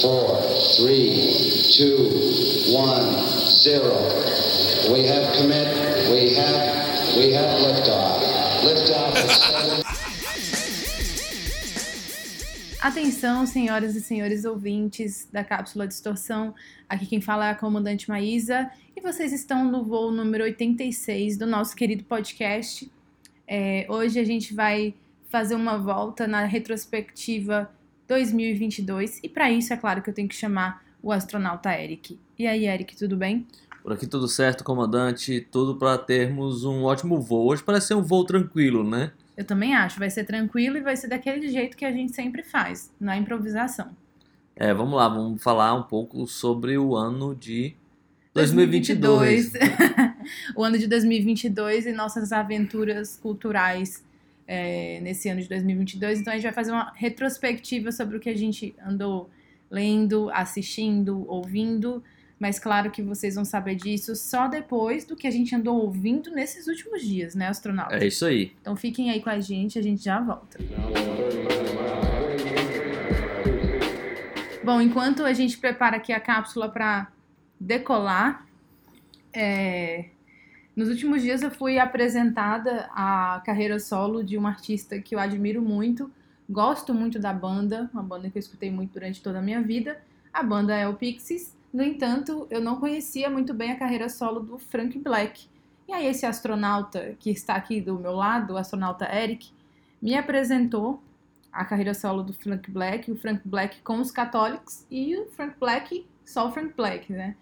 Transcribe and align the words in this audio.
four, 0.00 0.40
three, 0.76 1.30
two, 1.76 2.08
one, 2.72 3.20
zero. 3.62 3.94
We 4.90 5.06
have 5.06 5.36
commit. 5.36 5.68
We 6.10 6.34
have. 6.34 7.16
We 7.16 7.32
have 7.34 7.60
liftoff. 7.60 8.20
Liftoff. 8.64 9.90
Atenção, 12.80 13.44
senhoras 13.44 13.94
e 13.94 14.00
senhores 14.00 14.46
ouvintes 14.46 15.28
da 15.30 15.44
Cápsula 15.44 15.86
Distorção. 15.86 16.54
Aqui 16.88 17.04
quem 17.04 17.20
fala 17.20 17.48
é 17.48 17.50
a 17.50 17.54
comandante 17.54 18.08
Maísa 18.08 18.70
e 18.96 19.02
vocês 19.02 19.34
estão 19.34 19.64
no 19.64 19.84
voo 19.84 20.10
número 20.10 20.44
86 20.44 21.36
do 21.36 21.46
nosso 21.46 21.76
querido 21.76 22.04
podcast. 22.04 22.90
É, 23.46 23.86
hoje 23.88 24.18
a 24.18 24.24
gente 24.24 24.54
vai 24.54 24.94
fazer 25.28 25.54
uma 25.54 25.76
volta 25.76 26.26
na 26.26 26.44
retrospectiva 26.46 27.70
2022 28.10 29.20
e 29.22 29.28
para 29.28 29.52
isso 29.52 29.72
é 29.72 29.76
claro 29.76 30.02
que 30.02 30.10
eu 30.10 30.14
tenho 30.14 30.28
que 30.28 30.34
chamar 30.34 30.84
o 31.00 31.12
astronauta 31.12 31.72
Eric. 31.72 32.18
E 32.36 32.44
aí, 32.44 32.66
Eric, 32.66 32.96
tudo 32.96 33.16
bem? 33.16 33.46
Por 33.84 33.92
aqui 33.92 34.04
tudo 34.04 34.26
certo, 34.26 34.64
comandante. 34.64 35.46
Tudo 35.48 35.76
para 35.76 35.96
termos 35.96 36.64
um 36.64 36.82
ótimo 36.82 37.20
voo. 37.20 37.46
Hoje 37.46 37.62
parece 37.62 37.86
ser 37.86 37.94
um 37.94 38.02
voo 38.02 38.24
tranquilo, 38.24 38.82
né? 38.82 39.12
Eu 39.36 39.44
também 39.44 39.76
acho, 39.76 40.00
vai 40.00 40.10
ser 40.10 40.24
tranquilo 40.24 40.76
e 40.76 40.80
vai 40.80 40.96
ser 40.96 41.06
daquele 41.06 41.48
jeito 41.48 41.76
que 41.76 41.84
a 41.84 41.92
gente 41.92 42.12
sempre 42.12 42.42
faz, 42.42 42.92
na 43.00 43.16
improvisação. 43.16 43.90
É, 44.56 44.74
vamos 44.74 44.94
lá, 44.94 45.08
vamos 45.08 45.40
falar 45.40 45.72
um 45.74 45.84
pouco 45.84 46.26
sobre 46.26 46.76
o 46.76 46.96
ano 46.96 47.34
de 47.34 47.74
2022. 48.34 49.52
o 50.56 50.64
ano 50.64 50.76
de 50.76 50.88
2022 50.88 51.86
e 51.86 51.92
nossas 51.92 52.32
aventuras 52.32 53.16
culturais 53.16 54.02
é, 54.52 54.98
nesse 55.00 55.28
ano 55.28 55.40
de 55.40 55.48
2022. 55.48 56.18
Então 56.18 56.32
a 56.32 56.36
gente 56.36 56.42
vai 56.42 56.52
fazer 56.52 56.72
uma 56.72 56.92
retrospectiva 56.96 57.92
sobre 57.92 58.16
o 58.16 58.20
que 58.20 58.28
a 58.28 58.36
gente 58.36 58.74
andou 58.84 59.30
lendo, 59.70 60.28
assistindo, 60.30 61.24
ouvindo. 61.28 62.02
Mas 62.36 62.58
claro 62.58 62.90
que 62.90 63.00
vocês 63.00 63.36
vão 63.36 63.44
saber 63.44 63.76
disso 63.76 64.16
só 64.16 64.48
depois 64.48 65.04
do 65.04 65.14
que 65.14 65.28
a 65.28 65.30
gente 65.30 65.54
andou 65.54 65.80
ouvindo 65.80 66.32
nesses 66.32 66.66
últimos 66.66 67.00
dias, 67.00 67.36
né, 67.36 67.46
astronauta? 67.46 67.94
É 67.94 68.08
isso 68.08 68.26
aí. 68.26 68.52
Então 68.60 68.74
fiquem 68.74 69.12
aí 69.12 69.22
com 69.22 69.30
a 69.30 69.38
gente, 69.38 69.78
a 69.78 69.82
gente 69.82 70.02
já 70.02 70.20
volta. 70.20 70.58
Bom, 74.64 74.80
enquanto 74.80 75.22
a 75.22 75.32
gente 75.32 75.58
prepara 75.58 75.96
aqui 75.96 76.12
a 76.12 76.18
cápsula 76.18 76.68
para 76.68 77.12
decolar, 77.60 78.44
é, 79.32 80.06
nos 80.80 80.88
últimos 80.88 81.20
dias 81.20 81.42
eu 81.42 81.50
fui 81.50 81.78
apresentada 81.78 82.88
a 82.94 83.42
carreira 83.44 83.78
solo 83.78 84.24
de 84.24 84.38
uma 84.38 84.48
artista 84.48 84.98
que 84.98 85.14
eu 85.14 85.18
admiro 85.18 85.60
muito, 85.60 86.10
gosto 86.48 86.94
muito 86.94 87.18
da 87.18 87.34
banda, 87.34 87.90
uma 87.92 88.02
banda 88.02 88.30
que 88.30 88.38
eu 88.38 88.40
escutei 88.40 88.70
muito 88.70 88.94
durante 88.94 89.22
toda 89.22 89.40
a 89.40 89.42
minha 89.42 89.60
vida. 89.60 90.00
A 90.32 90.42
banda 90.42 90.74
é 90.74 90.88
o 90.88 90.94
Pixies. 90.94 91.54
No 91.70 91.82
entanto, 91.82 92.46
eu 92.50 92.62
não 92.62 92.80
conhecia 92.80 93.28
muito 93.28 93.52
bem 93.52 93.72
a 93.72 93.78
carreira 93.78 94.08
solo 94.08 94.40
do 94.40 94.58
Frank 94.58 94.98
Black. 94.98 95.46
E 95.86 95.92
aí 95.92 96.06
esse 96.06 96.24
astronauta 96.24 97.14
que 97.18 97.28
está 97.28 97.56
aqui 97.56 97.78
do 97.82 97.98
meu 97.98 98.12
lado, 98.12 98.54
o 98.54 98.56
astronauta 98.56 99.04
Eric, 99.14 99.50
me 100.00 100.14
apresentou 100.16 101.02
a 101.52 101.62
carreira 101.62 101.92
solo 101.92 102.22
do 102.22 102.32
Frank 102.32 102.70
Black, 102.70 103.12
o 103.12 103.16
Frank 103.16 103.42
Black 103.44 103.82
com 103.82 104.00
os 104.00 104.10
católicos 104.10 104.86
e 104.90 105.14
o 105.14 105.26
Frank 105.32 105.56
Black 105.60 106.06
só 106.24 106.48
o 106.48 106.52
Frank 106.52 106.72
Black, 106.74 107.12
né? 107.12 107.36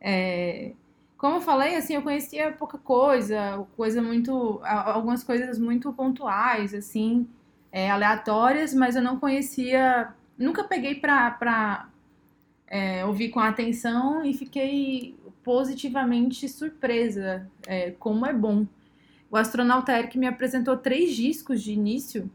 É, 0.00 0.74
como 1.16 1.36
eu 1.36 1.40
falei, 1.40 1.76
assim, 1.76 1.94
eu 1.94 2.02
conhecia 2.02 2.52
pouca 2.52 2.76
coisa, 2.76 3.66
coisa 3.76 4.02
muito, 4.02 4.60
algumas 4.64 5.22
coisas 5.22 5.58
muito 5.58 5.92
pontuais, 5.92 6.74
assim, 6.74 7.26
é, 7.72 7.90
aleatórias, 7.90 8.74
mas 8.74 8.96
eu 8.96 9.02
não 9.02 9.18
conhecia, 9.18 10.12
nunca 10.38 10.64
peguei 10.64 10.96
pra, 10.96 11.30
pra 11.30 11.88
é, 12.66 13.04
ouvir 13.04 13.30
com 13.30 13.40
atenção 13.40 14.24
e 14.24 14.34
fiquei 14.34 15.16
positivamente 15.42 16.48
surpresa 16.48 17.48
é, 17.66 17.90
como 17.92 18.26
é 18.26 18.32
bom. 18.32 18.66
O 19.30 19.36
astronauta 19.36 19.96
Eric 19.96 20.18
me 20.18 20.26
apresentou 20.26 20.76
três 20.76 21.14
discos 21.14 21.62
de 21.62 21.72
início, 21.72 22.30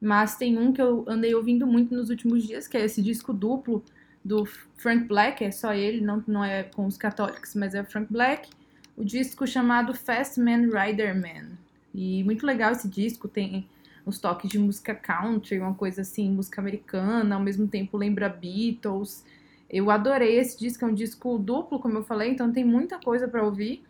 mas 0.00 0.36
tem 0.36 0.58
um 0.58 0.72
que 0.72 0.82
eu 0.82 1.04
andei 1.08 1.34
ouvindo 1.34 1.66
muito 1.66 1.94
nos 1.94 2.10
últimos 2.10 2.44
dias, 2.44 2.68
que 2.68 2.76
é 2.76 2.84
esse 2.84 3.00
disco 3.00 3.32
duplo 3.32 3.82
do 4.24 4.46
Frank 4.76 5.06
Black, 5.06 5.44
é 5.44 5.50
só 5.50 5.74
ele, 5.74 6.00
não, 6.00 6.24
não 6.26 6.42
é 6.42 6.62
com 6.62 6.86
os 6.86 6.96
católicos, 6.96 7.54
mas 7.54 7.74
é 7.74 7.82
o 7.82 7.84
Frank 7.84 8.10
Black, 8.10 8.48
o 8.96 9.04
disco 9.04 9.46
chamado 9.46 9.92
Fast 9.92 10.40
Man 10.40 10.68
Rider 10.70 11.14
Man. 11.14 11.58
E 11.94 12.24
muito 12.24 12.46
legal 12.46 12.72
esse 12.72 12.88
disco, 12.88 13.28
tem 13.28 13.68
os 14.06 14.18
toques 14.18 14.50
de 14.50 14.58
música 14.58 14.94
country, 14.94 15.58
uma 15.58 15.74
coisa 15.74 16.02
assim, 16.02 16.30
música 16.30 16.60
americana, 16.60 17.34
ao 17.34 17.40
mesmo 17.40 17.68
tempo 17.68 17.96
lembra 17.96 18.28
Beatles. 18.28 19.24
Eu 19.68 19.90
adorei 19.90 20.38
esse 20.38 20.58
disco, 20.58 20.84
é 20.84 20.88
um 20.88 20.94
disco 20.94 21.38
duplo, 21.38 21.78
como 21.78 21.98
eu 21.98 22.04
falei, 22.04 22.30
então 22.30 22.52
tem 22.52 22.64
muita 22.64 22.98
coisa 22.98 23.28
para 23.28 23.44
ouvir 23.44 23.82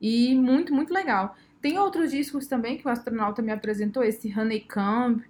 e 0.00 0.34
muito, 0.34 0.74
muito 0.74 0.92
legal. 0.92 1.36
Tem 1.60 1.78
outros 1.78 2.10
discos 2.10 2.46
também 2.46 2.76
que 2.76 2.86
o 2.86 2.90
astronauta 2.90 3.42
me 3.42 3.52
apresentou, 3.52 4.02
esse 4.02 4.32
Honeycomb, 4.32 5.22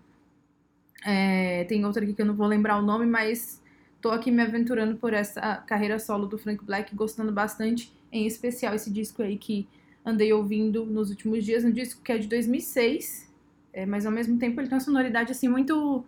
é, 1.05 1.65
tem 1.65 1.85
outro 1.85 2.03
aqui 2.03 2.13
que 2.13 2.23
eu 2.23 2.27
não 2.27 2.35
vou 2.35 2.47
lembrar 2.47 2.79
o 2.79 2.83
nome, 2.83 3.07
mas 3.07 3.63
tô 4.01 4.11
aqui 4.11 4.31
me 4.31 4.43
aventurando 4.43 4.97
por 4.97 5.13
essa 5.13 5.57
carreira 5.67 5.99
solo 5.99 6.27
do 6.27 6.39
Frank 6.39 6.65
Black, 6.65 6.95
gostando 6.95 7.33
bastante, 7.33 7.93
em 8.13 8.27
especial 8.27 8.75
esse 8.75 8.91
disco 8.91 9.23
aí 9.23 9.37
que 9.37 9.69
andei 10.05 10.33
ouvindo 10.33 10.87
nos 10.87 11.11
últimos 11.11 11.45
dias, 11.45 11.65
um 11.65 11.71
disco 11.71 12.03
que 12.03 12.13
é 12.13 12.19
de 12.19 12.29
2006, 12.29 13.33
é, 13.73 13.85
mas 13.85 14.07
ao 14.07 14.13
mesmo 14.13 14.39
tempo 14.39 14.61
ele 14.61 14.69
tem 14.69 14.77
uma 14.77 14.85
sonoridade 14.85 15.33
assim 15.33 15.49
muito 15.49 16.05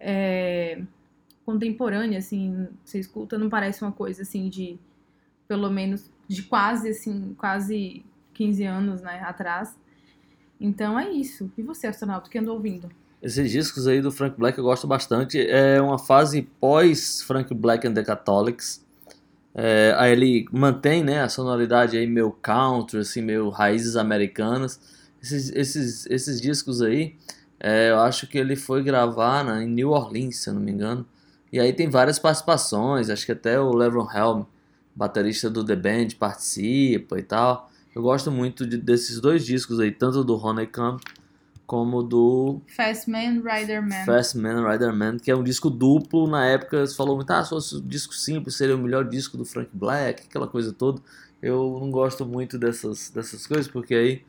é, 0.00 0.82
contemporânea, 1.44 2.18
assim, 2.18 2.68
você 2.84 2.98
escuta, 2.98 3.36
não 3.38 3.48
parece 3.48 3.82
uma 3.82 3.92
coisa 3.92 4.22
assim 4.22 4.48
de 4.48 4.78
pelo 5.46 5.70
menos 5.70 6.10
de 6.26 6.42
quase 6.44 6.88
assim, 6.88 7.34
quase 7.34 8.04
15 8.32 8.64
anos, 8.64 9.02
né, 9.02 9.20
atrás. 9.20 9.76
Então 10.58 10.98
é 10.98 11.10
isso. 11.10 11.52
E 11.58 11.62
você, 11.62 11.86
astronauta, 11.86 12.30
que 12.30 12.38
andou 12.38 12.54
ouvindo? 12.54 12.88
Esses 13.22 13.52
discos 13.52 13.86
aí 13.86 14.02
do 14.02 14.10
Frank 14.10 14.36
Black 14.36 14.58
eu 14.58 14.64
gosto 14.64 14.84
bastante. 14.86 15.40
É 15.40 15.80
uma 15.80 15.98
fase 15.98 16.42
pós 16.60 17.22
Frank 17.22 17.54
Black 17.54 17.86
and 17.86 17.94
the 17.94 18.02
Catholics. 18.02 18.84
É, 19.54 19.94
aí 19.96 20.12
ele 20.12 20.46
mantém 20.50 21.04
né, 21.04 21.22
a 21.22 21.28
sonoridade 21.28 21.96
aí 21.96 22.06
meio 22.06 22.32
country, 22.32 22.98
assim, 22.98 23.22
meio 23.22 23.48
raízes 23.48 23.94
americanas. 23.94 24.80
Esses, 25.22 25.50
esses, 25.50 26.06
esses 26.06 26.40
discos 26.40 26.82
aí, 26.82 27.14
é, 27.60 27.90
eu 27.90 28.00
acho 28.00 28.26
que 28.26 28.36
ele 28.36 28.56
foi 28.56 28.82
gravar 28.82 29.44
né, 29.44 29.62
em 29.62 29.68
New 29.68 29.90
Orleans, 29.90 30.38
se 30.38 30.50
eu 30.50 30.54
não 30.54 30.60
me 30.60 30.72
engano. 30.72 31.06
E 31.52 31.60
aí 31.60 31.72
tem 31.72 31.88
várias 31.88 32.18
participações, 32.18 33.08
acho 33.08 33.24
que 33.24 33.32
até 33.32 33.60
o 33.60 33.72
Levron 33.72 34.08
Helm, 34.10 34.42
baterista 34.96 35.48
do 35.48 35.64
The 35.64 35.76
Band, 35.76 36.08
participa 36.18 37.18
e 37.20 37.22
tal. 37.22 37.70
Eu 37.94 38.02
gosto 38.02 38.32
muito 38.32 38.66
de, 38.66 38.78
desses 38.78 39.20
dois 39.20 39.44
discos 39.44 39.78
aí, 39.78 39.92
tanto 39.92 40.24
do 40.24 40.34
Honeycomb 40.34 40.98
como 41.66 42.02
do 42.02 42.60
Fast 42.66 43.10
Man 43.10 43.42
Rider 43.42 43.82
Man. 43.82 44.04
Fast 44.04 44.36
Man 44.36 44.70
Rider 44.70 44.92
Man, 44.92 45.18
que 45.18 45.30
é 45.30 45.36
um 45.36 45.42
disco 45.42 45.70
duplo. 45.70 46.26
Na 46.28 46.44
época 46.46 46.86
se 46.86 46.96
falou 46.96 47.16
muito, 47.16 47.30
ah, 47.30 47.42
se 47.42 47.50
fosse 47.50 47.76
um 47.76 47.80
disco 47.80 48.14
simples 48.14 48.56
seria 48.56 48.76
o 48.76 48.78
melhor 48.78 49.08
disco 49.08 49.36
do 49.36 49.44
Frank 49.44 49.70
Black, 49.72 50.24
aquela 50.28 50.46
coisa 50.46 50.72
toda. 50.72 51.00
Eu 51.40 51.78
não 51.80 51.90
gosto 51.90 52.24
muito 52.24 52.58
dessas, 52.58 53.10
dessas 53.10 53.46
coisas, 53.46 53.66
porque 53.66 53.94
aí, 53.94 54.22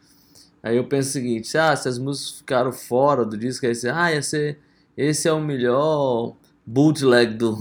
aí 0.64 0.78
eu 0.78 0.88
penso 0.88 1.10
o 1.10 1.12
seguinte, 1.12 1.56
ah, 1.58 1.76
se 1.76 1.88
as 1.88 2.00
músicas 2.00 2.40
ficaram 2.40 2.72
fora 2.72 3.26
do 3.26 3.38
disco, 3.38 3.66
aí 3.66 3.76
você, 3.76 3.90
ah, 3.90 4.12
ia 4.12 4.22
ser, 4.22 4.60
esse 4.98 5.28
é 5.28 5.34
o 5.34 5.40
melhor 5.40 6.36
bootleg 6.66 7.36
do, 7.36 7.60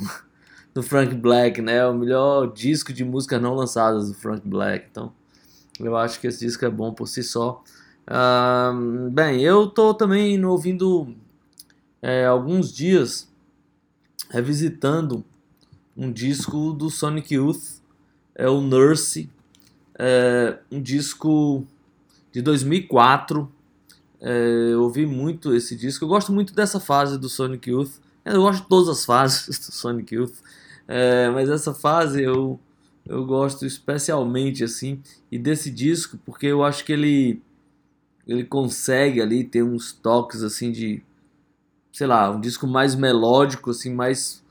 do 0.72 0.82
Frank 0.82 1.14
Black, 1.14 1.60
né? 1.60 1.86
O 1.86 1.94
melhor 1.94 2.52
disco 2.52 2.92
de 2.92 3.04
músicas 3.04 3.42
não 3.42 3.54
lançadas 3.54 4.08
do 4.08 4.14
Frank 4.14 4.46
Black. 4.46 4.86
Então, 4.90 5.12
eu 5.80 5.96
acho 5.96 6.20
que 6.20 6.26
esse 6.26 6.40
disco 6.40 6.64
é 6.64 6.70
bom 6.70 6.92
por 6.92 7.06
si 7.08 7.22
só. 7.22 7.62
Uh, 8.08 9.10
bem, 9.10 9.40
eu 9.42 9.66
tô 9.68 9.94
também 9.94 10.44
ouvindo 10.44 11.14
é, 12.00 12.26
alguns 12.26 12.72
dias 12.72 13.30
revisitando 14.30 15.24
um 15.96 16.10
disco 16.10 16.72
do 16.72 16.90
Sonic 16.90 17.34
Youth, 17.34 17.80
é 18.34 18.48
o 18.48 18.60
Nurse, 18.60 19.30
é 19.98 20.58
um 20.70 20.80
disco 20.80 21.64
de 22.32 22.40
2004. 22.42 23.50
É, 24.20 24.70
eu 24.72 24.82
ouvi 24.82 25.04
muito 25.04 25.54
esse 25.54 25.76
disco. 25.76 26.04
Eu 26.04 26.08
gosto 26.08 26.32
muito 26.32 26.54
dessa 26.54 26.80
fase 26.80 27.18
do 27.18 27.28
Sonic 27.28 27.70
Youth. 27.70 28.00
Eu 28.24 28.42
gosto 28.42 28.62
de 28.62 28.68
todas 28.68 28.88
as 28.88 29.04
fases 29.04 29.58
do 29.66 29.72
Sonic 29.72 30.14
Youth, 30.14 30.34
é, 30.88 31.28
mas 31.30 31.48
essa 31.48 31.74
fase 31.74 32.22
eu 32.22 32.58
eu 33.04 33.26
gosto 33.26 33.66
especialmente 33.66 34.62
assim 34.62 35.02
e 35.30 35.36
desse 35.36 35.72
disco 35.72 36.16
porque 36.24 36.46
eu 36.46 36.62
acho 36.62 36.84
que 36.84 36.92
ele 36.92 37.42
ele 38.26 38.44
consegue 38.44 39.20
ali 39.20 39.44
ter 39.44 39.62
uns 39.62 39.92
toques 39.92 40.42
assim 40.42 40.70
de 40.70 41.02
sei 41.92 42.06
lá 42.06 42.30
um 42.30 42.40
disco 42.40 42.66
mais 42.66 42.94
melódico 42.94 43.70
assim 43.70 43.92
mais 43.92 44.42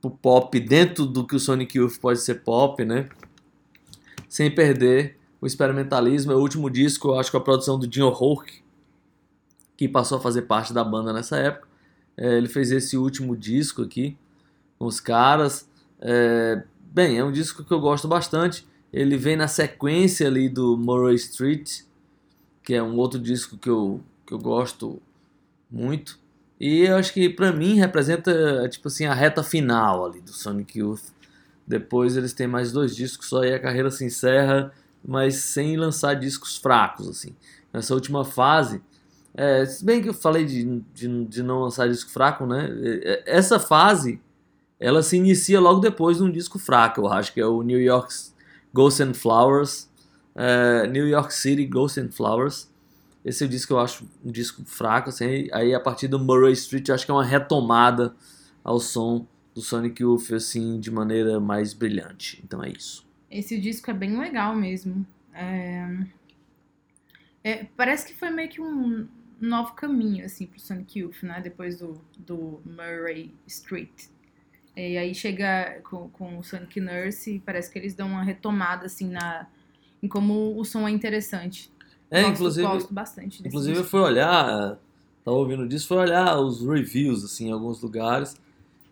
pro 0.00 0.10
pop 0.10 0.58
dentro 0.60 1.06
do 1.06 1.26
que 1.26 1.36
o 1.36 1.40
Sonic 1.40 1.78
Youth 1.78 1.98
pode 1.98 2.20
ser 2.20 2.42
pop 2.42 2.84
né? 2.84 3.08
Sem 4.28 4.54
perder 4.54 5.16
o 5.40 5.46
experimentalismo. 5.46 6.32
É 6.32 6.34
o 6.34 6.40
último 6.40 6.68
disco 6.68 7.08
eu 7.08 7.18
acho 7.18 7.30
que 7.30 7.36
a 7.36 7.40
produção 7.40 7.78
do 7.78 7.92
Jim 7.92 8.02
O'Rourke 8.02 8.66
que 9.76 9.86
passou 9.86 10.18
a 10.18 10.20
fazer 10.20 10.42
parte 10.42 10.72
da 10.72 10.82
banda 10.82 11.12
nessa 11.12 11.36
época. 11.36 11.68
É, 12.16 12.38
ele 12.38 12.48
fez 12.48 12.70
esse 12.70 12.96
último 12.96 13.36
disco 13.36 13.82
aqui 13.82 14.16
com 14.78 14.86
os 14.86 15.00
caras. 15.00 15.68
É, 16.00 16.62
bem, 16.80 17.18
é 17.18 17.24
um 17.24 17.30
disco 17.30 17.62
que 17.62 17.72
eu 17.72 17.80
gosto 17.80 18.08
bastante. 18.08 18.66
Ele 18.92 19.16
vem 19.16 19.36
na 19.36 19.48
sequência 19.48 20.26
ali 20.26 20.48
do 20.48 20.76
Murray 20.78 21.16
Street, 21.16 21.82
que 22.66 22.74
é 22.74 22.82
um 22.82 22.96
outro 22.96 23.20
disco 23.20 23.56
que 23.56 23.70
eu, 23.70 24.00
que 24.26 24.34
eu 24.34 24.40
gosto 24.40 25.00
muito. 25.70 26.18
E 26.58 26.80
eu 26.80 26.96
acho 26.96 27.12
que 27.12 27.30
para 27.30 27.52
mim 27.52 27.76
representa 27.76 28.68
tipo 28.68 28.88
assim 28.88 29.06
a 29.06 29.14
reta 29.14 29.40
final 29.44 30.04
ali 30.04 30.20
do 30.20 30.32
Sonic 30.32 30.80
Youth. 30.80 31.12
Depois 31.64 32.16
eles 32.16 32.32
têm 32.32 32.48
mais 32.48 32.72
dois 32.72 32.96
discos 32.96 33.28
só 33.28 33.44
e 33.44 33.54
a 33.54 33.60
carreira 33.60 33.88
se 33.88 34.04
encerra, 34.04 34.72
mas 35.04 35.36
sem 35.36 35.76
lançar 35.76 36.14
discos 36.14 36.56
fracos 36.56 37.08
assim. 37.08 37.36
Nessa 37.72 37.94
última 37.94 38.24
fase, 38.24 38.82
é, 39.32 39.64
se 39.64 39.84
bem 39.84 40.02
que 40.02 40.08
eu 40.08 40.14
falei 40.14 40.44
de, 40.44 40.82
de, 40.92 41.24
de, 41.24 41.42
não 41.44 41.60
lançar 41.60 41.88
disco 41.88 42.10
fraco, 42.10 42.46
né? 42.46 42.68
É, 42.82 43.12
é, 43.12 43.22
essa 43.26 43.60
fase 43.60 44.20
ela 44.80 45.04
se 45.04 45.16
inicia 45.16 45.60
logo 45.60 45.78
depois 45.78 46.16
de 46.16 46.24
um 46.24 46.32
disco 46.32 46.58
fraco, 46.58 47.02
eu 47.02 47.06
acho 47.12 47.32
que 47.32 47.40
é 47.40 47.46
o 47.46 47.62
New 47.62 47.80
York 47.80 48.12
Ghosts 48.74 49.00
and 49.06 49.14
Flowers, 49.14 49.88
é, 50.36 50.86
New 50.86 51.08
York 51.08 51.32
City 51.32 51.64
Ghosts 51.66 52.04
and 52.04 52.10
Flowers. 52.10 52.70
Esse 53.24 53.42
é 53.42 53.46
o 53.46 53.50
disco 53.50 53.68
que 53.68 53.72
eu 53.72 53.80
acho 53.80 54.08
um 54.24 54.30
disco 54.30 54.64
fraco, 54.64 55.08
assim, 55.08 55.48
aí 55.52 55.74
a 55.74 55.80
partir 55.80 56.06
do 56.06 56.18
Murray 56.18 56.52
Street 56.52 56.88
eu 56.88 56.94
acho 56.94 57.04
que 57.04 57.10
é 57.10 57.14
uma 57.14 57.24
retomada 57.24 58.14
ao 58.62 58.78
som 58.78 59.26
do 59.52 59.60
Sonic 59.60 60.02
Youth, 60.02 60.32
assim, 60.32 60.78
de 60.78 60.90
maneira 60.90 61.40
mais 61.40 61.72
brilhante. 61.72 62.40
Então 62.44 62.62
é 62.62 62.68
isso. 62.68 63.04
Esse 63.30 63.58
disco 63.58 63.90
é 63.90 63.94
bem 63.94 64.18
legal 64.18 64.54
mesmo. 64.54 65.04
É... 65.34 65.88
É, 67.42 67.64
parece 67.76 68.06
que 68.06 68.14
foi 68.14 68.30
meio 68.30 68.48
que 68.48 68.60
um 68.60 69.08
novo 69.40 69.72
caminho, 69.74 70.24
assim, 70.24 70.46
pro 70.46 70.60
Sonic 70.60 70.98
Youth, 70.98 71.22
né? 71.22 71.40
Depois 71.40 71.78
do, 71.78 72.00
do 72.18 72.60
Murray 72.64 73.34
Street. 73.46 74.08
E 74.76 74.98
aí 74.98 75.14
chega 75.14 75.80
com, 75.84 76.08
com 76.10 76.38
o 76.38 76.44
Sonic 76.44 76.80
Nurse 76.80 77.36
e 77.36 77.38
parece 77.38 77.70
que 77.70 77.78
eles 77.78 77.94
dão 77.94 78.08
uma 78.08 78.22
retomada, 78.22 78.86
assim, 78.86 79.08
na, 79.08 79.46
em 80.06 80.08
como 80.08 80.58
o 80.58 80.64
som 80.64 80.86
é 80.86 80.90
interessante. 80.90 81.70
É, 82.10 82.22
gosto, 82.22 82.34
inclusive. 82.34 82.66
Gosto 82.66 82.94
bastante 82.94 83.42
desse 83.42 83.48
Inclusive, 83.48 83.76
eu 83.76 83.82
disco. 83.82 83.90
fui 83.90 84.00
olhar, 84.00 84.78
tava 85.24 85.36
ouvindo 85.36 85.68
disso, 85.68 85.88
fui 85.88 85.96
olhar 85.96 86.38
os 86.38 86.64
reviews, 86.64 87.24
assim, 87.24 87.48
em 87.48 87.52
alguns 87.52 87.82
lugares. 87.82 88.36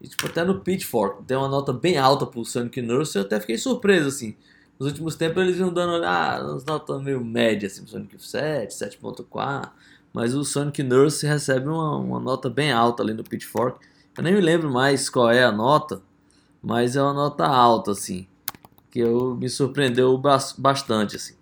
E, 0.01 0.09
tipo, 0.09 0.27
até 0.27 0.45
no 0.45 0.61
Pitchfork 0.61 1.23
tem 1.25 1.37
uma 1.37 1.49
nota 1.49 1.73
bem 1.73 1.97
alta 1.97 2.27
pro 2.27 2.45
Sonic 2.45 2.83
Nurse. 2.83 3.17
Eu 3.17 3.23
até 3.23 3.41
fiquei 3.41 3.57
surpreso, 3.57 4.09
assim. 4.09 4.37
Nos 4.79 4.89
últimos 4.89 5.15
tempos 5.15 5.43
eles 5.43 5.57
iam 5.59 5.73
dando 5.73 6.05
ah, 6.05 6.41
umas 6.43 6.65
notas 6.65 7.01
meio 7.01 7.25
médias, 7.25 7.75
assim, 7.75 7.87
Sonic 7.87 8.17
7, 8.19 8.75
7.4. 8.75 9.71
Mas 10.13 10.35
o 10.35 10.45
Sonic 10.45 10.83
Nurse 10.83 11.27
recebe 11.27 11.69
uma, 11.69 11.97
uma 11.97 12.21
nota 12.21 12.51
bem 12.51 12.73
alta 12.73 13.03
ali 13.03 13.15
no 13.15 13.25
Pitchfork. 13.25 13.79
Eu 14.17 14.23
nem 14.23 14.35
me 14.35 14.41
lembro 14.41 14.71
mais 14.71 15.09
qual 15.09 15.31
é 15.31 15.45
a 15.45 15.51
nota, 15.53 16.03
mas 16.63 16.97
é 16.97 17.03
uma 17.03 17.13
nota 17.15 17.47
alta, 17.47 17.93
assim. 17.93 18.27
Que 18.95 19.01
eu, 19.01 19.35
me 19.35 19.49
surpreendeu 19.49 20.17
bas- 20.17 20.55
bastante, 20.57 21.17
assim. 21.17 21.35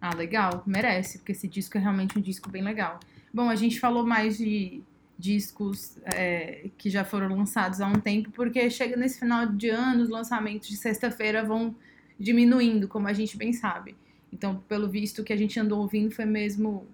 Ah, 0.00 0.14
legal, 0.14 0.62
merece, 0.64 1.18
porque 1.18 1.32
esse 1.32 1.46
disco 1.46 1.76
é 1.76 1.80
realmente 1.82 2.18
um 2.18 2.22
disco 2.22 2.48
bem 2.48 2.62
legal. 2.62 2.98
Bom, 3.30 3.50
a 3.50 3.54
gente 3.56 3.78
falou 3.78 4.06
mais 4.06 4.38
de 4.38 4.80
discos 5.18 5.98
é, 6.06 6.70
que 6.78 6.88
já 6.88 7.04
foram 7.04 7.36
lançados 7.36 7.82
há 7.82 7.86
um 7.86 8.00
tempo, 8.00 8.30
porque 8.30 8.70
chega 8.70 8.96
nesse 8.96 9.18
final 9.18 9.44
de 9.44 9.68
ano, 9.68 10.02
os 10.02 10.08
lançamentos 10.08 10.66
de 10.66 10.78
sexta-feira 10.78 11.44
vão 11.44 11.76
diminuindo, 12.18 12.88
como 12.88 13.06
a 13.06 13.12
gente 13.12 13.36
bem 13.36 13.52
sabe. 13.52 13.94
Então, 14.32 14.56
pelo 14.66 14.88
visto, 14.88 15.18
o 15.20 15.24
que 15.24 15.34
a 15.34 15.36
gente 15.36 15.60
andou 15.60 15.80
ouvindo 15.80 16.10
foi 16.10 16.24
mesmo 16.24 16.86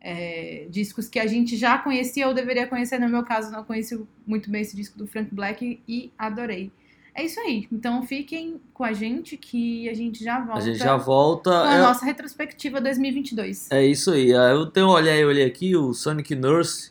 é, 0.00 0.66
discos 0.70 1.06
que 1.06 1.18
a 1.18 1.26
gente 1.26 1.54
já 1.54 1.76
conhecia 1.76 2.26
ou 2.26 2.32
deveria 2.32 2.66
conhecer. 2.66 2.98
No 2.98 3.10
meu 3.10 3.24
caso, 3.24 3.52
não 3.52 3.62
conheci 3.62 4.02
muito 4.26 4.48
bem 4.48 4.62
esse 4.62 4.74
disco 4.74 4.96
do 4.96 5.06
Frank 5.06 5.34
Black 5.34 5.82
e 5.86 6.10
adorei. 6.16 6.72
É 7.14 7.24
isso 7.24 7.38
aí. 7.40 7.68
Então, 7.70 8.02
fiquem 8.02 8.60
com 8.72 8.82
a 8.82 8.92
gente 8.92 9.36
que 9.36 9.88
a 9.88 9.94
gente 9.94 10.22
já 10.24 10.40
volta 10.40 10.58
A 10.58 10.60
gente 10.64 10.78
já 10.78 10.96
volta. 10.96 11.50
com 11.50 11.56
a 11.68 11.74
é- 11.74 11.80
nossa 11.82 12.04
retrospectiva 12.04 12.80
2022. 12.80 13.70
É 13.70 13.84
isso 13.86 14.10
aí. 14.10 14.34
Ah, 14.34 14.50
Eu 14.50 14.66
tenho 14.66 14.88
olhei, 14.88 15.22
eu 15.22 15.28
olhei 15.28 15.44
aqui, 15.44 15.76
o 15.76 15.94
Sonic 15.94 16.34
Nurse 16.34 16.90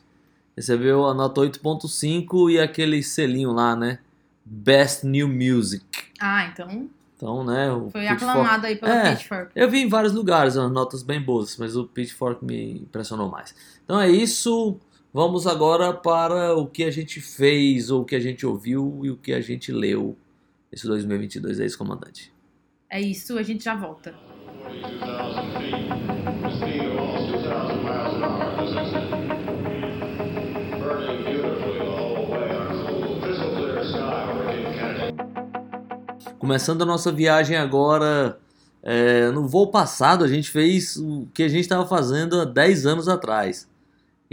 recebeu 0.55 1.05
a 1.05 1.13
nota 1.13 1.41
8.5 1.41 2.49
e 2.49 2.59
aquele 2.59 3.03
selinho 3.03 3.51
lá, 3.51 3.75
né? 3.75 3.99
Best 4.45 5.05
New 5.05 5.27
Music. 5.27 5.83
Ah, 6.19 6.45
então 6.45 6.87
Então, 7.17 7.43
né? 7.45 7.67
Foi 7.91 8.01
Pitchfork- 8.01 8.23
aclamado 8.23 8.65
aí 8.67 8.75
pelo 8.75 8.91
É. 8.91 9.15
Pitchfork. 9.15 9.51
Eu 9.55 9.69
vi 9.69 9.79
em 9.81 9.87
vários 9.87 10.13
lugares 10.13 10.55
umas 10.57 10.71
notas 10.71 11.03
bem 11.03 11.21
boas, 11.21 11.55
mas 11.57 11.75
o 11.77 11.85
Pitchfork 11.85 12.43
me 12.43 12.73
impressionou 12.81 13.29
mais. 13.29 13.55
Então 13.85 13.99
é 13.99 14.09
isso. 14.09 14.77
Vamos 15.13 15.45
agora 15.45 15.93
para 15.93 16.55
o 16.55 16.65
que 16.65 16.83
a 16.83 16.89
gente 16.89 17.21
fez, 17.21 17.91
ou 17.91 18.01
o 18.01 18.05
que 18.05 18.15
a 18.15 18.19
gente 18.19 18.47
ouviu 18.47 19.01
e 19.03 19.11
o 19.11 19.15
que 19.15 19.31
a 19.31 19.39
gente 19.39 19.71
leu 19.71 20.17
esse 20.71 20.87
2022. 20.87 21.59
É 21.59 21.65
isso, 21.67 21.77
comandante. 21.77 22.33
É 22.89 22.99
isso, 22.99 23.37
a 23.37 23.43
gente 23.43 23.63
já 23.63 23.75
volta. 23.75 24.15
42,000 24.63 25.51
feet. 25.59 25.85
The 26.41 26.49
speed 26.49 26.81
of 26.81 26.97
almost 26.97 27.31
2,000 27.31 27.83
miles 27.83 28.13
an 28.15 28.23
hour. 28.23 28.55
This 28.57 28.71
is 28.71 28.93
burning 30.79 31.23
beautifully 31.23 31.77
the 31.77 31.85
whole 31.85 32.25
way 32.31 32.49
on 32.57 32.67
a 32.67 32.87
cool, 32.87 33.21
crystal 33.21 33.51
clear 33.55 33.83
sky 33.83 34.31
over 34.31 34.45
Cape 34.47 34.65
Kennedy. 34.73 35.13
Começando 36.39 36.81
a 36.81 36.85
nossa 36.85 37.11
viagem 37.11 37.55
agora. 37.55 38.39
é, 38.83 39.31
no 39.31 39.47
voo 39.47 39.71
passado, 39.71 40.25
a 40.25 40.27
gente 40.27 40.51
fez 40.51 40.97
o 40.97 41.25
que 41.33 41.43
a 41.43 41.47
gente 41.47 41.61
estava 41.61 41.87
fazendo 41.87 42.41
há 42.41 42.45
10 42.45 42.85
anos 42.85 43.07
atrás. 43.07 43.71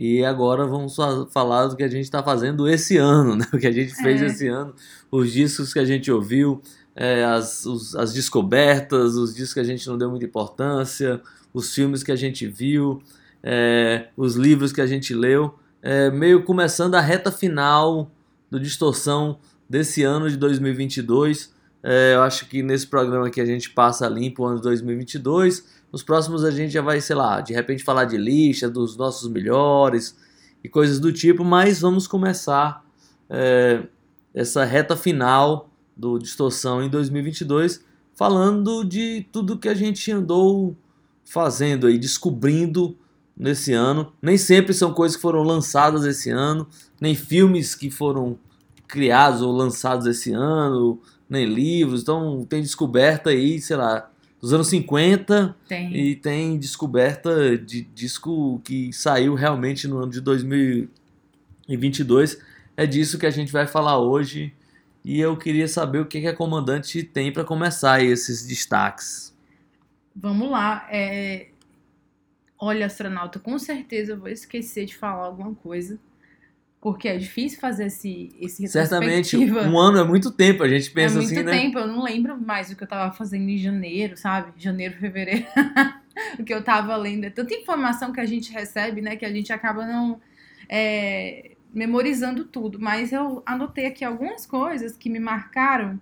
E 0.03 0.25
agora 0.25 0.65
vamos 0.67 0.97
fa- 0.97 1.27
falar 1.31 1.67
do 1.67 1.77
que 1.77 1.83
a 1.83 1.89
gente 1.89 2.05
está 2.05 2.23
fazendo 2.23 2.67
esse 2.67 2.97
ano, 2.97 3.37
né? 3.37 3.45
O 3.53 3.59
que 3.59 3.67
a 3.67 3.73
gente 3.73 3.95
fez 3.97 4.23
É. 4.23 4.27
esse 4.27 4.49
ano, 4.49 4.75
os 5.11 5.31
discos 5.31 5.73
que 5.75 5.79
a 5.79 5.85
gente 5.85 6.11
ouviu, 6.11 6.63
é, 6.97 7.23
as, 7.25 7.67
os- 7.67 7.95
as 7.95 8.13
descobertas, 8.15 9.15
os 9.15 9.35
discos 9.35 9.53
que 9.55 9.61
a 9.61 9.65
gente 9.65 9.87
não 9.87 9.99
deu 9.99 10.09
muita 10.11 10.25
importância, 10.25 11.21
os 11.53 11.75
filmes 11.75 12.03
que 12.03 12.11
a 12.11 12.17
gente 12.17 12.47
viu, 12.47 13.03
é, 13.43 14.07
os 14.17 14.37
livros 14.37 14.73
que 14.73 14.81
a 14.81 14.87
gente 14.87 15.13
leu. 15.15 15.55
É, 15.83 16.11
meio 16.11 16.45
começando 16.45 16.95
a 16.95 17.01
reta 17.01 17.31
final 17.31 18.11
do 18.51 18.59
Distorção 18.59 19.39
desse 19.69 20.03
ano 20.03 20.31
de 20.31 20.37
2022. 20.37 21.53
É, 21.83 22.15
eu 22.15 22.23
acho 22.23 22.47
que 22.47 22.63
nesse 22.63 22.87
programa 22.87 23.27
aqui 23.29 23.41
a 23.41 23.47
gente 23.47 23.71
passa 23.71 24.09
limpo 24.09 24.43
o 24.43 24.47
ano 24.47 24.57
de 24.57 24.63
2022. 24.63 25.65
Nos 25.93 26.03
próximos 26.03 26.45
a 26.45 26.51
gente 26.51 26.73
já 26.73 26.83
vai, 26.83 27.01
sei 27.01 27.17
lá, 27.17 27.41
de 27.41 27.53
repente 27.53 27.83
falar 27.83 28.05
de 28.05 28.17
lista, 28.17 28.69
dos 28.69 28.97
nossos 28.97 29.29
melhores 29.31 30.17
e 30.63 30.69
coisas 30.69 31.01
do 31.01 31.13
tipo, 31.13 31.45
mas 31.45 31.81
vamos 31.81 32.07
começar 32.07 32.85
é, 33.29 33.83
essa 34.33 34.65
reta 34.65 34.97
final 34.97 35.71
do 35.97 36.19
Distorção 36.19 36.83
em 36.83 36.89
2022 36.89 37.85
falando 38.21 38.85
de 38.85 39.27
tudo 39.33 39.59
que 39.59 39.67
a 39.67 39.75
gente 39.75 40.13
andou 40.13 40.77
fazendo 41.25 41.87
aí, 41.87 41.99
descobrindo 41.99 42.95
nesse 43.35 43.73
ano. 43.73 44.13
Nem 44.21 44.37
sempre 44.37 44.75
são 44.75 44.93
coisas 44.93 45.17
que 45.17 45.23
foram 45.23 45.43
lançadas 45.43 46.05
esse 46.05 46.29
ano, 46.29 46.69
nem 47.01 47.15
filmes 47.15 47.75
que 47.75 47.91
foram 47.91 48.39
criados 48.87 49.41
ou 49.41 49.51
lançados 49.51 50.07
esse 50.07 50.33
ano, 50.33 51.01
nem 51.31 51.47
livros. 51.47 52.03
Então 52.03 52.45
tem 52.47 52.61
descoberta 52.61 53.31
aí, 53.31 53.59
sei 53.59 53.77
lá, 53.77 54.11
dos 54.41 54.53
anos 54.53 54.69
50 54.69 55.57
Tem. 55.69 55.95
e 55.95 56.17
tem 56.17 56.59
descoberta 56.59 57.57
de 57.59 57.83
disco 57.83 58.61
que 58.65 58.93
saiu 58.93 59.35
realmente 59.35 59.87
no 59.87 59.99
ano 59.99 60.11
de 60.11 60.21
2022. 60.21 62.41
É 62.77 62.87
disso 62.87 63.19
que 63.19 63.27
a 63.27 63.31
gente 63.31 63.53
vai 63.53 63.67
falar 63.67 63.99
hoje. 63.99 64.55
E 65.05 65.21
eu 65.21 65.37
queria 65.37 65.69
saber 65.69 66.01
o 66.01 66.07
que, 66.07 66.21
que 66.21 66.27
a 66.27 66.35
comandante 66.35 67.03
tem 67.03 67.33
para 67.33 67.45
começar 67.45 68.03
esses 68.03 68.47
destaques. 68.47 69.35
Vamos 70.15 70.51
lá. 70.51 70.87
é, 70.91 71.49
Olha, 72.63 72.85
astronauta, 72.85 73.39
com 73.39 73.59
certeza 73.59 74.13
eu 74.13 74.19
vou 74.19 74.29
esquecer 74.29 74.85
de 74.85 74.95
falar 74.95 75.25
alguma 75.25 75.55
coisa. 75.55 75.99
Porque 76.81 77.09
é 77.09 77.19
difícil 77.19 77.61
fazer 77.61 77.87
esse, 77.87 78.35
esse 78.41 78.67
Certamente, 78.67 79.37
um 79.37 79.79
ano 79.79 79.99
é 79.99 80.05
muito 80.05 80.31
tempo, 80.31 80.63
a 80.63 80.69
gente 80.69 80.89
É 80.91 80.95
pensa 80.95 81.17
muito 81.17 81.27
assim, 81.27 81.43
né? 81.43 81.53
tempo, 81.53 81.79
eu 81.79 81.87
não 81.87 82.03
lembro 82.03 82.41
mais 82.41 82.71
o 82.71 82.77
que 82.77 82.83
eu 82.83 82.89
tava 82.89 83.13
fazendo 83.13 83.51
em 83.51 83.59
janeiro, 83.59 84.17
sabe? 84.17 84.53
Janeiro, 84.57 84.97
fevereiro. 84.99 85.45
o 86.39 86.45
que 86.45 86.55
eu 86.55 86.65
tava 86.65 86.97
lendo. 86.97 87.25
É 87.25 87.31
tanta 87.31 87.53
informação 87.55 88.13
que 88.13 88.21
a 88.21 88.25
gente 88.25 88.51
recebe, 88.51 89.03
né? 89.03 89.15
Que 89.15 89.27
a 89.27 89.33
gente 89.33 89.53
acaba 89.53 89.85
não 89.85 90.19
é, 90.71 91.51
memorizando 91.73 92.45
tudo. 92.45 92.81
Mas 92.81 93.13
eu 93.13 93.43
anotei 93.45 93.85
aqui 93.85 94.03
algumas 94.03 94.47
coisas 94.47 94.97
que 94.97 95.11
me 95.11 95.21
marcaram. 95.21 96.01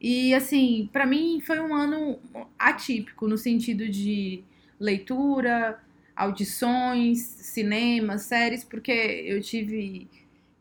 E, 0.00 0.34
assim, 0.34 0.88
pra 0.92 1.04
mim 1.04 1.40
foi 1.44 1.60
um 1.60 1.74
ano 1.74 2.18
atípico, 2.58 3.28
no 3.28 3.36
sentido 3.36 3.86
de 3.86 4.42
leitura, 4.80 5.78
audições, 6.16 7.18
cinema, 7.18 8.16
séries, 8.16 8.64
porque 8.64 8.90
eu 8.90 9.40
tive 9.42 10.08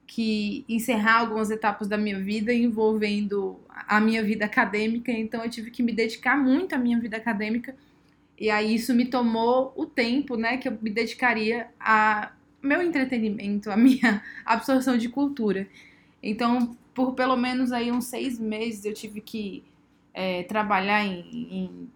que 0.05 0.65
encerrar 0.67 1.19
algumas 1.19 1.49
etapas 1.49 1.87
da 1.87 1.97
minha 1.97 2.19
vida 2.19 2.53
envolvendo 2.53 3.59
a 3.69 3.99
minha 3.99 4.23
vida 4.23 4.45
acadêmica, 4.45 5.11
então 5.11 5.43
eu 5.43 5.49
tive 5.49 5.71
que 5.71 5.81
me 5.81 5.93
dedicar 5.93 6.37
muito 6.37 6.75
à 6.75 6.77
minha 6.77 6.99
vida 6.99 7.17
acadêmica. 7.17 7.75
E 8.37 8.49
aí 8.49 8.75
isso 8.75 8.93
me 8.93 9.05
tomou 9.05 9.73
o 9.75 9.85
tempo, 9.85 10.35
né, 10.35 10.57
que 10.57 10.67
eu 10.67 10.77
me 10.81 10.89
dedicaria 10.89 11.67
a 11.79 12.33
meu 12.61 12.81
entretenimento, 12.81 13.71
a 13.71 13.77
minha 13.77 14.21
absorção 14.45 14.97
de 14.97 15.07
cultura. 15.07 15.67
Então, 16.21 16.77
por 16.93 17.13
pelo 17.13 17.37
menos 17.37 17.71
aí 17.71 17.91
uns 17.91 18.05
seis 18.05 18.39
meses 18.39 18.83
eu 18.83 18.93
tive 18.93 19.21
que 19.21 19.63
é, 20.13 20.43
trabalhar 20.43 21.05
em, 21.05 21.19
em 21.31 21.89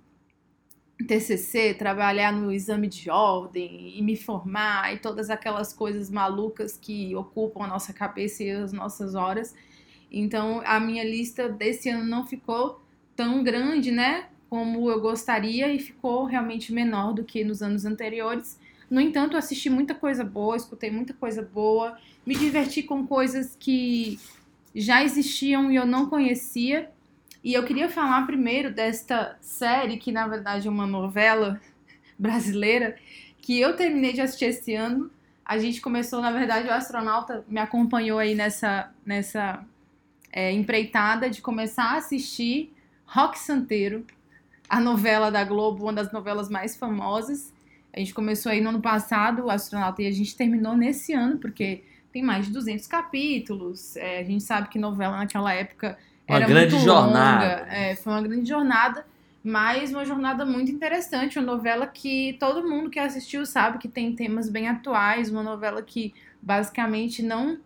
TCC, 1.07 1.73
trabalhar 1.73 2.31
no 2.33 2.51
exame 2.51 2.87
de 2.87 3.09
ordem 3.09 3.97
e 3.97 4.01
me 4.01 4.15
formar 4.15 4.93
e 4.93 4.99
todas 4.99 5.29
aquelas 5.29 5.71
coisas 5.73 6.09
malucas 6.09 6.77
que 6.77 7.15
ocupam 7.15 7.63
a 7.63 7.67
nossa 7.67 7.93
cabeça 7.93 8.43
e 8.43 8.51
as 8.51 8.73
nossas 8.73 9.15
horas. 9.15 9.55
Então 10.11 10.61
a 10.65 10.79
minha 10.79 11.03
lista 11.03 11.47
desse 11.47 11.89
ano 11.89 12.03
não 12.03 12.25
ficou 12.25 12.81
tão 13.15 13.43
grande, 13.43 13.91
né? 13.91 14.27
Como 14.49 14.89
eu 14.89 14.99
gostaria 14.99 15.71
e 15.73 15.79
ficou 15.79 16.25
realmente 16.25 16.73
menor 16.73 17.13
do 17.13 17.23
que 17.23 17.43
nos 17.43 17.61
anos 17.61 17.85
anteriores. 17.85 18.59
No 18.89 18.99
entanto, 18.99 19.37
assisti 19.37 19.69
muita 19.69 19.93
coisa 19.93 20.23
boa, 20.23 20.57
escutei 20.57 20.89
muita 20.89 21.13
coisa 21.13 21.43
boa, 21.43 21.97
me 22.25 22.35
diverti 22.35 22.81
com 22.81 23.05
coisas 23.05 23.55
que 23.59 24.19
já 24.73 25.03
existiam 25.03 25.71
e 25.71 25.75
eu 25.75 25.85
não 25.85 26.09
conhecia. 26.09 26.89
E 27.43 27.53
eu 27.53 27.63
queria 27.63 27.87
falar 27.87 28.25
primeiro 28.25 28.73
desta 28.73 29.37
série, 29.39 29.97
que 29.97 30.11
na 30.11 30.27
verdade 30.27 30.67
é 30.67 30.71
uma 30.71 30.85
novela 30.85 31.59
brasileira, 32.19 32.97
que 33.41 33.59
eu 33.59 33.75
terminei 33.75 34.13
de 34.13 34.21
assistir 34.21 34.45
esse 34.45 34.75
ano. 34.75 35.09
A 35.45 35.57
gente 35.57 35.81
começou, 35.81 36.21
na 36.21 36.31
verdade, 36.31 36.67
o 36.67 36.71
astronauta 36.71 37.43
me 37.47 37.59
acompanhou 37.59 38.19
aí 38.19 38.35
nessa, 38.35 38.91
nessa 39.05 39.65
é, 40.31 40.51
empreitada 40.51 41.29
de 41.29 41.41
começar 41.41 41.93
a 41.93 41.97
assistir 41.97 42.73
Rock 43.05 43.39
Santeiro, 43.39 44.05
a 44.69 44.79
novela 44.79 45.31
da 45.31 45.43
Globo, 45.43 45.83
uma 45.83 45.93
das 45.93 46.11
novelas 46.11 46.49
mais 46.49 46.75
famosas. 46.75 47.51
A 47.91 47.99
gente 47.99 48.13
começou 48.13 48.51
aí 48.51 48.61
no 48.61 48.69
ano 48.69 48.81
passado, 48.81 49.45
o 49.45 49.49
astronauta, 49.49 50.03
e 50.03 50.07
a 50.07 50.11
gente 50.11 50.35
terminou 50.35 50.77
nesse 50.77 51.13
ano, 51.13 51.39
porque 51.39 51.83
tem 52.11 52.21
mais 52.21 52.45
de 52.45 52.51
200 52.53 52.85
capítulos. 52.85 53.95
É, 53.95 54.19
a 54.19 54.23
gente 54.23 54.43
sabe 54.43 54.69
que 54.69 54.77
novela 54.77 55.17
naquela 55.17 55.53
época 55.53 55.97
Uma 56.29 56.37
era 56.37 56.47
grande 56.47 56.75
jornada. 56.85 57.67
É, 57.69 57.95
foi 57.95 58.13
uma 58.13 58.21
grande 58.21 58.47
jornada, 58.49 59.05
mas 59.43 59.91
uma 59.91 60.05
jornada 60.05 60.45
muito 60.45 60.71
interessante. 60.71 61.37
Uma 61.39 61.45
novela 61.55 61.87
que 61.87 62.37
todo 62.39 62.67
mundo 62.67 62.89
que 62.89 62.99
assistiu 62.99 63.45
sabe 63.45 63.77
que 63.77 63.87
tem 63.87 64.15
temas 64.15 64.49
bem 64.49 64.67
atuais. 64.67 65.29
Uma 65.29 65.43
novela 65.43 65.81
que 65.81 66.13
basicamente 66.41 67.21
não 67.23 67.57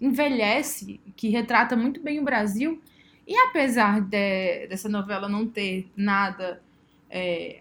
envelhece, 0.00 1.00
que 1.16 1.28
retrata 1.28 1.74
muito 1.76 2.00
bem 2.00 2.20
o 2.20 2.24
Brasil. 2.24 2.80
E 3.26 3.34
apesar 3.36 4.00
de- 4.00 4.66
dessa 4.68 4.88
novela 4.88 5.28
não 5.28 5.46
ter 5.46 5.88
nada. 5.96 6.62
é, 7.16 7.60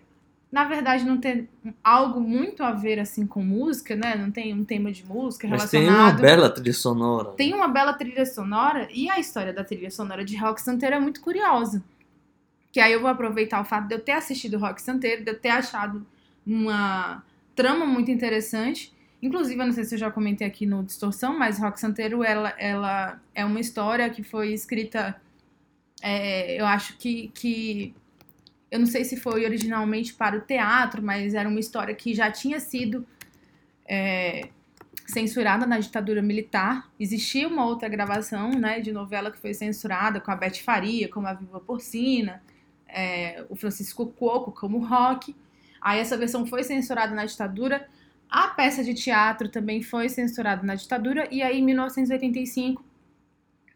na 0.54 0.66
verdade, 0.66 1.04
não 1.04 1.18
ter 1.18 1.50
algo 1.84 2.22
muito 2.22 2.62
a 2.62 2.72
ver 2.72 3.00
assim 3.00 3.26
com 3.26 3.44
música, 3.44 3.96
né? 3.96 4.16
Não 4.16 4.30
tem 4.30 4.54
um 4.54 4.64
tema 4.64 4.92
de 4.92 5.04
música 5.04 5.48
Mas 5.48 5.72
tem 5.72 5.82
relacionado. 5.82 6.14
uma 6.14 6.22
bela 6.22 6.48
trilha 6.48 6.74
sonora. 6.74 7.30
Tem 7.32 7.54
uma 7.56 7.68
bela 7.68 7.94
trilha 7.94 8.24
sonora 8.24 8.88
e 8.94 9.10
a 9.10 9.20
história 9.20 9.52
da 9.52 9.64
trilha 9.64 9.90
sonora 9.90 10.24
de 10.24 10.38
Rock 10.38 10.62
Santeiro 10.62 10.96
é 10.96 11.00
muito 11.00 11.22
curiosa. 11.22 11.84
Que 12.72 12.80
aí 12.80 12.94
eu 12.94 13.02
vou 13.02 13.10
aproveitar 13.10 13.60
o 13.62 13.66
fato 13.66 13.88
de 13.88 13.96
eu 13.96 14.00
ter 14.00 14.12
assistido 14.12 14.60
Rock 14.60 14.80
Santeiro, 14.80 15.24
de 15.24 15.32
eu 15.32 15.40
ter 15.40 15.50
achado 15.50 16.06
uma 16.46 17.24
trama 17.56 17.88
muito 17.88 18.12
interessante. 18.12 18.94
Inclusive, 19.24 19.60
eu 19.60 19.66
não 19.66 19.74
sei 19.74 19.86
se 19.86 19.96
eu 19.96 20.00
já 20.00 20.12
comentei 20.12 20.46
aqui 20.46 20.68
no 20.68 20.84
Distorção, 20.84 21.36
mas 21.36 21.58
Rock 21.58 21.80
Santeiro 21.80 22.24
ela, 22.24 22.54
ela 22.60 23.20
é 23.34 23.44
uma 23.44 23.60
história 23.60 24.08
que 24.08 24.22
foi 24.22 24.54
escrita, 24.54 25.20
é, 26.00 26.62
eu 26.62 26.66
acho 26.68 26.96
que, 27.00 27.30
que. 27.34 27.96
Eu 28.74 28.80
não 28.80 28.88
sei 28.88 29.06
se 29.06 29.16
foi 29.16 29.46
originalmente 29.46 30.16
para 30.16 30.36
o 30.36 30.42
teatro, 30.42 31.00
mas 31.00 31.36
era 31.36 31.48
uma 31.48 31.60
história 31.60 31.94
que 31.94 32.16
já 32.16 32.32
tinha 32.32 32.60
sido 32.60 33.06
é, 33.86 34.50
censurada 35.06 35.68
na 35.68 35.78
ditadura 35.78 36.24
militar. 36.24 36.90
Existia 37.00 37.48
uma 37.48 37.68
outra 37.68 37.88
gravação 37.88 38.50
né, 38.50 38.80
de 38.80 38.92
novela 38.92 39.30
que 39.30 39.38
foi 39.38 39.54
censurada 39.54 40.20
com 40.20 40.32
a 40.32 40.36
Beth 40.36 40.56
Faria, 40.56 41.08
como 41.08 41.28
a 41.28 41.36
Viva 41.36 41.60
Porcina, 41.60 42.42
é, 42.88 43.46
o 43.48 43.56
Francisco 43.56 44.08
Coco 44.08 44.52
como 44.52 44.80
Rock. 44.80 45.36
Aí 45.80 46.00
essa 46.00 46.18
versão 46.18 46.44
foi 46.44 46.64
censurada 46.64 47.14
na 47.14 47.26
ditadura. 47.26 47.88
A 48.28 48.48
peça 48.48 48.84
de 48.84 48.96
teatro 48.96 49.50
também 49.50 49.84
foi 49.84 50.10
censurada 50.10 50.64
na 50.64 50.74
ditadura. 50.74 51.28
E 51.30 51.44
aí, 51.44 51.60
em 51.60 51.64
1985, 51.64 52.84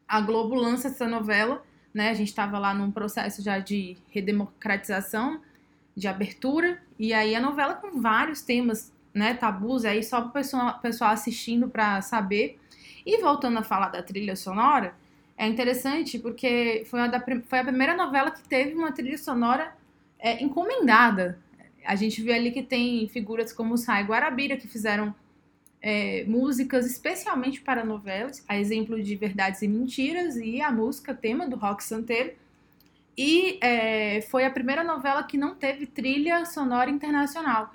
a 0.08 0.22
Globo 0.22 0.56
lança 0.56 0.88
essa 0.88 1.08
novela. 1.08 1.64
Né? 1.98 2.12
A 2.12 2.14
gente 2.14 2.28
estava 2.28 2.60
lá 2.60 2.76
num 2.76 2.92
processo 2.92 3.42
já 3.42 3.58
de 3.58 3.98
redemocratização, 4.12 5.42
de 5.96 6.08
abertura. 6.08 6.80
E 7.00 7.12
aí 7.12 7.34
a 7.34 7.42
novela 7.42 7.74
com 7.74 8.00
vários 8.00 8.44
temas 8.44 8.94
né, 9.12 9.34
tabus 9.34 9.84
aí 9.84 10.04
só 10.04 10.22
para 10.22 10.30
o 10.30 10.32
pessoal, 10.32 10.80
pessoal 10.80 11.10
assistindo 11.10 11.68
para 11.68 12.00
saber. 12.04 12.60
E 13.04 13.20
voltando 13.20 13.58
a 13.58 13.64
falar 13.64 13.88
da 13.90 14.04
trilha 14.04 14.36
sonora, 14.36 14.94
é 15.36 15.48
interessante 15.48 16.20
porque 16.20 16.86
foi 16.86 17.00
a, 17.02 17.08
da, 17.08 17.20
foi 17.20 17.58
a 17.58 17.64
primeira 17.64 17.96
novela 17.96 18.30
que 18.30 18.48
teve 18.48 18.76
uma 18.76 18.92
trilha 18.92 19.18
sonora 19.18 19.76
é, 20.20 20.44
encomendada. 20.44 21.40
A 21.84 21.96
gente 21.96 22.22
vê 22.22 22.34
ali 22.34 22.52
que 22.52 22.62
tem 22.62 23.08
figuras 23.08 23.52
como 23.52 23.74
o 23.74 23.78
Sai 23.78 24.04
Guarabira 24.04 24.56
que 24.56 24.68
fizeram 24.68 25.16
é, 25.90 26.26
músicas 26.28 26.86
especialmente 26.86 27.62
para 27.62 27.86
novelas, 27.86 28.44
a 28.46 28.58
exemplo 28.60 29.02
de 29.02 29.16
Verdades 29.16 29.62
e 29.62 29.70
Mentiras 29.70 30.36
e 30.36 30.62
a 30.62 30.70
música 30.70 31.14
tema 31.14 31.48
do 31.48 31.56
Rock 31.56 31.82
Santeiro. 31.82 32.32
E 33.18 33.58
é, 33.62 34.22
foi 34.30 34.44
a 34.46 34.52
primeira 34.52 34.84
novela 34.84 35.24
que 35.24 35.38
não 35.38 35.56
teve 35.56 35.86
trilha 35.86 36.46
sonora 36.46 36.90
internacional. 36.90 37.74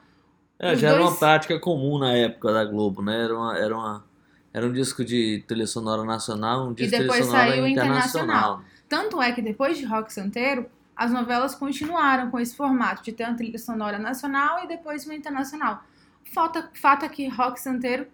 É, 0.59 0.75
Os 0.75 0.81
já 0.81 0.91
era 0.91 0.99
dois- 0.99 1.11
uma 1.11 1.19
prática 1.19 1.59
comum 1.59 1.99
na 1.99 2.13
época 2.13 2.53
da 2.53 2.65
Globo, 2.67 3.01
né? 3.01 3.25
Era, 3.25 3.35
uma, 3.35 3.59
era, 3.59 3.75
uma, 3.75 4.05
era 4.53 4.67
um 4.67 4.73
disco 4.73 5.03
de 5.03 5.43
trilha 5.49 5.67
sonora 5.67 6.05
nacional, 6.05 6.69
um 6.69 6.75
disco 6.75 6.91
de 6.91 7.09
trilha 7.09 7.25
sonora 7.25 7.49
saiu 7.51 7.65
o 7.65 7.67
internacional. 7.67 8.63
Tanto 8.91 9.23
é 9.23 9.33
que 9.33 9.41
depois 9.41 9.79
de 9.79 9.87
Rock 9.87 10.13
Santeiro, 10.13 10.67
as 10.95 11.11
novelas 11.11 11.55
continuaram 11.55 12.31
com 12.31 12.39
esse 12.39 12.55
formato 12.55 13.03
de 13.03 13.11
ter 13.11 13.25
uma 13.25 13.35
trilha 13.35 13.59
sonora 13.59 13.99
nacional 13.99 14.63
e 14.63 14.69
depois 14.69 15.07
uma 15.07 15.15
internacional. 15.15 15.83
Fato, 16.25 16.65
fato 16.75 17.05
é 17.05 17.09
que 17.09 17.27
Rock 17.29 17.61
Santeiro 17.61 18.07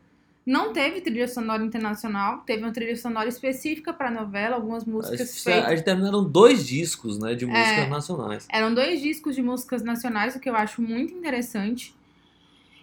não 0.45 0.73
teve 0.73 1.01
trilha 1.03 1.29
sonora 1.29 1.63
internacional, 1.63 2.39
teve 2.47 2.63
uma 2.63 2.73
trilha 2.73 2.97
sonora 2.97 3.29
específica 3.29 3.93
para 3.93 4.09
a 4.09 4.11
novela, 4.11 4.57
algumas 4.57 4.85
músicas 4.85 5.43
feitas. 5.45 5.69
eles 5.69 5.83
terminaram 5.83 6.25
dois 6.25 6.67
discos 6.67 7.19
né, 7.19 7.35
de 7.35 7.45
músicas 7.45 7.85
É. 7.85 7.89
nacionais. 7.89 8.49
Eram 8.51 8.73
dois 8.73 9.01
discos 9.03 9.35
de 9.37 9.43
músicas 9.43 9.83
nacionais, 9.83 10.35
o 10.35 10.41
que 10.41 10.49
eu 10.49 10.57
acho 10.57 10.81
muito 10.81 11.13
interessante. 11.15 11.95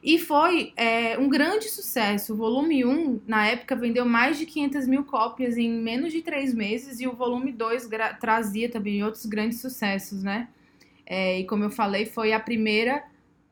E 0.04 0.20
foi 0.20 0.72
é, 0.78 1.18
um 1.18 1.28
grande 1.28 1.66
sucesso. 1.68 2.34
O 2.34 2.36
volume 2.38 2.86
1, 2.86 3.22
na 3.28 3.48
época, 3.48 3.76
vendeu 3.76 4.06
mais 4.06 4.38
de 4.38 4.46
500 4.46 4.86
mil 4.88 5.04
cópias 5.04 5.58
em 5.58 5.68
menos 5.72 6.14
de 6.14 6.22
três 6.22 6.54
meses. 6.54 7.00
E 7.00 7.08
o 7.08 7.14
volume 7.14 7.52
2 7.52 7.88
gra- 7.88 8.14
trazia 8.14 8.70
também 8.70 9.04
outros 9.04 9.26
grandes 9.26 9.60
sucessos, 9.60 10.22
né? 10.22 10.48
É, 11.08 11.40
e 11.40 11.46
como 11.46 11.64
eu 11.64 11.72
falei, 11.72 12.06
foi 12.06 12.34
a 12.34 12.40
primeira 12.40 13.04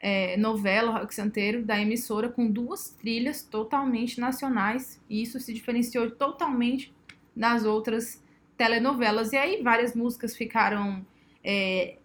é, 0.05 0.35
novela 0.35 0.99
Rock 0.99 1.15
Santeiro 1.15 1.63
da 1.63 1.79
emissora 1.79 2.27
com 2.27 2.51
duas 2.51 2.89
trilhas 2.89 3.41
totalmente 3.41 4.19
nacionais. 4.19 5.01
E 5.09 5.21
isso 5.21 5.39
se 5.39 5.53
diferenciou 5.53 6.11
totalmente 6.11 6.93
das 7.33 7.63
outras 7.63 8.21
telenovelas. 8.57 9.31
E 9.31 9.37
aí 9.37 9.63
várias 9.63 9.95
músicas 9.95 10.35
ficaram 10.35 11.05
é, 11.41 11.95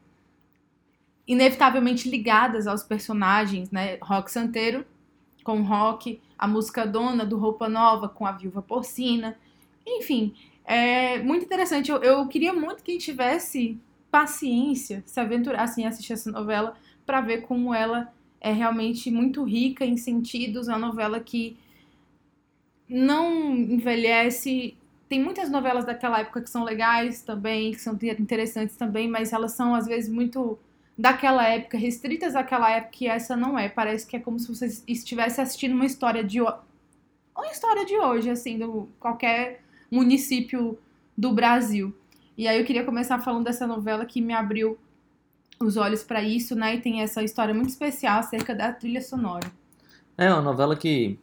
inevitavelmente 1.27 2.09
ligadas 2.09 2.69
aos 2.69 2.85
personagens, 2.85 3.73
né? 3.73 3.99
Rock 4.01 4.31
Santeiro 4.31 4.87
com 5.43 5.63
Rock, 5.63 6.21
a 6.39 6.47
música 6.47 6.87
Dona 6.87 7.27
do 7.27 7.37
Roupa 7.37 7.69
Nova 7.69 8.09
com 8.09 8.25
a 8.25 8.31
Viúva 8.31 8.63
Porcina. 8.63 9.37
Enfim, 9.85 10.37
é 10.65 11.19
muito 11.19 11.45
interessante. 11.45 11.91
Eu, 11.91 12.01
eu 12.01 12.29
queria 12.29 12.53
muito 12.53 12.85
que 12.85 12.97
tivesse 12.97 13.77
paciência, 14.09 15.03
se 15.05 15.19
aventurasse 15.19 15.81
em 15.81 15.87
assistir 15.87 16.13
essa 16.13 16.31
novela 16.31 16.77
para 17.09 17.23
ver 17.23 17.41
como 17.41 17.73
ela 17.73 18.13
é 18.39 18.53
realmente 18.53 19.11
muito 19.11 19.43
rica 19.43 19.83
em 19.83 19.97
sentidos, 19.97 20.69
uma 20.69 20.77
novela 20.77 21.19
que 21.19 21.57
não 22.87 23.57
envelhece. 23.57 24.77
Tem 25.09 25.19
muitas 25.19 25.49
novelas 25.49 25.87
daquela 25.87 26.21
época 26.21 26.43
que 26.43 26.51
são 26.51 26.65
legais 26.65 27.23
também, 27.23 27.73
que 27.73 27.81
são 27.81 27.99
interessantes 28.19 28.77
também, 28.77 29.09
mas 29.09 29.33
elas 29.33 29.53
são 29.53 29.75
às 29.75 29.87
vezes 29.87 30.11
muito 30.11 30.59
daquela 30.99 31.49
época, 31.49 31.79
restritas 31.79 32.37
àquela 32.37 32.71
época, 32.71 32.99
e 33.01 33.07
essa 33.07 33.35
não 33.35 33.59
é. 33.59 33.71
Parece 33.71 34.07
que 34.07 34.15
é 34.15 34.21
como 34.21 34.39
se 34.39 34.47
você 34.47 34.67
estivesse 34.87 35.41
assistindo 35.41 35.73
uma 35.73 35.87
história 35.87 36.23
de 36.23 36.43
uma 36.43 37.51
história 37.51 37.87
de 37.87 37.97
hoje, 37.97 38.29
assim, 38.29 38.59
do 38.59 38.87
qualquer 39.01 39.63
município 39.91 40.79
do 41.17 41.33
Brasil. 41.33 41.97
E 42.37 42.47
aí 42.47 42.59
eu 42.59 42.67
queria 42.67 42.85
começar 42.85 43.19
falando 43.21 43.45
dessa 43.45 43.67
novela 43.67 44.05
que 44.05 44.21
me 44.21 44.35
abriu 44.35 44.77
os 45.61 45.77
olhos 45.77 46.03
para 46.03 46.23
isso, 46.23 46.55
né? 46.55 46.77
E 46.77 46.81
tem 46.81 47.03
essa 47.03 47.23
história 47.23 47.53
muito 47.53 47.71
especial 47.71 48.21
acerca 48.21 48.55
da 48.55 48.73
trilha 48.73 49.01
sonora. 49.01 49.51
É 50.17 50.33
uma 50.33 50.43
novela 50.43 50.77
que, 50.77 51.19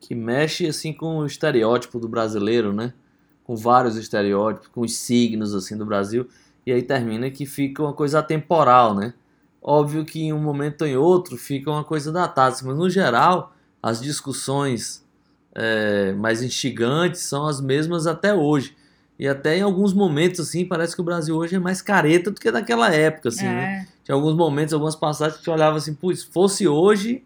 que 0.00 0.14
mexe 0.14 0.66
assim 0.66 0.92
com 0.92 1.18
o 1.18 1.26
estereótipo 1.26 1.98
do 1.98 2.08
brasileiro, 2.08 2.72
né? 2.72 2.92
Com 3.42 3.56
vários 3.56 3.96
estereótipos, 3.96 4.68
com 4.68 4.80
os 4.80 4.96
signos 4.96 5.54
assim 5.54 5.76
do 5.76 5.84
Brasil. 5.84 6.28
E 6.66 6.72
aí 6.72 6.82
termina 6.82 7.30
que 7.30 7.44
fica 7.44 7.82
uma 7.82 7.92
coisa 7.92 8.20
atemporal, 8.20 8.94
né? 8.94 9.14
Óbvio 9.62 10.04
que 10.04 10.22
em 10.22 10.32
um 10.32 10.38
momento 10.38 10.82
ou 10.82 10.88
em 10.88 10.96
outro 10.96 11.36
fica 11.36 11.70
uma 11.70 11.84
coisa 11.84 12.12
datada, 12.12 12.56
mas 12.62 12.76
no 12.76 12.88
geral 12.88 13.54
as 13.82 14.00
discussões 14.00 15.04
é, 15.54 16.12
mais 16.12 16.42
instigantes 16.42 17.20
são 17.22 17.46
as 17.46 17.60
mesmas 17.60 18.06
até 18.06 18.34
hoje. 18.34 18.76
E 19.18 19.28
até 19.28 19.58
em 19.58 19.62
alguns 19.62 19.92
momentos, 19.92 20.40
assim, 20.40 20.64
parece 20.64 20.94
que 20.94 21.00
o 21.00 21.04
Brasil 21.04 21.36
hoje 21.36 21.54
é 21.54 21.58
mais 21.58 21.80
careta 21.80 22.30
do 22.30 22.40
que 22.40 22.50
naquela 22.50 22.92
época, 22.92 23.28
assim, 23.28 23.44
né? 23.44 23.86
É. 23.88 23.94
Tinha 24.04 24.14
alguns 24.14 24.34
momentos, 24.34 24.74
algumas 24.74 24.96
passagens 24.96 25.38
que 25.38 25.44
você 25.44 25.50
olhava 25.50 25.76
assim, 25.76 25.96
se 26.14 26.26
fosse 26.26 26.66
hoje, 26.66 27.24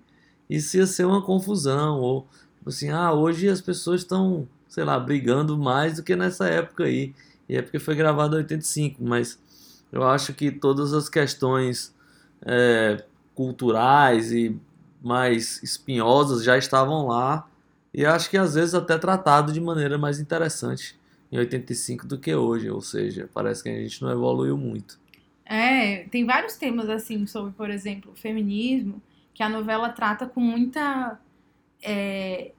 isso 0.50 0.76
ia 0.76 0.86
ser 0.86 1.06
uma 1.06 1.22
confusão. 1.22 1.98
Ou 2.00 2.26
assim, 2.66 2.90
ah, 2.90 3.12
hoje 3.12 3.48
as 3.48 3.60
pessoas 3.60 4.02
estão, 4.02 4.46
sei 4.68 4.84
lá, 4.84 5.00
brigando 5.00 5.56
mais 5.56 5.96
do 5.96 6.02
que 6.02 6.14
nessa 6.14 6.46
época 6.46 6.84
aí. 6.84 7.14
E 7.48 7.56
é 7.56 7.62
porque 7.62 7.78
foi 7.78 7.94
gravado 7.94 8.36
em 8.36 8.40
85, 8.40 9.02
mas 9.02 9.38
eu 9.90 10.04
acho 10.04 10.34
que 10.34 10.50
todas 10.50 10.92
as 10.92 11.08
questões 11.08 11.94
é, 12.42 13.02
culturais 13.34 14.30
e 14.30 14.54
mais 15.02 15.62
espinhosas 15.62 16.44
já 16.44 16.58
estavam 16.58 17.06
lá. 17.06 17.48
E 17.94 18.04
acho 18.04 18.28
que 18.28 18.36
às 18.36 18.54
vezes 18.54 18.74
até 18.74 18.98
tratado 18.98 19.52
de 19.52 19.60
maneira 19.60 19.96
mais 19.96 20.20
interessante 20.20 20.97
em 21.30 21.38
85 21.38 22.06
do 22.06 22.18
que 22.18 22.34
hoje. 22.34 22.70
Ou 22.70 22.80
seja, 22.80 23.28
parece 23.32 23.62
que 23.62 23.68
a 23.68 23.80
gente 23.80 24.02
não 24.02 24.10
evoluiu 24.10 24.56
muito. 24.56 24.98
É, 25.44 26.04
tem 26.10 26.24
vários 26.26 26.56
temas 26.56 26.88
assim 26.90 27.26
sobre, 27.26 27.52
por 27.52 27.70
exemplo, 27.70 28.12
feminismo, 28.14 29.00
que 29.32 29.42
a 29.42 29.48
novela 29.48 29.88
trata 29.88 30.26
com 30.26 30.40
muita, 30.40 31.18
é, 31.82 32.52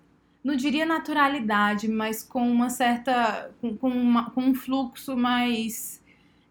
não 0.43 0.55
diria 0.55 0.85
naturalidade, 0.85 1.87
mas 1.87 2.23
com 2.23 2.49
uma 2.49 2.69
certa, 2.69 3.51
com, 3.61 3.77
com, 3.77 3.89
uma- 3.89 4.31
com 4.31 4.41
um 4.41 4.55
fluxo 4.55 5.15
mais 5.15 5.99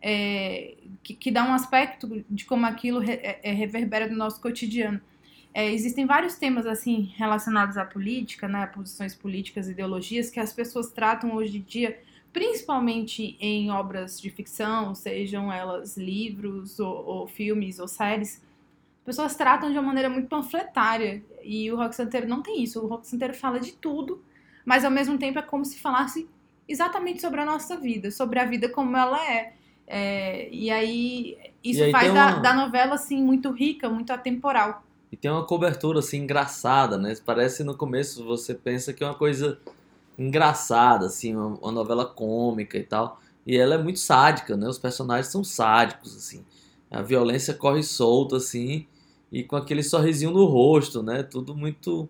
é, 0.01 0.75
que, 1.03 1.13
que 1.15 1.31
dá 1.31 1.43
um 1.45 1.53
aspecto 1.53 2.25
de 2.31 2.45
como 2.45 2.65
aquilo 2.67 3.01
re- 3.01 3.15
é- 3.21 3.41
é, 3.43 3.53
reverbera 3.53 4.07
no 4.07 4.17
nosso 4.17 4.41
cotidiano. 4.41 5.01
É, 5.53 5.73
existem 5.73 6.07
vários 6.07 6.37
temas 6.37 6.67
assim 6.67 7.13
relacionados 7.17 7.77
à 7.77 7.85
política, 7.85 8.47
né, 8.47 8.65
posições 8.67 9.15
políticas, 9.17 9.69
ideologias 9.69 10.31
que 10.31 10.39
as 10.39 10.53
pessoas 10.53 10.93
tratam 10.93 11.35
hoje 11.35 11.59
em 11.59 11.63
dia 11.63 11.99
principalmente 12.33 13.37
em 13.41 13.71
obras 13.71 14.21
de 14.21 14.31
ficção, 14.31 14.95
sejam 14.95 15.53
elas 15.53 15.97
livros 15.97 16.79
ou, 16.79 17.05
ou 17.07 17.27
filmes 17.29 17.79
ou 17.79 17.89
séries, 17.89 18.43
as 19.01 19.05
pessoas 19.05 19.35
tratam 19.35 19.71
de 19.73 19.79
uma 19.79 19.87
maneira 19.87 20.09
muito 20.11 20.29
panfletária. 20.29 21.23
E 21.43 21.71
o 21.73 21.77
rock 21.77 21.95
santeiro 21.95 22.29
não 22.29 22.43
tem 22.43 22.63
isso. 22.63 22.81
O 22.81 22.87
rock 22.87 23.07
santeiro 23.07 23.35
fala 23.35 23.59
de 23.59 23.73
tudo, 23.73 24.23
mas 24.65 24.85
ao 24.85 24.91
mesmo 24.91 25.17
tempo 25.19 25.39
é 25.39 25.43
como 25.43 25.65
se 25.65 25.79
falasse 25.79 26.29
exatamente 26.69 27.21
sobre 27.21 27.41
a 27.41 27.45
nossa 27.45 27.77
vida, 27.77 28.11
sobre 28.11 28.39
a 28.39 28.45
vida 28.45 28.69
como 28.69 28.97
ela 28.97 29.19
é. 29.27 29.55
É, 29.87 30.51
e 30.53 30.71
aí 30.71 31.39
isso 31.65 31.81
E 31.81 31.85
aí 31.85 31.91
faz 31.93 32.13
da, 32.13 32.27
uma- 32.27 32.39
da 32.41 32.53
novela 32.55 32.95
assim 32.95 33.23
muito 33.23 33.51
rica, 33.51 33.89
muito 33.89 34.13
atemporal. 34.13 34.85
E 35.11 35.17
tem 35.17 35.31
uma 35.31 35.47
cobertura 35.47 36.01
assim 36.01 36.19
engraçada, 36.19 36.99
né? 36.99 37.15
Parece 37.25 37.65
no 37.65 37.75
começo 37.75 38.23
você 38.25 38.55
pensa 38.55 38.93
que 38.93 39.03
é 39.03 39.07
uma 39.07 39.15
coisa 39.15 39.59
engraçada, 40.19 41.07
assim, 41.07 41.35
uma, 41.35 41.47
uma 41.59 41.73
novela 41.73 42.05
cômica 42.07 42.77
e 42.79 42.83
tal. 42.85 43.21
E 43.47 43.57
ela 43.57 43.75
é 43.75 43.79
muito 43.79 43.99
sádica, 43.99 44.57
né? 44.57 44.69
Os 44.69 44.79
personagens 44.79 45.29
são 45.29 45.43
sádicos, 45.45 46.17
assim. 46.17 46.45
A 46.91 47.03
violência 47.03 47.55
corre 47.55 47.83
solta, 47.83 48.37
assim, 48.37 48.87
e 49.33 49.45
com 49.45 49.57
aquele 49.57 49.83
sorrisinho 49.83 50.31
no 50.31 50.45
rosto, 50.47 51.03
né? 51.03 51.23
Tudo 51.23 51.55
muito 51.55 52.09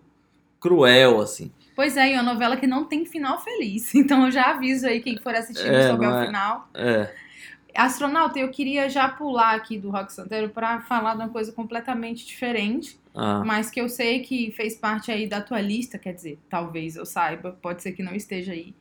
cruel, 0.59 1.21
assim. 1.21 1.51
Pois 1.75 1.95
é, 1.95 2.09
e 2.09 2.13
é 2.13 2.21
uma 2.21 2.33
novela 2.33 2.57
que 2.57 2.67
não 2.67 2.85
tem 2.85 3.05
final 3.05 3.41
feliz. 3.41 3.93
Então 3.95 4.25
eu 4.25 4.31
já 4.31 4.51
aviso 4.51 4.85
aí 4.87 5.01
quem 5.01 5.17
for 5.17 5.33
assistindo 5.35 5.75
É, 5.75 5.81
sobre 5.81 6.07
não 6.07 6.13
o 6.13 6.15
é? 6.15 6.25
final. 6.25 6.69
É, 6.73 7.13
Astronauta, 7.79 8.37
eu 8.37 8.49
queria 8.49 8.89
já 8.89 9.07
pular 9.07 9.55
aqui 9.55 9.77
do 9.77 9.89
Rock 9.89 10.11
Santeiro 10.11 10.49
para 10.49 10.81
falar 10.81 11.15
de 11.15 11.21
uma 11.21 11.29
coisa 11.29 11.51
completamente 11.53 12.25
diferente, 12.25 12.99
ah, 13.15 13.41
mas 13.45 13.71
que 13.71 13.79
eu 13.79 13.87
sei 13.87 14.19
que 14.19 14.51
fez 14.51 14.75
parte 14.75 15.11
aí 15.11 15.27
da 15.27 15.39
tua 15.39 15.61
lista, 15.61 15.97
quer 15.97 16.13
dizer, 16.13 16.37
talvez 16.49 16.97
eu 16.97 17.05
saiba, 17.05 17.57
pode 17.61 17.81
ser 17.81 17.93
que 17.93 18.03
não 18.03 18.13
esteja 18.13 18.51
aí. 18.51 18.75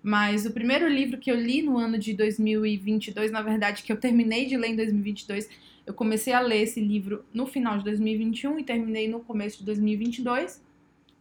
Mas 0.00 0.46
o 0.46 0.52
primeiro 0.52 0.86
livro 0.86 1.18
que 1.18 1.32
eu 1.32 1.34
li 1.34 1.62
no 1.62 1.76
ano 1.78 1.98
de 1.98 2.14
2022, 2.14 3.32
na 3.32 3.42
verdade, 3.42 3.82
que 3.82 3.90
eu 3.90 3.96
terminei 3.96 4.46
de 4.46 4.56
ler 4.56 4.68
em 4.68 4.76
2022, 4.76 5.48
eu 5.84 5.92
comecei 5.92 6.32
a 6.32 6.40
ler 6.40 6.62
esse 6.62 6.80
livro 6.80 7.24
no 7.34 7.46
final 7.46 7.78
de 7.78 7.84
2021 7.84 8.60
e 8.60 8.62
terminei 8.62 9.08
no 9.08 9.18
começo 9.18 9.58
de 9.58 9.64
2022, 9.64 10.62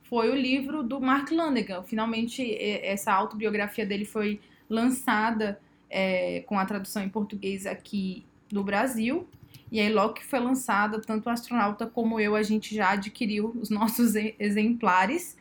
foi 0.04 0.30
o 0.30 0.36
livro 0.36 0.84
do 0.84 1.02
Mark 1.02 1.32
Lanegan. 1.32 1.82
Finalmente, 1.82 2.56
essa 2.62 3.12
autobiografia 3.12 3.86
dele 3.86 4.06
foi 4.06 4.40
lançada 4.70 5.60
é, 5.94 6.42
com 6.48 6.58
a 6.58 6.66
tradução 6.66 7.04
em 7.04 7.10
português 7.10 7.68
aqui 7.68 8.26
no 8.52 8.64
Brasil. 8.64 9.28
E 9.72 9.80
aí, 9.80 9.94
logo 9.94 10.14
que 10.14 10.26
foi 10.26 10.40
lançada, 10.40 11.00
tanto 11.00 11.28
o 11.28 11.30
astronauta 11.30 11.86
como 11.86 12.20
eu, 12.20 12.36
a 12.36 12.42
gente 12.42 12.76
já 12.76 12.92
adquiriu 12.92 13.56
os 13.62 13.70
nossos 13.70 14.16
exemplares. 14.40 15.38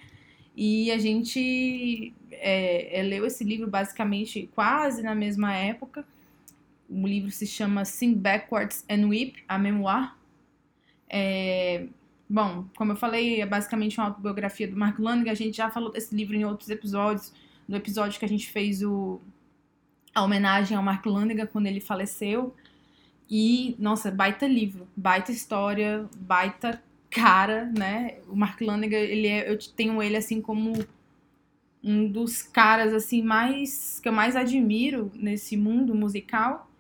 E 0.55 0.93
a 0.93 0.99
gente 0.99 2.13
é, 2.31 3.01
é, 3.01 3.03
leu 3.03 3.25
esse 3.25 3.43
livro 3.43 3.67
basicamente 3.67 4.51
quase 4.55 5.03
na 5.03 5.15
mesma 5.15 5.55
época. 5.55 6.05
O 6.89 7.07
livro 7.07 7.31
se 7.31 7.47
chama 7.47 7.87
Sing 7.87 8.15
Backwards 8.15 8.85
and 8.91 9.09
Weep, 9.09 9.43
a 9.49 9.59
memoir. 9.59 10.15
É, 11.09 11.87
bom, 12.29 12.67
como 12.77 12.93
eu 12.93 12.97
falei, 12.97 13.41
é 13.41 13.47
basicamente 13.47 13.99
uma 13.99 14.09
autobiografia 14.09 14.69
do 14.69 14.77
Mark 14.77 14.99
Lanegan. 14.99 15.31
A 15.31 15.35
gente 15.35 15.57
já 15.57 15.71
falou 15.71 15.91
desse 15.91 16.15
livro 16.15 16.37
em 16.37 16.45
outros 16.45 16.69
episódios. 16.69 17.33
No 17.67 17.77
episódio 17.77 18.19
que 18.19 18.25
a 18.25 18.29
gente 18.29 18.51
fez 18.51 18.83
o, 18.83 19.19
a 20.15 20.23
homenagem 20.23 20.77
ao 20.77 20.83
Mark 20.83 21.05
Lanegan 21.07 21.47
quando 21.47 21.67
ele 21.67 21.81
faleceu. 21.81 22.55
E, 23.31 23.75
nossa, 23.79 24.11
baita 24.11 24.47
livro, 24.47 24.87
baita 24.97 25.33
história, 25.33 26.09
baita 26.17 26.83
cara, 27.11 27.71
né? 27.77 28.19
O 28.29 28.37
Mark 28.37 28.61
Lanegan, 28.61 28.99
ele 28.99 29.29
é, 29.29 29.51
eu 29.51 29.59
tenho 29.77 30.03
ele 30.03 30.17
assim 30.17 30.41
como 30.41 30.73
um 31.83 32.07
dos 32.07 32.43
caras 32.43 32.95
assim 32.95 33.23
mais 33.23 33.99
que 34.01 34.09
eu 34.09 34.13
mais 34.13 34.37
admiro 34.37 35.11
nesse 35.15 35.57
mundo 35.57 35.95
musical. 35.95 36.71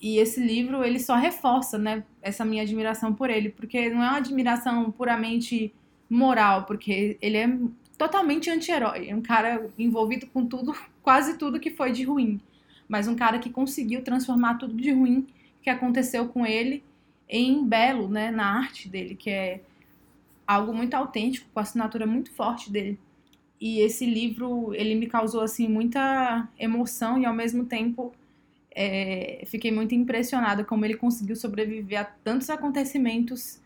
E 0.00 0.18
esse 0.18 0.40
livro, 0.40 0.82
ele 0.82 0.98
só 0.98 1.14
reforça, 1.14 1.76
né, 1.76 2.02
essa 2.22 2.42
minha 2.42 2.62
admiração 2.62 3.12
por 3.12 3.28
ele, 3.28 3.50
porque 3.50 3.90
não 3.90 4.02
é 4.02 4.08
uma 4.08 4.16
admiração 4.16 4.90
puramente 4.90 5.74
moral, 6.08 6.64
porque 6.64 7.18
ele 7.20 7.36
é 7.36 7.58
totalmente 7.98 8.48
anti-herói, 8.48 9.10
é 9.10 9.14
um 9.14 9.20
cara 9.20 9.70
envolvido 9.78 10.26
com 10.26 10.46
tudo, 10.46 10.74
quase 11.02 11.36
tudo 11.36 11.60
que 11.60 11.70
foi 11.70 11.92
de 11.92 12.02
ruim, 12.04 12.40
mas 12.90 13.06
um 13.06 13.14
cara 13.14 13.38
que 13.38 13.48
conseguiu 13.48 14.02
transformar 14.02 14.54
tudo 14.54 14.74
de 14.74 14.90
ruim 14.90 15.28
que 15.62 15.70
aconteceu 15.70 16.26
com 16.26 16.44
ele 16.44 16.82
em 17.28 17.64
belo, 17.64 18.08
né, 18.08 18.32
na 18.32 18.58
arte 18.58 18.88
dele, 18.88 19.14
que 19.14 19.30
é 19.30 19.60
algo 20.44 20.74
muito 20.74 20.94
autêntico, 20.94 21.48
com 21.54 21.60
a 21.60 21.62
assinatura 21.62 22.04
muito 22.04 22.32
forte 22.32 22.68
dele. 22.68 22.98
E 23.60 23.78
esse 23.78 24.04
livro, 24.04 24.74
ele 24.74 24.96
me 24.96 25.06
causou 25.06 25.40
assim 25.40 25.68
muita 25.68 26.48
emoção 26.58 27.16
e 27.16 27.24
ao 27.24 27.32
mesmo 27.32 27.64
tempo 27.64 28.12
é, 28.72 29.44
fiquei 29.46 29.70
muito 29.70 29.94
impressionada 29.94 30.64
como 30.64 30.84
ele 30.84 30.96
conseguiu 30.96 31.36
sobreviver 31.36 32.00
a 32.00 32.04
tantos 32.04 32.50
acontecimentos 32.50 33.60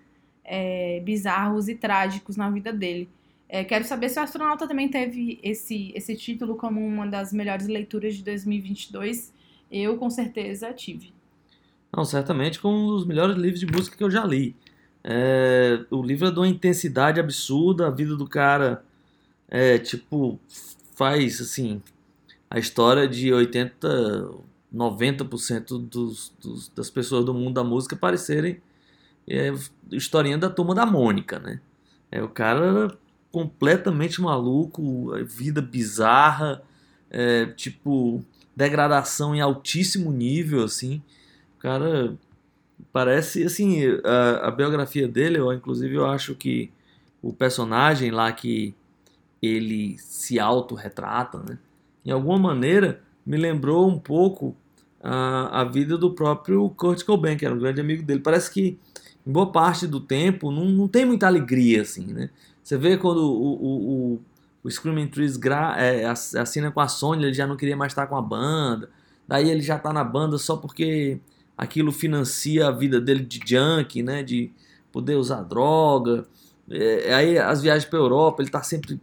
é, 0.45 1.01
bizarros 1.01 1.67
e 1.71 1.75
trágicos 1.75 2.37
na 2.37 2.51
vida 2.51 2.71
dele. 2.71 3.09
É, 3.49 3.63
quero 3.63 3.85
saber 3.85 4.09
se 4.09 4.19
o 4.19 4.23
astronauta 4.23 4.67
também 4.67 4.89
teve 4.89 5.39
esse, 5.43 5.93
esse 5.95 6.17
título 6.17 6.57
como 6.57 6.85
uma 6.85 7.07
das 7.07 7.33
melhores 7.33 7.67
leituras 7.67 8.15
de 8.17 8.25
2022. 8.25 9.33
Eu, 9.71 9.97
com 9.97 10.11
certeza, 10.11 10.73
tive. 10.73 11.13
Não, 11.95 12.05
certamente 12.05 12.59
com 12.59 12.73
um 12.75 12.87
dos 12.89 13.07
melhores 13.07 13.37
livros 13.37 13.61
de 13.61 13.67
música 13.67 13.97
que 13.97 14.03
eu 14.03 14.11
já 14.11 14.25
li. 14.25 14.57
É, 15.03 15.85
o 15.91 16.03
livro 16.03 16.29
é 16.29 16.31
de 16.31 16.39
uma 16.39 16.49
intensidade 16.49 17.21
absurda, 17.21 17.87
a 17.87 17.91
vida 17.91 18.17
do 18.17 18.27
cara 18.27 18.83
é 19.49 19.79
tipo 19.79 20.41
faz 20.95 21.41
assim 21.41 21.83
a 22.51 22.59
história 22.59 23.07
de 23.07 23.33
80, 23.33 24.31
90% 24.75 25.79
dos, 25.87 26.33
dos, 26.41 26.69
das 26.69 26.89
pessoas 26.89 27.25
do 27.25 27.35
mundo 27.35 27.55
da 27.55 27.65
música 27.65 27.95
parecerem 27.95 28.61
é, 29.29 29.53
historinha 29.91 30.39
da 30.39 30.49
turma 30.49 30.75
da 30.75 30.87
Mônica, 30.87 31.39
né? 31.39 31.61
É, 32.11 32.23
o 32.23 32.29
cara 32.29 32.97
completamente 33.35 34.23
maluco, 34.23 35.11
vida 35.25 35.61
bizarra, 35.61 36.63
é, 37.11 37.47
tipo 37.47 38.25
degradação 38.55 39.35
em 39.35 39.41
altíssimo 39.41 40.13
nível, 40.13 40.63
assim. 40.63 41.03
O 41.59 41.61
cara 41.61 42.17
parece, 42.93 43.43
assim, 43.43 43.81
a, 44.05 44.47
a 44.47 44.51
biografia 44.53 45.09
dele, 45.09 45.41
eu, 45.41 45.53
inclusive 45.53 45.97
eu 45.97 46.07
acho 46.07 46.37
que 46.37 46.71
o 47.21 47.33
personagem 47.33 48.13
lá 48.13 48.31
que 48.31 48.73
ele 49.43 49.99
se 49.99 50.39
autorretrata, 50.39 51.41
né? 51.41 51.59
Em 52.07 52.13
alguma 52.13 52.39
maneira 52.39 53.03
me 53.27 53.37
lembrou 53.37 53.89
um 53.89 53.99
pouco 53.99 54.55
a, 55.03 55.63
a 55.63 55.65
vida 55.65 55.99
do 55.99 56.13
próprio 56.13 56.71
Kurt 56.71 57.03
Cobain, 57.03 57.37
que 57.37 57.45
era 57.45 57.55
um 57.55 57.59
grande 57.59 57.81
amigo 57.81 58.05
dele. 58.05 58.21
Parece 58.21 58.49
que 58.49 58.79
em 59.27 59.33
boa 59.33 59.51
parte 59.51 59.89
do 59.89 59.99
tempo 59.99 60.53
não, 60.53 60.67
não 60.67 60.87
tem 60.87 61.05
muita 61.05 61.27
alegria, 61.27 61.83
assim, 61.83 62.07
né? 62.13 62.31
Você 62.65 62.79
vê 62.79 62.97
quando 62.97 63.19
o, 63.19 63.53
o, 63.53 64.15
o, 64.15 64.21
o 64.65 64.71
Screaming 64.71 65.09
Trees 65.09 65.37
gra, 65.37 65.77
é, 65.79 66.07
assina 66.07 66.71
com 66.71 66.81
a 66.81 66.89
Sony, 66.89 67.25
ele 67.25 67.35
já 67.35 67.47
não 67.47 67.57
queria 67.57 67.77
mais 67.77 67.93
estar 67.93 68.07
com 68.07 68.17
a 68.17 68.23
banda. 68.23 68.89
Daí 69.29 69.51
ele 69.51 69.61
já 69.61 69.79
tá 69.79 69.93
na 69.93 70.03
banda 70.03 70.39
só 70.39 70.57
porque 70.57 71.21
aquilo 71.59 71.93
financia 71.93 72.67
a 72.67 72.71
vida 72.71 72.99
dele 72.99 73.23
de 73.23 73.39
junk, 73.47 74.03
né? 74.03 74.23
De 74.23 74.51
poder 74.91 75.17
usar 75.17 75.43
droga. 75.43 76.27
É, 76.71 77.15
aí 77.15 77.39
as 77.39 77.61
viagens 77.61 77.85
para 77.85 77.99
Europa, 77.99 78.43
ele 78.43 78.51
tá 78.51 78.63
sempre 78.63 78.99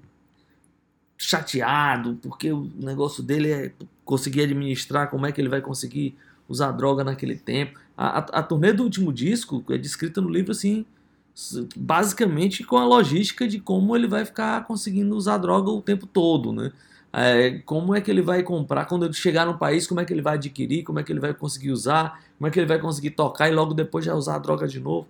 chateado 1.15 2.17
porque 2.19 2.51
o 2.51 2.67
negócio 2.75 3.21
dele 3.21 3.51
é 3.51 3.71
conseguir 4.03 4.41
administrar, 4.41 5.07
como 5.11 5.27
é 5.27 5.31
que 5.31 5.39
ele 5.39 5.49
vai 5.49 5.61
conseguir 5.61 6.17
usar 6.49 6.71
droga 6.71 7.03
naquele 7.03 7.35
tempo. 7.35 7.79
A, 7.95 8.17
a, 8.17 8.39
a 8.39 8.43
turnê 8.43 8.73
do 8.73 8.81
último 8.81 9.13
disco 9.13 9.63
é 9.69 9.77
descrita 9.77 10.19
no 10.19 10.29
livro 10.29 10.51
assim, 10.51 10.83
basicamente 11.75 12.63
com 12.63 12.77
a 12.77 12.85
logística 12.85 13.47
de 13.47 13.59
como 13.59 13.95
ele 13.95 14.07
vai 14.07 14.25
ficar 14.25 14.65
conseguindo 14.65 15.15
usar 15.15 15.37
droga 15.37 15.69
o 15.69 15.81
tempo 15.81 16.05
todo, 16.05 16.51
né? 16.51 16.71
É, 17.13 17.59
como 17.65 17.93
é 17.93 17.99
que 17.99 18.09
ele 18.09 18.21
vai 18.21 18.41
comprar 18.41 18.85
quando 18.85 19.03
ele 19.03 19.13
chegar 19.13 19.45
no 19.45 19.57
país, 19.57 19.85
como 19.85 19.99
é 19.99 20.05
que 20.05 20.13
ele 20.13 20.21
vai 20.21 20.35
adquirir, 20.35 20.83
como 20.83 20.99
é 20.99 21.03
que 21.03 21.11
ele 21.11 21.19
vai 21.19 21.33
conseguir 21.33 21.71
usar, 21.71 22.23
como 22.37 22.47
é 22.47 22.51
que 22.51 22.57
ele 22.57 22.67
vai 22.67 22.79
conseguir 22.79 23.11
tocar 23.11 23.49
e 23.49 23.53
logo 23.53 23.73
depois 23.73 24.05
já 24.05 24.15
usar 24.15 24.35
a 24.35 24.39
droga 24.39 24.67
de 24.67 24.79
novo. 24.79 25.07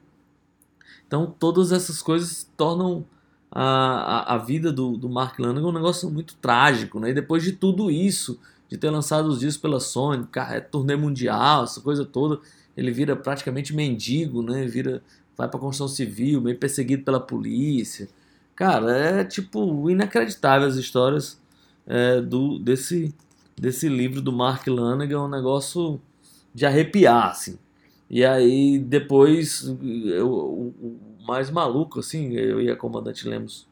Então 1.06 1.34
todas 1.38 1.72
essas 1.72 2.02
coisas 2.02 2.50
tornam 2.58 3.06
a, 3.52 3.64
a, 3.64 4.36
a 4.36 4.38
vida 4.38 4.72
do, 4.72 4.98
do 4.98 5.10
Mark 5.10 5.38
Lanigan 5.38 5.68
um 5.68 5.74
negócio 5.74 6.10
muito 6.10 6.36
trágico, 6.36 7.00
né? 7.00 7.10
E 7.10 7.14
depois 7.14 7.44
de 7.44 7.52
tudo 7.52 7.92
isso, 7.92 8.40
de 8.70 8.78
ter 8.78 8.90
lançado 8.90 9.28
os 9.28 9.40
discos 9.40 9.62
pela 9.62 9.80
Sony, 9.80 10.26
é 10.50 10.60
turnê 10.60 10.96
mundial, 10.96 11.66
essa 11.66 11.82
coisa 11.82 12.06
toda, 12.06 12.40
ele 12.76 12.92
vira 12.92 13.16
praticamente 13.16 13.76
mendigo, 13.76 14.42
né? 14.42 14.66
Vira, 14.66 15.04
vai 15.42 15.50
pra 15.50 15.60
construção 15.60 15.88
civil, 15.88 16.40
meio 16.42 16.58
perseguido 16.58 17.04
pela 17.04 17.20
polícia. 17.20 18.08
Cara, 18.56 18.92
é 18.96 19.24
tipo 19.24 19.90
inacreditável 19.90 20.68
as 20.68 20.76
histórias 20.76 21.42
é, 21.88 22.22
do 22.22 22.60
desse 22.60 23.14
desse 23.58 23.88
livro 23.88 24.22
do 24.22 24.32
Mark 24.32 24.66
Lanigan, 24.68 25.16
é 25.16 25.20
um 25.20 25.28
negócio 25.28 26.02
de 26.54 26.66
arrepiar, 26.66 27.30
assim. 27.30 27.58
E 28.10 28.26
aí 28.26 28.80
depois 28.80 29.64
eu, 30.06 30.30
o, 30.30 30.68
o 30.82 31.00
mais 31.26 31.50
maluco, 31.50 32.00
assim, 32.00 32.34
eu 32.34 32.62
e 32.62 32.70
a 32.70 32.76
comandante 32.76 33.28
lemos 33.28 33.68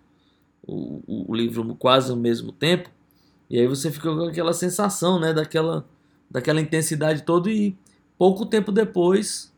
o, 0.65 1.01
o 1.07 1.35
livro 1.35 1.75
quase 1.75 2.11
ao 2.11 2.17
mesmo 2.17 2.51
tempo. 2.51 2.89
E 3.49 3.59
aí 3.59 3.67
você 3.67 3.91
fica 3.91 4.13
com 4.13 4.23
aquela 4.23 4.53
sensação, 4.53 5.19
né, 5.19 5.33
daquela, 5.33 5.85
daquela 6.29 6.61
intensidade 6.61 7.23
toda 7.23 7.49
e 7.49 7.75
pouco 8.17 8.45
tempo 8.45 8.71
depois 8.71 9.51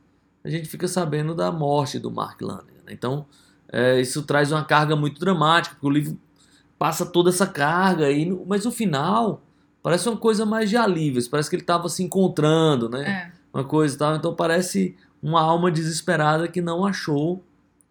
a 0.44 0.50
gente 0.50 0.68
fica 0.68 0.88
sabendo 0.88 1.34
da 1.36 1.52
morte 1.52 2.00
do 2.00 2.10
Mark 2.12 2.42
Lanigan. 2.42 2.66
né? 2.86 2.92
Então 2.94 3.26
é, 3.72 4.00
isso 4.02 4.24
traz 4.24 4.52
uma 4.52 4.64
carga 4.66 4.96
muito 4.96 5.20
dramática, 5.20 5.76
porque 5.76 5.88
o 5.88 5.90
livro 5.90 6.20
passa 6.78 7.06
toda 7.06 7.30
essa 7.30 7.48
carga, 7.48 8.10
e 8.12 8.26
no- 8.26 8.44
mas 8.46 8.66
o 8.66 8.72
final 8.72 9.42
parece 9.84 10.10
uma 10.10 10.18
coisa 10.18 10.46
mais 10.46 10.70
de 10.70 10.76
alívio, 10.78 11.22
parece 11.30 11.50
que 11.50 11.56
ele 11.56 11.64
estava 11.64 11.88
se 11.90 12.04
encontrando, 12.04 12.90
né? 12.90 13.32
É. 13.38 13.42
uma 13.54 13.64
coisa 13.66 13.94
e 13.96 13.98
tal. 13.98 14.16
Então 14.16 14.34
parece 14.34 14.96
uma 15.22 15.42
alma 15.42 15.70
desesperada 15.70 16.48
que 16.48 16.62
não 16.62 16.86
achou 16.86 17.44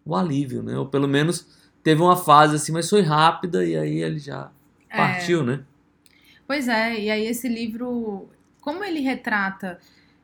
o 0.03 0.15
alívio, 0.15 0.63
né? 0.63 0.75
Ou 0.77 0.87
pelo 0.87 1.07
menos 1.07 1.45
teve 1.83 2.01
uma 2.01 2.15
fase 2.17 2.55
assim, 2.55 2.71
mas 2.71 2.89
foi 2.89 3.01
rápida 3.01 3.63
e 3.63 3.75
aí 3.77 4.01
ele 4.01 4.17
já 4.19 4.49
É. 4.89 4.97
partiu, 4.97 5.43
né? 5.43 5.61
Pois 6.47 6.67
é, 6.67 6.99
e 6.99 7.09
aí 7.11 7.25
esse 7.27 7.47
livro, 7.47 8.27
como 8.59 8.83
ele 8.83 8.99
retrata 9.01 9.79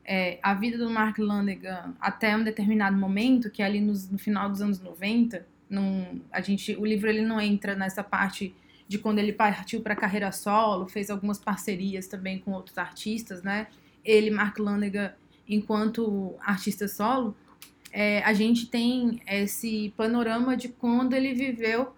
é, 0.08 0.40
a 0.42 0.54
vida 0.54 0.78
do 0.78 0.90
Mark 0.90 1.18
Lanegan 1.20 1.94
até 2.00 2.36
um 2.36 2.44
determinado 2.44 2.96
momento, 2.98 3.52
que 3.52 3.62
é 3.62 3.66
ali 3.66 3.82
nos- 3.82 4.10
no 4.10 4.18
final 4.18 4.50
dos 4.50 4.62
anos 4.62 4.80
90, 4.80 5.46
não, 5.70 6.22
a 6.32 6.40
gente, 6.40 6.76
o 6.78 6.86
livro 6.86 7.10
ele 7.10 7.22
não 7.22 7.42
entra 7.42 7.76
nessa 7.76 8.02
parte 8.04 8.56
de 8.88 8.98
quando 8.98 9.20
ele 9.20 9.34
partiu 9.34 9.82
para 9.82 9.94
a 9.94 9.98
carreira 9.98 10.32
solo, 10.32 10.88
fez 10.88 11.10
algumas 11.10 11.38
parcerias 11.38 12.08
também 12.08 12.40
com 12.40 12.52
outros 12.54 12.78
artistas, 12.78 13.44
né? 13.44 13.68
Ele, 14.06 14.30
Mark 14.32 14.58
Lanegan, 14.58 15.14
enquanto 15.48 16.36
artista 16.40 16.88
solo, 16.88 17.36
é, 17.92 18.24
a 18.24 18.32
gente 18.32 18.68
tem 18.68 19.22
esse 19.28 19.94
panorama 19.98 20.56
de 20.56 20.70
quando 20.70 21.14
ele 21.14 21.34
viveu 21.34 21.94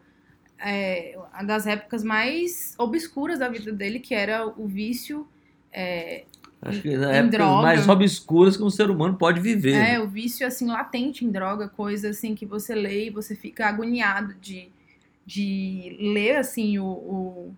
é, 0.57 1.15
das 1.45 1.67
épocas 1.67 2.03
mais 2.03 2.73
obscuras 2.77 3.37
da 3.39 3.47
vida 3.47 3.71
dele, 3.71 3.99
que 3.99 4.15
era 4.15 4.47
o 4.47 4.67
vício, 4.67 5.27
é, 5.71 6.25
Acho 6.61 6.81
que 6.81 6.95
na 6.97 7.11
épocas 7.13 7.31
droga. 7.31 7.61
mais 7.61 7.87
obscuras 7.87 8.57
que 8.57 8.63
um 8.63 8.69
ser 8.69 8.89
humano 8.89 9.15
pode 9.15 9.39
viver. 9.39 9.73
é, 9.75 9.79
né? 9.93 9.99
o 9.99 10.07
vício 10.07 10.45
assim 10.45 10.67
latente 10.67 11.23
em 11.23 11.31
droga, 11.31 11.69
coisa 11.69 12.09
assim 12.09 12.35
que 12.35 12.45
você 12.45 12.75
lê 12.75 13.07
e 13.07 13.09
você 13.09 13.33
fica 13.35 13.67
agoniado 13.67 14.33
de, 14.41 14.67
de 15.25 15.95
ler 15.99 16.35
assim 16.37 16.77
o, 16.79 16.85
o- 16.85 17.55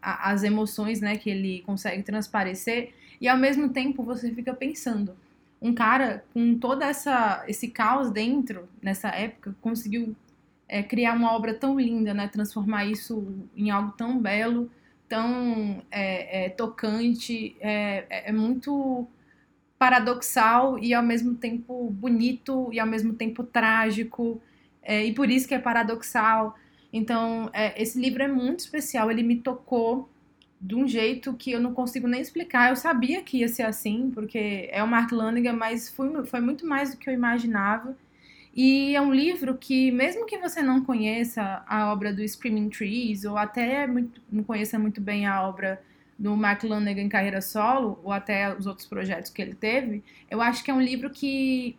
a- 0.00 0.32
as 0.32 0.42
emoções, 0.42 1.00
né, 1.00 1.16
que 1.16 1.30
ele 1.30 1.62
consegue 1.64 2.02
transparecer 2.02 2.92
e 3.20 3.28
ao 3.28 3.38
mesmo 3.38 3.68
tempo 3.68 4.02
você 4.02 4.32
fica 4.34 4.52
pensando, 4.52 5.14
um 5.60 5.72
cara 5.72 6.24
com 6.34 6.58
toda 6.58 6.84
essa 6.86 7.44
esse 7.46 7.68
caos 7.68 8.10
dentro 8.10 8.68
nessa 8.82 9.08
época 9.10 9.54
conseguiu 9.60 10.16
é, 10.68 10.82
criar 10.82 11.14
uma 11.14 11.32
obra 11.32 11.54
tão 11.54 11.78
linda, 11.78 12.12
né, 12.12 12.26
transformar 12.26 12.86
isso 12.86 13.24
em 13.56 13.70
algo 13.70 13.92
tão 13.96 14.18
belo, 14.18 14.68
tão 15.12 15.82
é, 15.90 16.46
é, 16.46 16.48
tocante, 16.50 17.54
é, 17.60 18.06
é- 18.08 18.30
é 18.30 18.32
muito 18.32 19.06
paradoxal 19.78 20.78
e 20.78 20.94
ao 20.94 21.02
mesmo 21.02 21.34
tempo 21.36 21.90
bonito 21.90 22.70
e 22.72 22.80
ao 22.80 22.86
mesmo 22.86 23.14
tempo 23.14 23.42
trágico 23.44 24.40
é, 24.82 25.04
e 25.06 25.12
por 25.14 25.30
isso 25.30 25.46
que 25.48 25.54
é 25.54 25.58
paradoxal. 25.58 26.56
Então 26.92 27.50
é, 27.52 27.80
esse 27.82 27.98
livro 28.00 28.22
é 28.22 28.28
muito 28.28 28.60
especial. 28.60 29.10
Ele 29.10 29.22
me 29.22 29.36
tocou 29.38 30.08
de 30.60 30.74
um 30.76 30.86
jeito 30.88 31.34
que 31.34 31.52
eu 31.52 31.60
não 31.60 31.74
consigo 31.74 32.06
nem 32.08 32.20
explicar. 32.20 32.70
Eu 32.70 32.76
sabia 32.76 33.22
que 33.22 33.38
ia 33.38 33.48
ser 33.48 33.64
assim 33.64 34.10
porque 34.14 34.68
é 34.72 34.82
o 34.82 34.88
Mark 34.88 35.12
Lanigan 35.12 35.54
mas 35.54 35.88
foi, 35.90 36.24
foi 36.26 36.40
muito 36.40 36.66
mais 36.66 36.92
do 36.92 36.98
que 36.98 37.10
eu 37.10 37.14
imaginava 37.14 37.96
e 38.54 38.94
é 38.94 39.00
um 39.00 39.12
livro 39.12 39.56
que 39.56 39.90
mesmo 39.90 40.26
que 40.26 40.38
você 40.38 40.62
não 40.62 40.84
conheça 40.84 41.64
a 41.66 41.92
obra 41.92 42.12
do 42.12 42.26
Screaming 42.26 42.68
Trees 42.68 43.24
ou 43.24 43.36
até 43.36 43.86
muito, 43.86 44.20
não 44.30 44.44
conheça 44.44 44.78
muito 44.78 45.00
bem 45.00 45.26
a 45.26 45.46
obra 45.46 45.82
do 46.18 46.36
Mark 46.36 46.62
Lanigan 46.62 47.02
em 47.02 47.08
carreira 47.08 47.40
solo, 47.40 47.98
ou 48.04 48.12
até 48.12 48.54
os 48.54 48.66
outros 48.66 48.86
projetos 48.86 49.30
que 49.30 49.42
ele 49.42 49.54
teve, 49.54 50.04
eu 50.30 50.40
acho 50.40 50.62
que 50.62 50.70
é 50.70 50.74
um 50.74 50.80
livro 50.80 51.10
que 51.10 51.76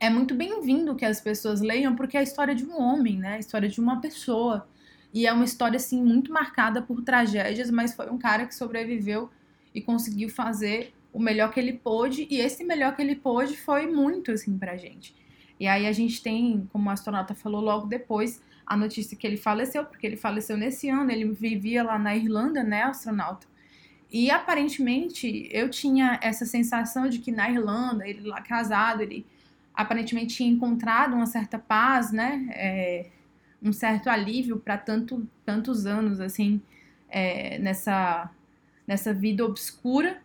é 0.00 0.08
muito 0.10 0.34
bem-vindo 0.34 0.96
que 0.96 1.04
as 1.04 1.20
pessoas 1.20 1.60
leiam, 1.60 1.94
porque 1.94 2.16
é 2.16 2.20
a 2.20 2.22
história 2.22 2.54
de 2.54 2.64
um 2.64 2.80
homem, 2.80 3.18
né? 3.18 3.34
A 3.34 3.38
história 3.38 3.68
de 3.68 3.80
uma 3.80 4.00
pessoa. 4.00 4.66
E 5.14 5.26
é 5.26 5.32
uma 5.32 5.44
história, 5.44 5.76
assim, 5.76 6.02
muito 6.02 6.32
marcada 6.32 6.82
por 6.82 7.02
tragédias, 7.02 7.70
mas 7.70 7.94
foi 7.94 8.10
um 8.10 8.18
cara 8.18 8.46
que 8.46 8.54
sobreviveu 8.54 9.30
e 9.74 9.80
conseguiu 9.80 10.28
fazer 10.28 10.92
o 11.12 11.20
melhor 11.20 11.52
que 11.52 11.60
ele 11.60 11.74
pôde, 11.74 12.26
e 12.30 12.40
esse 12.40 12.64
melhor 12.64 12.96
que 12.96 13.02
ele 13.02 13.14
pôde 13.14 13.56
foi 13.56 13.86
muito, 13.86 14.32
assim, 14.32 14.58
pra 14.58 14.76
gente. 14.76 15.14
E 15.58 15.66
aí 15.66 15.86
a 15.86 15.92
gente 15.92 16.22
tem, 16.22 16.68
como 16.72 16.90
a 16.90 16.92
astronauta 16.92 17.34
falou 17.34 17.60
logo 17.60 17.86
depois, 17.86 18.42
a 18.66 18.76
notícia 18.76 19.16
que 19.16 19.26
ele 19.26 19.36
faleceu, 19.36 19.84
porque 19.84 20.06
ele 20.06 20.16
faleceu 20.16 20.56
nesse 20.56 20.88
ano, 20.88 21.10
ele 21.10 21.30
vivia 21.32 21.82
lá 21.82 21.98
na 21.98 22.16
Irlanda, 22.16 22.62
né, 22.62 22.82
astronauta. 22.82 23.46
E 24.10 24.30
aparentemente 24.30 25.48
eu 25.50 25.70
tinha 25.70 26.18
essa 26.22 26.44
sensação 26.44 27.08
de 27.08 27.18
que 27.18 27.32
na 27.32 27.50
Irlanda, 27.50 28.06
ele 28.06 28.28
lá 28.28 28.40
casado, 28.42 29.02
ele 29.02 29.26
aparentemente 29.74 30.36
tinha 30.36 30.50
encontrado 30.50 31.14
uma 31.14 31.26
certa 31.26 31.58
paz, 31.58 32.12
né, 32.12 32.46
é, 32.50 33.10
um 33.62 33.72
certo 33.72 34.08
alívio 34.08 34.58
para 34.58 34.76
tanto, 34.76 35.26
tantos 35.44 35.86
anos 35.86 36.20
assim 36.20 36.60
é, 37.08 37.58
nessa 37.58 38.30
nessa 38.86 39.14
vida 39.14 39.44
obscura. 39.44 40.20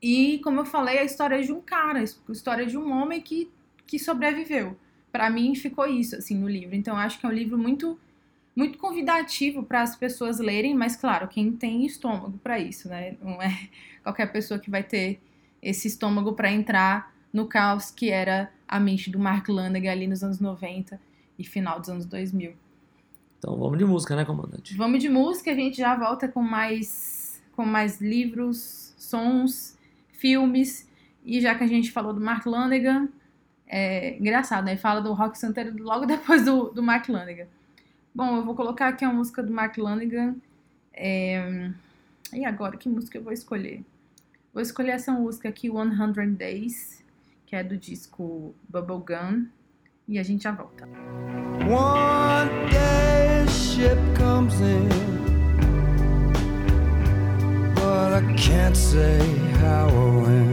E 0.00 0.38
como 0.44 0.60
eu 0.60 0.64
falei, 0.64 0.98
a 0.98 1.04
história 1.04 1.42
de 1.42 1.52
um 1.52 1.60
cara, 1.60 2.00
a 2.00 2.32
história 2.32 2.66
de 2.66 2.76
um 2.76 2.92
homem 2.92 3.20
que 3.20 3.50
que 3.86 3.98
sobreviveu 3.98 4.76
para 5.12 5.28
mim 5.28 5.54
ficou 5.54 5.86
isso 5.86 6.16
assim 6.16 6.36
no 6.36 6.48
livro. 6.48 6.74
Então 6.74 6.96
acho 6.96 7.20
que 7.20 7.26
é 7.26 7.28
um 7.28 7.32
livro 7.32 7.58
muito 7.58 7.98
muito 8.54 8.76
convidativo 8.76 9.62
para 9.62 9.80
as 9.80 9.96
pessoas 9.96 10.38
lerem, 10.38 10.74
mas 10.74 10.94
claro, 10.94 11.26
quem 11.26 11.52
tem 11.52 11.86
estômago 11.86 12.38
para 12.42 12.58
isso, 12.58 12.86
né? 12.88 13.16
Não 13.22 13.40
é 13.40 13.68
qualquer 14.02 14.30
pessoa 14.30 14.58
que 14.58 14.70
vai 14.70 14.82
ter 14.82 15.20
esse 15.62 15.88
estômago 15.88 16.32
para 16.32 16.50
entrar 16.50 17.14
no 17.32 17.46
caos 17.46 17.90
que 17.90 18.10
era 18.10 18.52
a 18.66 18.78
mente 18.78 19.10
do 19.10 19.18
Mark 19.18 19.48
Lanigan 19.48 19.92
ali 19.92 20.06
nos 20.06 20.22
anos 20.22 20.38
90 20.38 21.00
e 21.38 21.44
final 21.44 21.80
dos 21.80 21.88
anos 21.88 22.04
2000. 22.04 22.54
Então 23.38 23.56
vamos 23.56 23.78
de 23.78 23.84
música, 23.84 24.14
né, 24.14 24.24
comandante? 24.24 24.76
Vamos 24.76 25.00
de 25.00 25.08
música, 25.08 25.50
a 25.50 25.54
gente 25.54 25.78
já 25.78 25.96
volta 25.96 26.28
com 26.28 26.42
mais 26.42 27.42
com 27.52 27.66
mais 27.66 28.00
livros, 28.00 28.94
sons, 28.96 29.78
filmes 30.10 30.88
e 31.24 31.40
já 31.40 31.54
que 31.54 31.64
a 31.64 31.66
gente 31.66 31.90
falou 31.90 32.12
do 32.12 32.20
Mark 32.20 32.44
Lanigan, 32.46 33.08
é 33.72 34.18
engraçado, 34.18 34.66
né? 34.66 34.76
Fala 34.76 35.00
do 35.00 35.14
Rock 35.14 35.38
Santeiro 35.38 35.74
logo 35.82 36.04
depois 36.06 36.44
do, 36.44 36.68
do 36.68 36.82
Mark 36.82 37.08
Lanigan. 37.08 37.46
Bom, 38.14 38.36
eu 38.36 38.44
vou 38.44 38.54
colocar 38.54 38.88
aqui 38.88 39.02
a 39.02 39.10
música 39.10 39.42
do 39.42 39.50
Mark 39.50 39.78
Lanigan. 39.78 40.36
É... 40.92 41.70
E 42.34 42.44
agora, 42.44 42.76
que 42.76 42.88
música 42.88 43.16
eu 43.16 43.22
vou 43.22 43.32
escolher? 43.32 43.82
Vou 44.52 44.62
escolher 44.62 44.90
essa 44.90 45.10
música 45.10 45.48
aqui, 45.48 45.70
100 45.70 46.34
Days, 46.34 47.02
que 47.46 47.56
é 47.56 47.64
do 47.64 47.78
disco 47.78 48.54
Bubblegum. 48.68 49.46
E 50.06 50.18
a 50.18 50.22
gente 50.22 50.42
já 50.42 50.52
volta. 50.52 50.86
One 51.66 52.50
day 52.70 53.46
ship 53.48 53.96
comes 54.18 54.60
in, 54.60 54.88
but 57.74 58.12
I 58.12 58.34
can't 58.36 58.76
say 58.76 59.18
how 59.62 59.88
or 59.88 60.26
when. 60.26 60.51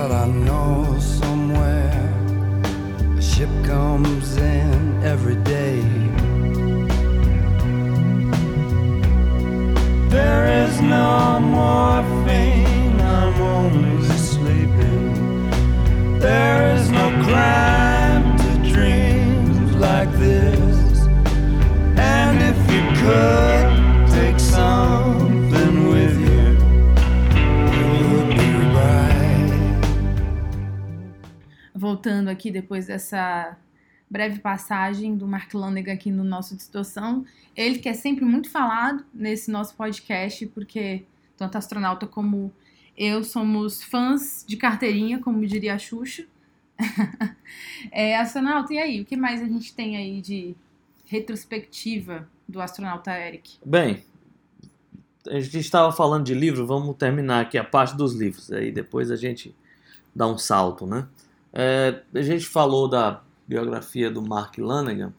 But 0.00 0.12
I 0.12 0.26
know 0.28 0.96
somewhere 1.00 2.14
a 3.18 3.20
ship 3.20 3.50
comes 3.64 4.36
in 4.36 5.02
every 5.02 5.34
day. 5.56 5.80
There 10.08 10.44
is 10.62 10.80
no 10.80 11.40
morphine, 11.40 13.00
I'm 13.00 13.42
only 13.42 14.16
sleeping. 14.16 15.50
There 16.20 16.76
is 16.76 16.90
no 16.92 17.06
crime 17.24 18.38
to 18.38 18.72
dreams 18.72 19.74
like 19.74 20.12
this. 20.12 20.57
Aqui 32.38 32.52
depois 32.52 32.86
dessa 32.86 33.56
breve 34.08 34.38
passagem 34.38 35.16
do 35.16 35.26
Mark 35.26 35.52
Lanegan 35.52 35.92
aqui 35.92 36.08
no 36.08 36.22
nosso 36.22 36.56
Distorção. 36.56 37.26
Ele 37.56 37.80
que 37.80 37.88
é 37.88 37.94
sempre 37.94 38.24
muito 38.24 38.48
falado 38.48 39.04
nesse 39.12 39.50
nosso 39.50 39.74
podcast, 39.74 40.46
porque 40.46 41.04
tanto 41.36 41.58
astronauta 41.58 42.06
como 42.06 42.52
eu 42.96 43.24
somos 43.24 43.82
fãs 43.82 44.44
de 44.46 44.56
carteirinha, 44.56 45.18
como 45.18 45.44
diria 45.44 45.74
a 45.74 45.78
Xuxa. 45.78 46.26
é, 47.90 48.16
astronauta, 48.16 48.72
e 48.72 48.78
aí? 48.78 49.00
O 49.00 49.04
que 49.04 49.16
mais 49.16 49.42
a 49.42 49.46
gente 49.46 49.74
tem 49.74 49.96
aí 49.96 50.20
de 50.20 50.54
retrospectiva 51.06 52.28
do 52.48 52.60
astronauta 52.60 53.10
Eric? 53.18 53.58
Bem, 53.66 54.04
a 55.28 55.40
gente 55.40 55.58
estava 55.58 55.90
falando 55.90 56.24
de 56.24 56.34
livro, 56.34 56.64
vamos 56.64 56.96
terminar 56.96 57.40
aqui 57.40 57.58
a 57.58 57.64
parte 57.64 57.96
dos 57.96 58.14
livros, 58.14 58.52
aí 58.52 58.70
depois 58.70 59.10
a 59.10 59.16
gente 59.16 59.54
dá 60.14 60.26
um 60.28 60.38
salto, 60.38 60.86
né? 60.86 61.08
É, 61.52 62.02
a 62.14 62.22
gente 62.22 62.46
falou 62.46 62.88
da 62.88 63.22
biografia 63.46 64.10
do 64.10 64.20
Mark 64.20 64.58
Lanegan, 64.58 65.12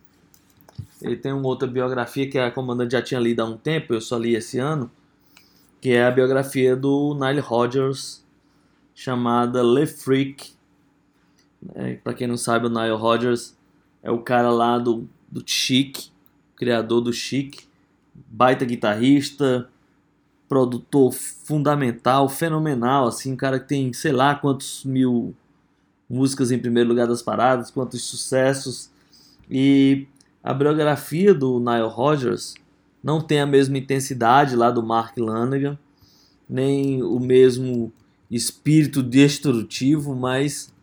ele 1.01 1.15
tem 1.15 1.31
uma 1.31 1.47
outra 1.47 1.67
biografia 1.67 2.29
que 2.29 2.37
a 2.37 2.51
comandante 2.51 2.91
já 2.91 3.01
tinha 3.01 3.19
lido 3.19 3.41
há 3.41 3.45
um 3.45 3.57
tempo, 3.57 3.93
eu 3.93 4.01
só 4.01 4.17
li 4.17 4.35
esse 4.35 4.59
ano, 4.59 4.91
que 5.81 5.91
é 5.91 6.05
a 6.05 6.11
biografia 6.11 6.75
do 6.75 7.15
Nile 7.15 7.39
Rodgers, 7.39 8.23
chamada 8.93 9.63
Le 9.63 9.87
Freak. 9.87 10.51
É, 11.73 11.95
Para 11.95 12.13
quem 12.13 12.27
não 12.27 12.37
sabe, 12.37 12.67
o 12.67 12.69
Nile 12.69 12.95
Rodgers 12.95 13.57
é 14.03 14.11
o 14.11 14.19
cara 14.19 14.49
lá 14.49 14.77
do, 14.77 15.07
do 15.31 15.41
Chic, 15.45 16.09
criador 16.55 17.01
do 17.01 17.13
Chic, 17.13 17.61
baita 18.13 18.65
guitarrista, 18.65 19.69
produtor 20.49 21.13
fundamental, 21.13 22.27
fenomenal, 22.27 23.07
assim, 23.07 23.33
um 23.33 23.37
cara 23.37 23.59
que 23.59 23.67
tem 23.67 23.93
sei 23.93 24.11
lá 24.11 24.35
quantos 24.35 24.83
mil 24.83 25.33
músicas 26.09 26.51
em 26.51 26.59
primeiro 26.59 26.89
lugar 26.89 27.07
das 27.07 27.21
paradas, 27.21 27.69
quantos 27.69 28.03
sucessos. 28.03 28.89
E 29.49 30.07
a 30.43 30.53
biografia 30.53 31.33
do 31.33 31.59
Nile 31.59 31.87
Rodgers 31.87 32.55
não 33.03 33.21
tem 33.21 33.39
a 33.39 33.45
mesma 33.45 33.77
intensidade 33.77 34.55
lá 34.55 34.71
do 34.71 34.81
Mark 34.81 35.17
Lanegan, 35.17 35.77
nem 36.49 37.03
o 37.03 37.19
mesmo 37.19 37.93
espírito 38.29 39.01
destrutivo, 39.03 40.15
mas 40.15 40.73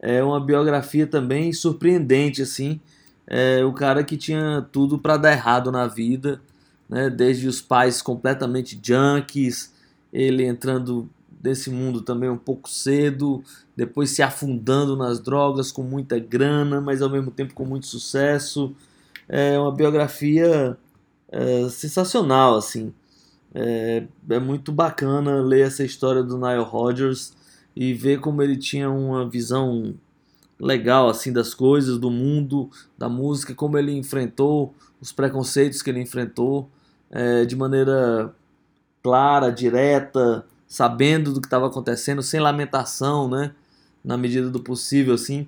é 0.00 0.22
uma 0.22 0.40
biografia 0.40 1.06
também 1.06 1.52
surpreendente 1.52 2.42
assim. 2.42 2.80
É 3.26 3.64
o 3.64 3.72
cara 3.72 4.02
que 4.02 4.16
tinha 4.16 4.66
tudo 4.72 4.98
para 4.98 5.16
dar 5.16 5.32
errado 5.32 5.70
na 5.70 5.86
vida, 5.86 6.40
né? 6.88 7.08
Desde 7.08 7.46
os 7.46 7.62
pais 7.62 8.02
completamente 8.02 8.78
junkies, 8.82 9.72
ele 10.12 10.44
entrando 10.44 11.08
nesse 11.42 11.70
mundo 11.70 12.00
também 12.02 12.30
um 12.30 12.38
pouco 12.38 12.68
cedo, 12.68 13.42
depois 13.76 14.10
se 14.10 14.22
afundando 14.22 14.96
nas 14.96 15.18
drogas 15.20 15.72
com 15.72 15.82
muita 15.82 16.18
grana, 16.18 16.80
mas 16.80 17.02
ao 17.02 17.10
mesmo 17.10 17.30
tempo 17.30 17.54
com 17.54 17.64
muito 17.64 17.86
sucesso. 17.86 18.74
É 19.28 19.58
uma 19.58 19.72
biografia 19.72 20.76
é, 21.30 21.68
sensacional, 21.68 22.56
assim. 22.56 22.92
É, 23.54 24.04
é 24.30 24.38
muito 24.38 24.72
bacana 24.72 25.42
ler 25.42 25.66
essa 25.66 25.84
história 25.84 26.22
do 26.22 26.38
Nile 26.38 26.62
Rodgers 26.62 27.34
e 27.74 27.92
ver 27.92 28.20
como 28.20 28.42
ele 28.42 28.56
tinha 28.56 28.90
uma 28.90 29.28
visão 29.28 29.94
legal 30.60 31.08
assim 31.08 31.32
das 31.32 31.52
coisas, 31.54 31.98
do 31.98 32.10
mundo, 32.10 32.70
da 32.96 33.08
música, 33.08 33.54
como 33.54 33.76
ele 33.76 33.92
enfrentou 33.92 34.74
os 35.00 35.10
preconceitos 35.10 35.82
que 35.82 35.90
ele 35.90 36.00
enfrentou 36.00 36.70
é, 37.10 37.44
de 37.44 37.56
maneira 37.56 38.32
clara, 39.02 39.50
direta, 39.50 40.46
sabendo 40.72 41.34
do 41.34 41.40
que 41.42 41.46
estava 41.46 41.66
acontecendo, 41.66 42.22
sem 42.22 42.40
lamentação, 42.40 43.28
né? 43.28 43.52
Na 44.02 44.16
medida 44.16 44.48
do 44.48 44.58
possível, 44.58 45.12
assim, 45.12 45.46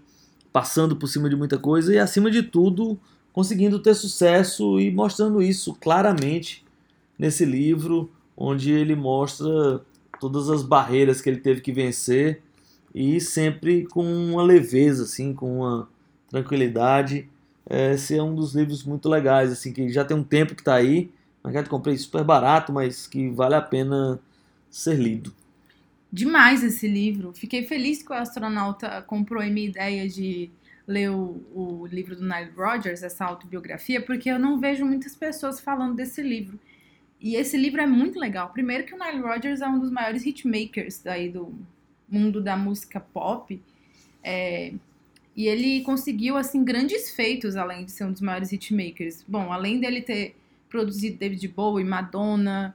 passando 0.52 0.96
por 0.96 1.06
cima 1.06 1.30
de 1.30 1.34
muita 1.34 1.56
coisa 1.56 1.94
e 1.94 1.98
acima 1.98 2.30
de 2.30 2.42
tudo 2.42 3.00
conseguindo 3.32 3.78
ter 3.78 3.94
sucesso 3.94 4.78
e 4.78 4.90
mostrando 4.90 5.40
isso 5.40 5.74
claramente 5.80 6.62
nesse 7.18 7.46
livro, 7.46 8.12
onde 8.36 8.70
ele 8.70 8.94
mostra 8.94 9.80
todas 10.20 10.50
as 10.50 10.62
barreiras 10.62 11.22
que 11.22 11.30
ele 11.30 11.40
teve 11.40 11.62
que 11.62 11.72
vencer 11.72 12.42
e 12.94 13.18
sempre 13.18 13.86
com 13.86 14.04
uma 14.04 14.42
leveza, 14.42 15.04
assim, 15.04 15.32
com 15.32 15.60
uma 15.60 15.88
tranquilidade. 16.28 17.30
Esse 17.68 18.14
é 18.14 18.22
um 18.22 18.34
dos 18.34 18.54
livros 18.54 18.84
muito 18.84 19.08
legais, 19.08 19.50
assim, 19.50 19.72
que 19.72 19.88
já 19.88 20.04
tem 20.04 20.14
um 20.14 20.22
tempo 20.22 20.54
que 20.54 20.60
está 20.60 20.74
aí, 20.74 21.10
mas 21.42 21.54
já 21.54 21.64
comprei 21.64 21.96
super 21.96 22.22
barato, 22.22 22.74
mas 22.74 23.06
que 23.06 23.30
vale 23.30 23.54
a 23.54 23.62
pena 23.62 24.20
ser 24.74 24.96
lido. 24.96 25.32
Demais 26.12 26.64
esse 26.64 26.88
livro. 26.88 27.32
Fiquei 27.32 27.64
feliz 27.64 28.02
que 28.02 28.10
o 28.10 28.14
astronauta 28.14 29.02
comprou 29.02 29.40
a 29.40 29.46
minha 29.46 29.68
ideia 29.68 30.08
de 30.08 30.50
ler 30.86 31.10
o, 31.10 31.40
o 31.54 31.86
livro 31.86 32.16
do 32.16 32.22
Nile 32.22 32.50
Rodgers, 32.56 33.02
essa 33.02 33.24
autobiografia, 33.24 34.00
porque 34.02 34.28
eu 34.28 34.38
não 34.38 34.58
vejo 34.58 34.84
muitas 34.84 35.14
pessoas 35.14 35.60
falando 35.60 35.94
desse 35.94 36.22
livro. 36.22 36.58
E 37.20 37.36
esse 37.36 37.56
livro 37.56 37.80
é 37.80 37.86
muito 37.86 38.18
legal. 38.18 38.50
Primeiro 38.50 38.84
que 38.84 38.92
o 38.92 38.98
Nile 38.98 39.22
Rodgers 39.22 39.60
é 39.60 39.68
um 39.68 39.78
dos 39.78 39.90
maiores 39.90 40.26
hitmakers 40.26 41.06
aí 41.06 41.28
do 41.28 41.54
mundo 42.08 42.42
da 42.42 42.56
música 42.56 42.98
pop. 42.98 43.60
É, 44.22 44.74
e 45.36 45.46
ele 45.46 45.82
conseguiu, 45.82 46.36
assim, 46.36 46.64
grandes 46.64 47.10
feitos, 47.10 47.56
além 47.56 47.84
de 47.84 47.92
ser 47.92 48.04
um 48.04 48.12
dos 48.12 48.20
maiores 48.20 48.50
hitmakers. 48.52 49.24
Bom, 49.26 49.52
além 49.52 49.78
dele 49.78 50.02
ter 50.02 50.36
produzido 50.68 51.16
David 51.16 51.46
Bowie, 51.48 51.84
Madonna, 51.84 52.74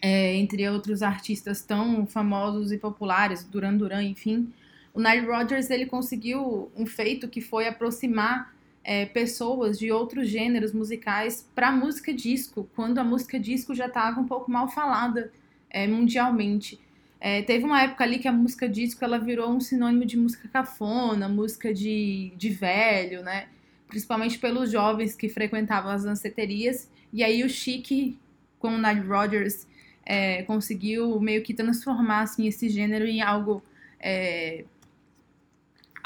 é, 0.00 0.34
entre 0.36 0.68
outros 0.68 1.02
artistas 1.02 1.62
tão 1.62 2.06
famosos 2.06 2.72
e 2.72 2.78
populares, 2.78 3.44
Duran 3.44 3.76
Duran, 3.76 4.02
enfim 4.02 4.52
o 4.96 5.00
Nile 5.00 5.26
Rodgers 5.26 5.68
ele 5.68 5.84
conseguiu 5.84 6.72
um 6.74 6.86
feito 6.86 7.28
que 7.28 7.42
foi 7.42 7.68
aproximar 7.68 8.54
é, 8.82 9.04
pessoas 9.04 9.78
de 9.78 9.92
outros 9.92 10.26
gêneros 10.26 10.72
musicais 10.72 11.46
para 11.54 11.70
música 11.70 12.14
disco, 12.14 12.66
quando 12.74 12.96
a 12.96 13.04
música 13.04 13.38
disco 13.38 13.74
já 13.74 13.88
estava 13.88 14.18
um 14.18 14.26
pouco 14.26 14.50
mal 14.50 14.68
falada 14.68 15.30
é, 15.68 15.86
mundialmente. 15.86 16.80
É, 17.20 17.42
teve 17.42 17.66
uma 17.66 17.82
época 17.82 18.04
ali 18.04 18.18
que 18.18 18.26
a 18.26 18.32
música 18.32 18.66
disco 18.66 19.04
ela 19.04 19.18
virou 19.18 19.50
um 19.50 19.60
sinônimo 19.60 20.06
de 20.06 20.16
música 20.16 20.48
cafona, 20.48 21.28
música 21.28 21.74
de, 21.74 22.32
de 22.34 22.48
velho, 22.48 23.22
né? 23.22 23.48
Principalmente 23.88 24.38
pelos 24.38 24.72
jovens 24.72 25.14
que 25.14 25.28
frequentavam 25.28 25.90
as 25.90 26.04
danceterias. 26.04 26.90
E 27.12 27.22
aí 27.22 27.44
o 27.44 27.50
Chic, 27.50 28.16
com 28.58 28.68
o 28.68 28.78
Nile 28.78 29.06
Rodgers, 29.06 29.66
é, 30.06 30.44
conseguiu 30.44 31.20
meio 31.20 31.42
que 31.42 31.52
transformar 31.52 32.22
assim, 32.22 32.46
esse 32.46 32.68
gênero 32.68 33.04
em 33.04 33.20
algo 33.20 33.62
é, 34.00 34.64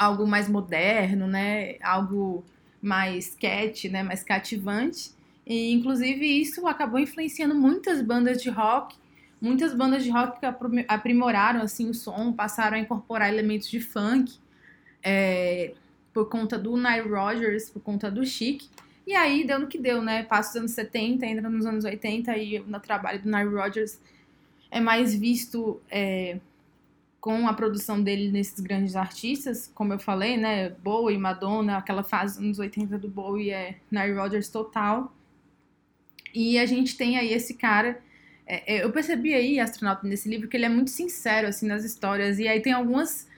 algo 0.01 0.27
mais 0.27 0.49
moderno, 0.49 1.27
né? 1.27 1.77
Algo 1.83 2.43
mais 2.81 3.37
cat, 3.39 3.87
né? 3.91 4.03
Mais 4.03 4.23
cativante. 4.23 5.13
E, 5.47 5.73
inclusive, 5.73 6.25
isso 6.25 6.67
acabou 6.67 6.99
influenciando 6.99 7.55
muitas 7.55 8.01
bandas 8.01 8.43
de 8.43 8.49
rock. 8.49 8.97
Muitas 9.39 9.75
bandas 9.75 10.03
de 10.03 10.11
rock 10.11 10.41
que 10.41 10.47
aprimoraram 10.89 11.63
assim 11.63 11.89
o 11.89 11.95
som, 11.95 12.33
passaram 12.33 12.77
a 12.77 12.81
incorporar 12.81 13.29
elementos 13.29 13.71
de 13.71 13.81
funk 13.81 14.39
é, 15.03 15.73
por 16.13 16.29
conta 16.29 16.59
do 16.59 16.77
Nile 16.77 17.09
Rodgers, 17.09 17.71
por 17.71 17.81
conta 17.81 18.11
do 18.11 18.25
Chic. 18.25 18.69
E 19.07 19.15
aí 19.15 19.45
deu 19.45 19.59
no 19.59 19.67
que 19.67 19.79
deu, 19.79 20.03
né? 20.03 20.23
Passa 20.23 20.51
os 20.51 20.57
anos 20.57 20.71
70, 20.73 21.27
entra 21.27 21.49
nos 21.49 21.67
anos 21.67 21.85
80 21.85 22.37
e 22.37 22.59
no 22.61 22.81
trabalho 22.81 23.23
do 23.23 23.31
Nile 23.31 23.55
Rodgers 23.55 23.99
é 24.71 24.81
mais 24.81 25.15
visto 25.15 25.81
é, 25.91 26.39
com 27.21 27.47
a 27.47 27.53
produção 27.53 28.03
dele 28.03 28.31
nesses 28.31 28.59
grandes 28.61 28.97
artistas, 28.97 29.71
como 29.75 29.93
eu 29.93 29.99
falei, 29.99 30.37
né, 30.37 30.71
Bowie, 30.71 31.19
Madonna, 31.19 31.77
aquela 31.77 32.03
fase 32.03 32.37
dos 32.37 32.45
anos 32.45 32.59
80 32.59 32.99
do 32.99 33.09
Bowie 33.09 33.51
é 33.51 33.77
Nile 33.91 34.15
Rodgers 34.15 34.49
total. 34.49 35.13
E 36.33 36.59
a 36.59 36.65
gente 36.65 36.97
tem 36.97 37.19
aí 37.19 37.33
esse 37.33 37.55
cara, 37.55 38.01
é, 38.47 38.77
é, 38.77 38.85
eu 38.85 38.91
percebi 38.91 39.35
aí, 39.35 39.61
astronauta, 39.61 40.07
nesse 40.07 40.29
livro, 40.29 40.49
que 40.49 40.57
ele 40.57 40.65
é 40.65 40.69
muito 40.69 40.91
sincero, 40.91 41.49
assim, 41.49 41.67
nas 41.67 41.85
histórias, 41.85 42.39
e 42.39 42.49
aí 42.49 42.61
tem 42.61 42.73
algumas, 42.73 43.29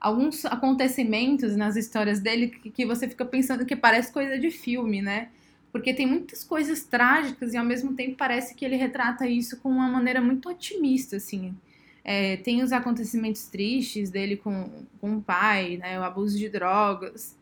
alguns 0.00 0.44
acontecimentos 0.44 1.56
nas 1.56 1.76
histórias 1.76 2.20
dele 2.20 2.48
que, 2.48 2.70
que 2.70 2.86
você 2.86 3.08
fica 3.08 3.24
pensando 3.24 3.64
que 3.64 3.74
parece 3.74 4.12
coisa 4.12 4.38
de 4.38 4.50
filme, 4.50 5.00
né, 5.02 5.28
porque 5.72 5.92
tem 5.92 6.06
muitas 6.06 6.42
coisas 6.44 6.84
trágicas 6.84 7.52
e 7.52 7.56
ao 7.56 7.64
mesmo 7.64 7.94
tempo 7.94 8.16
parece 8.16 8.54
que 8.54 8.64
ele 8.64 8.76
retrata 8.76 9.26
isso 9.26 9.58
com 9.58 9.68
uma 9.68 9.88
maneira 9.88 10.20
muito 10.20 10.48
otimista, 10.48 11.16
assim, 11.16 11.54
é, 12.04 12.36
tem 12.38 12.62
os 12.62 12.72
acontecimentos 12.72 13.46
tristes 13.46 14.10
dele 14.10 14.36
com, 14.36 14.70
com 15.00 15.16
o 15.16 15.22
pai, 15.22 15.76
né, 15.76 15.98
o 15.98 16.02
abuso 16.02 16.38
de 16.38 16.48
drogas, 16.48 17.36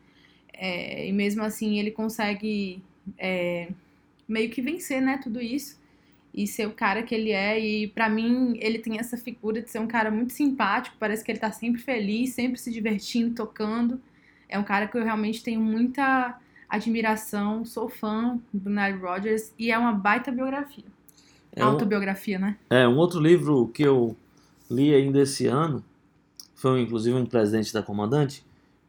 é, 0.53 1.07
e 1.07 1.11
mesmo 1.11 1.43
assim 1.43 1.77
ele 1.77 1.91
consegue 1.91 2.81
é, 3.17 3.69
meio 4.27 4.49
que 4.49 4.61
vencer, 4.61 5.01
né, 5.01 5.19
tudo 5.21 5.41
isso 5.41 5.77
e 6.35 6.45
ser 6.45 6.67
o 6.67 6.71
cara 6.71 7.01
que 7.01 7.15
ele 7.15 7.31
é. 7.31 7.57
E 7.57 7.87
para 7.87 8.09
mim 8.09 8.57
ele 8.59 8.77
tem 8.77 8.99
essa 8.99 9.17
figura 9.17 9.61
de 9.61 9.71
ser 9.71 9.79
um 9.79 9.87
cara 9.87 10.11
muito 10.11 10.33
simpático, 10.33 10.97
parece 10.99 11.23
que 11.23 11.31
ele 11.31 11.39
tá 11.39 11.51
sempre 11.51 11.81
feliz, 11.81 12.33
sempre 12.33 12.59
se 12.59 12.71
divertindo, 12.71 13.33
tocando. 13.33 14.01
É 14.49 14.59
um 14.59 14.63
cara 14.63 14.87
que 14.87 14.97
eu 14.97 15.03
realmente 15.03 15.41
tenho 15.41 15.61
muita 15.61 16.37
admiração, 16.69 17.63
sou 17.63 17.87
fã 17.87 18.37
do 18.53 18.69
Nile 18.69 18.99
Rodgers 18.99 19.53
e 19.57 19.71
é 19.71 19.77
uma 19.77 19.93
baita 19.93 20.31
biografia. 20.31 20.83
É 21.53 21.63
um, 21.63 21.69
Autobiografia, 21.69 22.37
né? 22.37 22.57
É, 22.69 22.85
um 22.85 22.97
outro 22.97 23.19
livro 23.19 23.69
que 23.69 23.83
eu 23.83 24.15
li 24.69 24.93
ainda 24.93 25.21
esse 25.21 25.47
ano, 25.47 25.83
foi 26.53 26.81
inclusive 26.81 27.15
um 27.15 27.25
presente 27.25 27.71
da 27.71 27.81
comandante, 27.81 28.43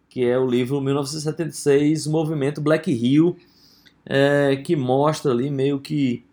que 0.09 0.25
é 0.25 0.37
o 0.37 0.47
livro 0.47 0.81
1976, 0.81 2.09
Movimento 2.09 2.61
Black 2.61 2.91
Hill, 2.91 3.37
é, 4.05 4.57
que 4.57 4.75
mostra 4.75 5.31
ali 5.31 5.49
meio 5.51 5.79
que 5.79 6.25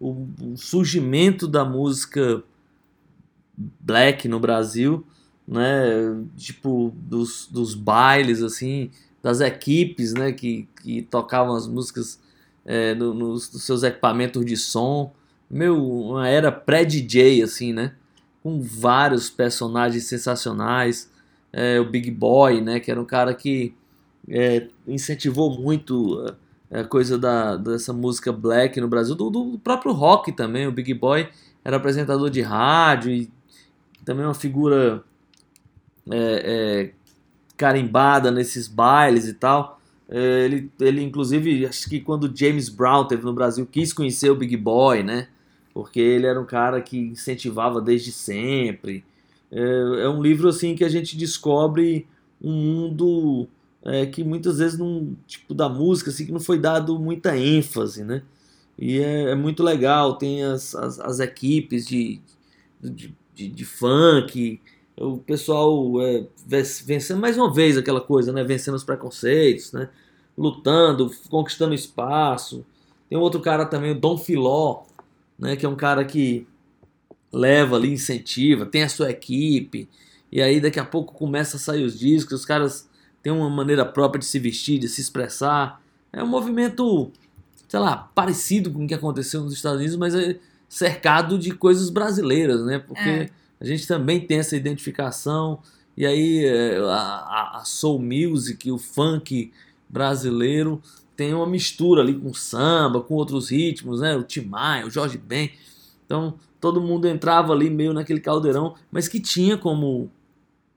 o, 0.00 0.26
o 0.42 0.56
surgimento 0.56 1.48
da 1.48 1.64
música 1.64 2.42
black 3.56 4.28
no 4.28 4.38
Brasil, 4.40 5.04
né? 5.46 5.64
Tipo, 6.36 6.92
dos, 6.96 7.46
dos 7.50 7.74
bailes, 7.74 8.42
assim, 8.42 8.90
das 9.22 9.40
equipes, 9.40 10.12
né? 10.12 10.32
Que, 10.32 10.68
que 10.82 11.02
tocavam 11.02 11.54
as 11.54 11.66
músicas 11.66 12.20
é, 12.64 12.94
no- 12.94 13.14
nos, 13.14 13.52
nos 13.52 13.62
seus 13.62 13.82
equipamentos 13.82 14.44
de 14.44 14.56
som. 14.56 15.12
Meu, 15.50 15.82
uma 15.82 16.28
era 16.28 16.50
pré-DJ, 16.50 17.42
assim, 17.42 17.72
né? 17.72 17.92
Com 18.42 18.60
vários 18.60 19.30
personagens 19.30 20.04
sensacionais. 20.04 21.10
É, 21.52 21.80
o 21.80 21.88
Big 21.88 22.10
Boy, 22.10 22.60
né? 22.60 22.80
Que 22.80 22.90
era 22.90 23.00
um 23.00 23.04
cara 23.04 23.32
que 23.34 23.72
é, 24.28 24.68
incentivou 24.86 25.58
muito 25.60 26.34
a 26.70 26.84
coisa 26.84 27.18
da, 27.18 27.56
dessa 27.56 27.92
música 27.92 28.32
black 28.32 28.80
no 28.80 28.88
Brasil, 28.88 29.14
do, 29.14 29.30
do 29.30 29.58
próprio 29.62 29.92
rock 29.92 30.32
também. 30.32 30.66
O 30.66 30.72
Big 30.72 30.92
Boy 30.94 31.28
era 31.64 31.76
apresentador 31.76 32.30
de 32.30 32.40
rádio 32.42 33.10
e 33.10 33.30
também 34.04 34.24
uma 34.24 34.34
figura 34.34 35.02
é, 36.10 36.42
é, 36.44 36.90
carimbada 37.56 38.30
nesses 38.30 38.68
bailes 38.68 39.26
e 39.26 39.34
tal. 39.34 39.80
É, 40.08 40.44
ele, 40.44 40.70
ele, 40.80 41.02
inclusive, 41.02 41.66
acho 41.66 41.88
que 41.88 42.00
quando 42.00 42.30
James 42.34 42.68
Brown 42.68 43.06
teve 43.06 43.24
no 43.24 43.32
Brasil, 43.32 43.66
quis 43.66 43.92
conhecer 43.92 44.30
o 44.30 44.36
Big 44.36 44.56
Boy, 44.56 45.02
né? 45.02 45.28
Porque 45.74 46.00
ele 46.00 46.26
era 46.26 46.40
um 46.40 46.46
cara 46.46 46.80
que 46.80 46.98
incentivava 46.98 47.80
desde 47.80 48.12
sempre. 48.12 49.04
É, 49.50 50.04
é 50.04 50.08
um 50.08 50.22
livro 50.22 50.48
assim 50.48 50.74
que 50.74 50.84
a 50.84 50.88
gente 50.88 51.16
descobre 51.16 52.06
um 52.40 52.52
mundo 52.52 53.48
é, 53.86 54.04
que 54.04 54.24
muitas 54.24 54.58
vezes 54.58 54.78
não, 54.78 55.16
tipo, 55.26 55.54
da 55.54 55.68
música, 55.68 56.10
assim, 56.10 56.26
que 56.26 56.32
não 56.32 56.40
foi 56.40 56.58
dado 56.58 56.98
muita 56.98 57.36
ênfase, 57.38 58.02
né? 58.04 58.22
E 58.78 58.98
é, 58.98 59.30
é 59.30 59.34
muito 59.34 59.62
legal, 59.62 60.16
tem 60.18 60.42
as, 60.42 60.74
as, 60.74 60.98
as 61.00 61.20
equipes 61.20 61.86
de, 61.86 62.20
de, 62.82 63.14
de, 63.34 63.48
de 63.48 63.64
funk, 63.64 64.60
o 64.96 65.18
pessoal 65.18 66.02
é, 66.02 66.26
ven- 66.46 66.62
vencendo 66.84 67.20
mais 67.20 67.36
uma 67.36 67.52
vez 67.52 67.78
aquela 67.78 68.00
coisa, 68.00 68.32
né? 68.32 68.42
Vencendo 68.44 68.74
os 68.74 68.84
preconceitos, 68.84 69.72
né? 69.72 69.88
Lutando, 70.36 71.10
conquistando 71.30 71.74
espaço. 71.74 72.66
Tem 73.08 73.16
outro 73.16 73.40
cara 73.40 73.64
também, 73.66 73.92
o 73.92 74.00
Dom 74.00 74.18
Filó, 74.18 74.82
né? 75.38 75.56
Que 75.56 75.64
é 75.64 75.68
um 75.68 75.76
cara 75.76 76.04
que 76.04 76.46
leva 77.32 77.76
ali, 77.76 77.92
incentiva, 77.92 78.66
tem 78.66 78.82
a 78.82 78.88
sua 78.88 79.10
equipe, 79.10 79.88
e 80.32 80.40
aí 80.42 80.60
daqui 80.60 80.80
a 80.80 80.84
pouco 80.84 81.14
começa 81.14 81.56
a 81.56 81.60
sair 81.60 81.84
os 81.84 81.98
discos, 81.98 82.40
os 82.40 82.46
caras 82.46 82.88
têm 83.26 83.32
uma 83.32 83.50
maneira 83.50 83.84
própria 83.84 84.20
de 84.20 84.24
se 84.26 84.38
vestir, 84.38 84.78
de 84.78 84.88
se 84.88 85.00
expressar. 85.00 85.82
É 86.12 86.22
um 86.22 86.28
movimento, 86.28 87.10
sei 87.68 87.80
lá, 87.80 87.96
parecido 88.14 88.70
com 88.70 88.84
o 88.84 88.86
que 88.86 88.94
aconteceu 88.94 89.42
nos 89.42 89.52
Estados 89.52 89.80
Unidos, 89.80 89.96
mas 89.96 90.14
é 90.14 90.38
cercado 90.68 91.36
de 91.36 91.50
coisas 91.50 91.90
brasileiras, 91.90 92.64
né? 92.64 92.78
Porque 92.78 93.00
É. 93.08 93.30
a 93.60 93.64
gente 93.64 93.84
também 93.84 94.20
tem 94.20 94.38
essa 94.38 94.56
identificação, 94.56 95.58
e 95.96 96.06
aí 96.06 96.44
é, 96.44 96.78
a, 96.78 97.58
a- 97.58 97.62
soul 97.64 97.98
music, 98.00 98.70
o 98.70 98.78
funk 98.78 99.50
brasileiro 99.88 100.80
tem 101.16 101.34
uma 101.34 101.46
mistura 101.48 102.02
ali 102.02 102.14
com 102.14 102.32
samba, 102.32 103.00
com 103.00 103.14
outros 103.14 103.48
ritmos, 103.50 104.02
né? 104.02 104.14
O 104.16 104.22
Tim 104.22 104.42
Maia, 104.42 104.86
o 104.86 104.90
Jorge 104.90 105.18
Ben. 105.18 105.50
Então, 106.04 106.34
todo 106.60 106.80
mundo 106.80 107.08
entrava 107.08 107.52
ali 107.52 107.68
meio 107.70 107.92
naquele 107.92 108.20
caldeirão, 108.20 108.76
mas 108.88 109.08
que 109.08 109.18
tinha 109.18 109.56
como 109.58 110.08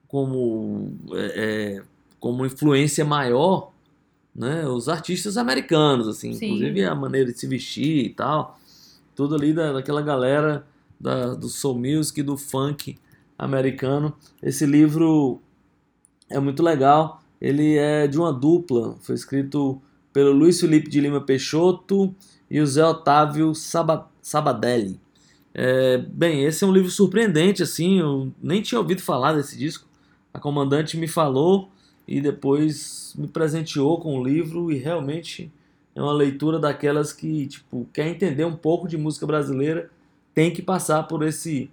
como 0.08 0.92
é, 1.12 1.76
é, 1.76 1.82
como 2.20 2.46
influência 2.46 3.04
maior, 3.04 3.72
né? 4.34 4.66
Os 4.68 4.88
artistas 4.88 5.36
americanos, 5.36 6.06
assim, 6.06 6.32
Sim. 6.34 6.46
inclusive 6.46 6.84
a 6.84 6.94
maneira 6.94 7.32
de 7.32 7.38
se 7.40 7.46
vestir 7.46 8.04
e 8.06 8.10
tal, 8.10 8.58
tudo 9.16 9.34
ali 9.34 9.52
da, 9.52 9.72
daquela 9.72 10.02
galera 10.02 10.64
da, 11.00 11.34
do 11.34 11.48
soul 11.48 11.78
music, 11.78 12.22
do 12.22 12.36
funk 12.36 12.96
americano. 13.38 14.14
Esse 14.42 14.66
livro 14.66 15.40
é 16.28 16.38
muito 16.38 16.62
legal. 16.62 17.22
Ele 17.40 17.76
é 17.76 18.06
de 18.06 18.18
uma 18.18 18.32
dupla, 18.32 18.96
foi 19.00 19.14
escrito 19.14 19.80
pelo 20.12 20.30
Luiz 20.32 20.60
Felipe 20.60 20.90
de 20.90 21.00
Lima 21.00 21.20
Peixoto 21.20 22.14
e 22.50 22.60
o 22.60 22.66
Zé 22.66 22.84
Otávio 22.84 23.54
Saba- 23.54 24.10
Sabadelli. 24.20 25.00
É, 25.54 25.98
bem, 25.98 26.44
esse 26.44 26.62
é 26.62 26.66
um 26.66 26.72
livro 26.72 26.90
surpreendente, 26.90 27.62
assim, 27.62 27.98
eu 27.98 28.30
nem 28.40 28.60
tinha 28.62 28.78
ouvido 28.78 29.00
falar 29.02 29.32
desse 29.32 29.56
disco. 29.58 29.88
A 30.32 30.38
comandante 30.38 30.96
me 30.96 31.08
falou 31.08 31.70
e 32.06 32.20
depois 32.20 33.14
me 33.16 33.28
presenteou 33.28 34.00
com 34.00 34.18
o 34.18 34.24
livro 34.24 34.70
e 34.72 34.76
realmente 34.78 35.50
é 35.94 36.02
uma 36.02 36.12
leitura 36.12 36.58
daquelas 36.58 37.12
que, 37.12 37.46
tipo, 37.46 37.86
quer 37.92 38.08
entender 38.08 38.44
um 38.44 38.56
pouco 38.56 38.88
de 38.88 38.96
música 38.96 39.26
brasileira, 39.26 39.90
tem 40.34 40.52
que 40.52 40.62
passar 40.62 41.04
por 41.04 41.22
esse 41.22 41.70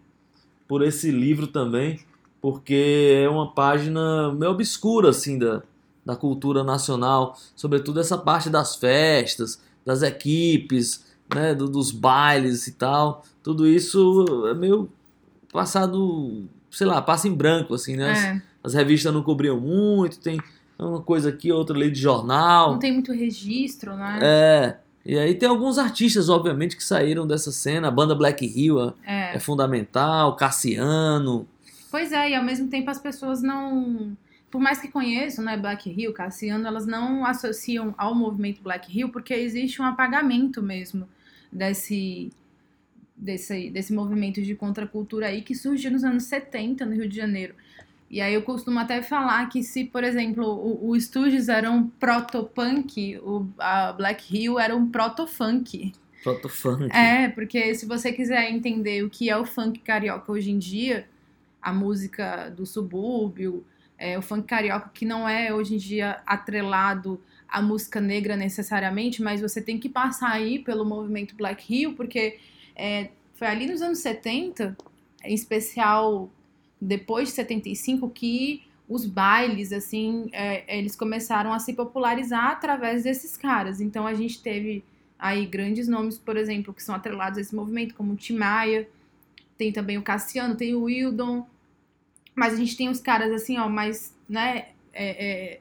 por 0.67 0.83
esse 0.83 1.09
livro 1.11 1.47
também, 1.47 1.97
porque 2.41 3.21
é 3.23 3.29
uma 3.29 3.49
página 3.51 4.33
meio 4.33 4.51
obscura 4.51 5.09
assim 5.11 5.39
da, 5.39 5.63
da 6.05 6.13
cultura 6.13 6.61
nacional, 6.63 7.37
sobretudo 7.55 8.01
essa 8.01 8.17
parte 8.17 8.49
das 8.49 8.75
festas, 8.75 9.61
das 9.85 10.01
equipes, 10.01 11.05
né, 11.33 11.55
do- 11.55 11.69
dos 11.69 11.89
bailes 11.91 12.67
e 12.67 12.73
tal. 12.73 13.23
Tudo 13.41 13.65
isso 13.65 14.45
é 14.49 14.53
meio 14.53 14.89
passado, 15.53 16.43
sei 16.69 16.85
lá, 16.87 17.01
passa 17.01 17.27
em 17.27 17.33
branco 17.33 17.73
assim, 17.73 17.95
né? 17.95 18.11
É, 18.11 18.41
as 18.67 18.73
revistas 18.73 19.13
não 19.13 19.23
cobriam 19.23 19.59
muito, 19.59 20.19
tem 20.19 20.39
uma 20.77 21.01
coisa 21.01 21.29
aqui, 21.29 21.51
outra 21.51 21.75
ali 21.75 21.89
de 21.89 21.99
jornal. 21.99 22.73
não 22.73 22.79
tem 22.79 22.91
muito 22.93 23.11
registro, 23.11 23.95
né? 23.95 24.19
É. 24.21 24.77
E 25.05 25.17
aí 25.17 25.33
tem 25.33 25.47
alguns 25.47 25.77
artistas, 25.77 26.27
obviamente, 26.27 26.75
que 26.75 26.83
saíram 26.83 27.25
dessa 27.25 27.49
cena. 27.51 27.87
A 27.87 27.91
banda 27.91 28.13
Black 28.13 28.45
Hill 28.45 28.81
é, 28.81 28.93
É. 29.05 29.35
é 29.35 29.39
fundamental, 29.39 30.35
Cassiano. 30.35 31.47
Pois 31.89 32.11
é, 32.11 32.31
e 32.31 32.35
ao 32.35 32.43
mesmo 32.43 32.67
tempo 32.67 32.89
as 32.89 32.99
pessoas 32.99 33.41
não. 33.41 34.15
Por 34.51 34.59
mais 34.61 34.79
que 34.79 34.89
conheçam, 34.89 35.43
né, 35.43 35.57
Black 35.57 35.89
Hill, 35.89 36.13
Cassiano, 36.13 36.67
elas 36.67 36.85
não 36.85 37.25
associam 37.25 37.95
ao 37.97 38.13
movimento 38.13 38.61
Black 38.61 38.97
Hill 38.97 39.09
porque 39.09 39.33
existe 39.33 39.81
um 39.81 39.85
apagamento 39.85 40.61
mesmo 40.61 41.07
desse, 41.51 42.29
desse, 43.15 43.69
desse 43.69 43.93
movimento 43.93 44.41
de 44.41 44.55
contracultura 44.55 45.27
aí 45.27 45.41
que 45.41 45.55
surgiu 45.55 45.91
nos 45.91 46.03
anos 46.03 46.23
70 46.23 46.85
no 46.85 46.93
Rio 46.93 47.07
de 47.09 47.15
Janeiro. 47.15 47.55
E 48.09 48.21
aí 48.21 48.33
eu 48.33 48.41
costumo 48.41 48.79
até 48.79 49.01
falar 49.01 49.47
que 49.49 49.61
se, 49.61 49.83
por 49.83 50.03
exemplo, 50.03 50.45
o, 50.45 50.89
o 50.89 50.99
Stooges 50.99 51.49
era 51.49 51.69
um 51.69 51.87
proto-punk, 51.87 53.17
o 53.17 53.47
a 53.57 53.91
Black 53.91 54.33
Hill 54.33 54.57
era 54.59 54.75
um 54.75 54.89
proto-funk. 54.89 55.93
Protofunk. 56.23 56.89
É, 56.95 57.29
porque 57.29 57.75
se 57.75 57.85
você 57.85 58.11
quiser 58.11 58.49
entender 58.49 59.03
o 59.03 59.09
que 59.09 59.29
é 59.29 59.37
o 59.37 59.45
funk 59.45 59.79
carioca 59.79 60.31
hoje 60.31 60.51
em 60.51 60.57
dia, 60.57 61.07
a 61.61 61.73
música 61.73 62.49
do 62.49 62.65
subúrbio, 62.65 63.65
é, 63.97 64.17
o 64.17 64.21
funk 64.21 64.47
carioca 64.47 64.89
que 64.93 65.05
não 65.05 65.27
é 65.27 65.53
hoje 65.53 65.75
em 65.75 65.77
dia 65.77 66.21
atrelado 66.25 67.21
à 67.47 67.61
música 67.61 67.99
negra 67.99 68.35
necessariamente, 68.35 69.21
mas 69.21 69.41
você 69.41 69.61
tem 69.61 69.77
que 69.77 69.89
passar 69.89 70.31
aí 70.31 70.59
pelo 70.59 70.85
movimento 70.85 71.35
Black 71.35 71.73
Hill, 71.73 71.93
porque 71.93 72.39
é, 72.75 73.09
foi 73.35 73.47
ali 73.47 73.67
nos 73.67 73.81
anos 73.81 73.99
70, 73.99 74.77
em 75.23 75.33
especial 75.33 76.29
depois 76.79 77.29
de 77.29 77.35
75, 77.35 78.09
que 78.09 78.63
os 78.87 79.05
bailes, 79.05 79.73
assim, 79.73 80.29
é, 80.31 80.77
eles 80.77 80.95
começaram 80.95 81.51
a 81.51 81.59
se 81.59 81.73
popularizar 81.73 82.51
através 82.51 83.03
desses 83.03 83.35
caras. 83.35 83.81
Então 83.81 84.07
a 84.07 84.13
gente 84.13 84.41
teve 84.41 84.83
aí 85.19 85.45
grandes 85.45 85.87
nomes, 85.87 86.17
por 86.17 86.37
exemplo, 86.37 86.73
que 86.73 86.83
são 86.83 86.95
atrelados 86.95 87.37
a 87.37 87.41
esse 87.41 87.55
movimento, 87.55 87.95
como 87.95 88.13
o 88.13 88.15
Tim 88.15 88.37
Maia, 88.37 88.87
tem 89.57 89.71
também 89.71 89.97
o 89.97 90.03
Cassiano, 90.03 90.55
tem 90.55 90.75
o 90.75 90.83
Wildon, 90.83 91.45
mas 92.35 92.53
a 92.53 92.57
gente 92.57 92.77
tem 92.77 92.87
os 92.87 92.99
caras 92.99 93.31
assim, 93.33 93.57
ó, 93.57 93.67
mais, 93.67 94.15
né, 94.29 94.67
é, 94.93 95.25
é, 95.53 95.59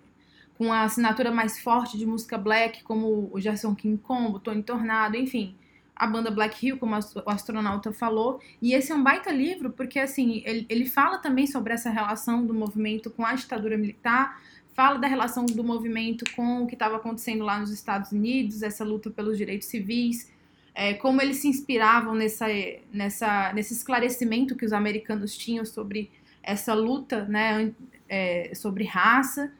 com 0.58 0.72
a 0.72 0.82
assinatura 0.82 1.30
mais 1.30 1.58
forte 1.58 1.98
de 1.98 2.06
música 2.06 2.36
black, 2.36 2.82
como 2.84 3.30
o 3.32 3.40
Gerson 3.40 3.74
King 3.74 3.98
Combo, 3.98 4.38
Tony 4.38 4.62
Tornado, 4.62 5.16
enfim, 5.16 5.54
a 5.96 6.06
banda 6.06 6.30
Black 6.30 6.64
Hill, 6.64 6.76
como 6.76 6.94
o 6.94 7.30
astronauta 7.30 7.90
falou, 7.90 8.40
e 8.60 8.74
esse 8.74 8.92
é 8.92 8.94
um 8.94 9.02
baita 9.02 9.32
livro, 9.32 9.70
porque 9.70 9.98
assim, 9.98 10.42
ele, 10.44 10.66
ele 10.68 10.84
fala 10.84 11.18
também 11.18 11.46
sobre 11.46 11.72
essa 11.72 11.88
relação 11.88 12.44
do 12.46 12.52
movimento 12.52 13.10
com 13.10 13.24
a 13.24 13.34
ditadura 13.34 13.78
militar, 13.78 14.38
fala 14.74 14.98
da 14.98 15.08
relação 15.08 15.46
do 15.46 15.64
movimento 15.64 16.24
com 16.36 16.64
o 16.64 16.66
que 16.66 16.74
estava 16.74 16.96
acontecendo 16.96 17.42
lá 17.42 17.58
nos 17.58 17.70
Estados 17.70 18.12
Unidos, 18.12 18.62
essa 18.62 18.84
luta 18.84 19.10
pelos 19.10 19.38
direitos 19.38 19.68
civis, 19.68 20.30
é, 20.74 20.92
como 20.92 21.22
eles 21.22 21.38
se 21.38 21.48
inspiravam 21.48 22.14
nessa, 22.14 22.46
nessa, 22.92 23.50
nesse 23.54 23.72
esclarecimento 23.72 24.54
que 24.54 24.66
os 24.66 24.74
americanos 24.74 25.34
tinham 25.34 25.64
sobre 25.64 26.10
essa 26.42 26.74
luta, 26.74 27.24
né, 27.24 27.72
é, 28.06 28.52
sobre 28.54 28.84
raça. 28.84 29.50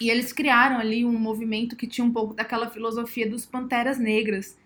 E 0.00 0.08
eles 0.08 0.32
criaram 0.32 0.78
ali 0.78 1.04
um 1.04 1.12
movimento 1.12 1.76
que 1.76 1.86
tinha 1.86 2.04
um 2.04 2.12
pouco 2.12 2.32
daquela 2.32 2.70
filosofia 2.70 3.28
dos 3.28 3.44
panteras 3.44 3.98
negras. 3.98 4.56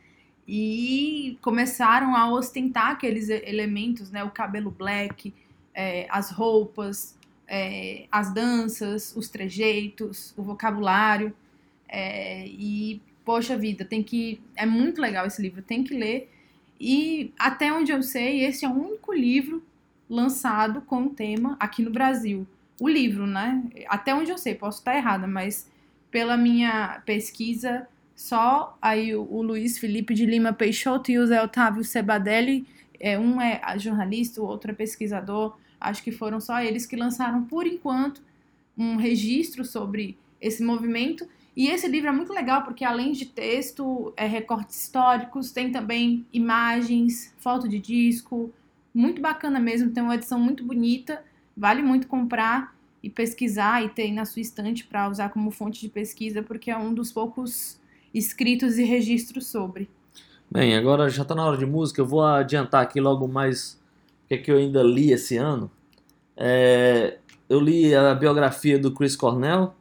E 0.47 1.38
começaram 1.40 2.16
a 2.16 2.30
ostentar 2.30 2.90
aqueles 2.90 3.28
elementos, 3.28 4.11
né, 4.11 4.24
o 4.24 4.30
cabelo 4.30 4.70
black, 4.70 5.32
é, 5.74 6.07
as 6.11 6.30
roupas, 6.30 7.16
é, 7.47 8.07
as 8.11 8.32
danças, 8.34 9.14
os 9.16 9.28
trejeitos, 9.28 10.34
o 10.36 10.43
vocabulário. 10.43 11.34
é, 11.88 12.47
e, 12.49 13.01
poxa 13.24 13.57
vida, 13.57 13.84
tem 13.84 14.03
que. 14.03 14.40
É 14.57 14.66
muito 14.66 15.01
legal 15.01 15.26
esse 15.26 15.40
livro, 15.43 15.62
tem 15.62 15.84
que 15.84 15.95
ler. 15.95 16.30
E 16.80 17.32
até 17.38 17.72
onde 17.72 17.93
eu 17.93 18.03
sei, 18.03 18.45
esse 18.45 18.64
é 18.64 18.68
o 18.68 18.72
único 18.72 19.12
livro 19.12 19.62
lançado 20.09 20.80
com 20.82 21.05
o 21.05 21.11
tema 21.11 21.57
aqui 21.61 21.82
no 21.82 21.90
Brasil. 21.90 22.47
O 22.80 22.88
livro, 22.88 23.26
né? 23.26 23.62
Até 23.88 24.14
onde 24.14 24.30
eu 24.30 24.38
sei, 24.38 24.55
posso 24.55 24.78
estar 24.78 24.97
errada, 24.97 25.26
mas 25.26 25.70
pela 26.11 26.36
minha 26.36 27.01
pesquisa, 27.07 27.86
só 28.22 28.78
aí 28.80 29.14
o, 29.16 29.26
o 29.28 29.42
Luiz 29.42 29.78
Felipe 29.78 30.14
de 30.14 30.24
Lima 30.24 30.52
Peixoto 30.52 31.10
e 31.10 31.18
o 31.18 31.26
Zé 31.26 31.42
Otávio 31.42 31.82
Sebadelli, 31.82 32.64
é, 33.00 33.18
um 33.18 33.40
é 33.40 33.60
jornalista, 33.78 34.40
o 34.40 34.46
outro 34.46 34.70
é 34.70 34.74
pesquisador, 34.74 35.56
acho 35.80 36.04
que 36.04 36.12
foram 36.12 36.40
só 36.40 36.62
eles 36.62 36.86
que 36.86 36.94
lançaram, 36.94 37.42
por 37.44 37.66
enquanto, 37.66 38.22
um 38.78 38.94
registro 38.94 39.64
sobre 39.64 40.16
esse 40.40 40.62
movimento. 40.62 41.26
E 41.56 41.68
esse 41.68 41.88
livro 41.88 42.08
é 42.08 42.12
muito 42.12 42.32
legal 42.32 42.62
porque, 42.62 42.84
além 42.84 43.10
de 43.10 43.26
texto, 43.26 44.14
é, 44.16 44.24
recortes 44.24 44.80
históricos, 44.80 45.50
tem 45.50 45.72
também 45.72 46.24
imagens, 46.32 47.34
foto 47.38 47.68
de 47.68 47.80
disco, 47.80 48.52
muito 48.94 49.20
bacana 49.20 49.58
mesmo, 49.58 49.90
tem 49.90 50.02
uma 50.02 50.14
edição 50.14 50.38
muito 50.38 50.64
bonita, 50.64 51.24
vale 51.56 51.82
muito 51.82 52.06
comprar 52.06 52.72
e 53.02 53.10
pesquisar 53.10 53.84
e 53.84 53.88
ter 53.88 54.12
na 54.12 54.24
sua 54.24 54.40
estante 54.42 54.84
para 54.84 55.08
usar 55.08 55.30
como 55.30 55.50
fonte 55.50 55.80
de 55.80 55.88
pesquisa, 55.88 56.40
porque 56.40 56.70
é 56.70 56.78
um 56.78 56.94
dos 56.94 57.10
poucos 57.10 57.81
escritos 58.14 58.78
e 58.78 58.84
registros 58.84 59.46
sobre. 59.46 59.88
Bem, 60.50 60.76
agora 60.76 61.08
já 61.08 61.22
está 61.22 61.34
na 61.34 61.44
hora 61.46 61.56
de 61.56 61.64
música, 61.64 62.00
eu 62.00 62.06
vou 62.06 62.22
adiantar 62.22 62.82
aqui 62.82 63.00
logo 63.00 63.26
mais 63.26 63.80
o 64.24 64.28
que, 64.28 64.34
é 64.34 64.38
que 64.38 64.52
eu 64.52 64.58
ainda 64.58 64.82
li 64.82 65.10
esse 65.10 65.36
ano. 65.36 65.70
É, 66.36 67.18
eu 67.48 67.58
li 67.58 67.94
a 67.94 68.14
biografia 68.14 68.78
do 68.78 68.92
Chris 68.92 69.16
Cornell, 69.16 69.74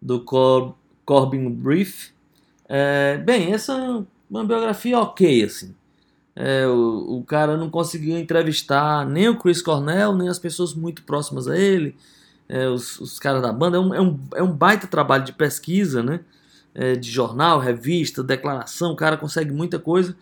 do 0.00 0.20
Cor 0.20 0.74
Corbin 1.04 1.50
Brief. 1.50 2.10
É, 2.68 3.18
bem, 3.18 3.52
essa 3.52 3.72
é 3.72 4.04
uma 4.30 4.44
biografia 4.44 4.98
ok, 4.98 5.44
assim. 5.44 5.74
É, 6.36 6.66
o, 6.66 7.18
o 7.18 7.24
cara 7.24 7.56
não 7.56 7.70
conseguiu 7.70 8.18
entrevistar 8.18 9.06
nem 9.06 9.28
o 9.28 9.38
Chris 9.38 9.62
Cornell, 9.62 10.14
nem 10.14 10.28
as 10.28 10.38
pessoas 10.38 10.74
muito 10.74 11.04
próximas 11.04 11.46
a 11.46 11.56
ele, 11.56 11.94
é, 12.48 12.68
os, 12.68 12.98
os 13.00 13.18
caras 13.18 13.42
da 13.42 13.52
banda. 13.52 13.76
É 13.76 13.80
um, 13.80 13.94
é, 13.94 14.00
um, 14.00 14.20
é 14.36 14.42
um 14.42 14.52
baita 14.52 14.86
trabalho 14.86 15.24
de 15.24 15.32
pesquisa, 15.32 16.02
né? 16.02 16.20
É, 16.74 16.96
de 16.96 17.08
jornal, 17.08 17.60
revista, 17.60 18.22
declaração, 18.22 18.92
o 18.92 18.96
cara 18.96 19.16
consegue 19.16 19.52
muita 19.52 19.78
coisa, 19.78 20.16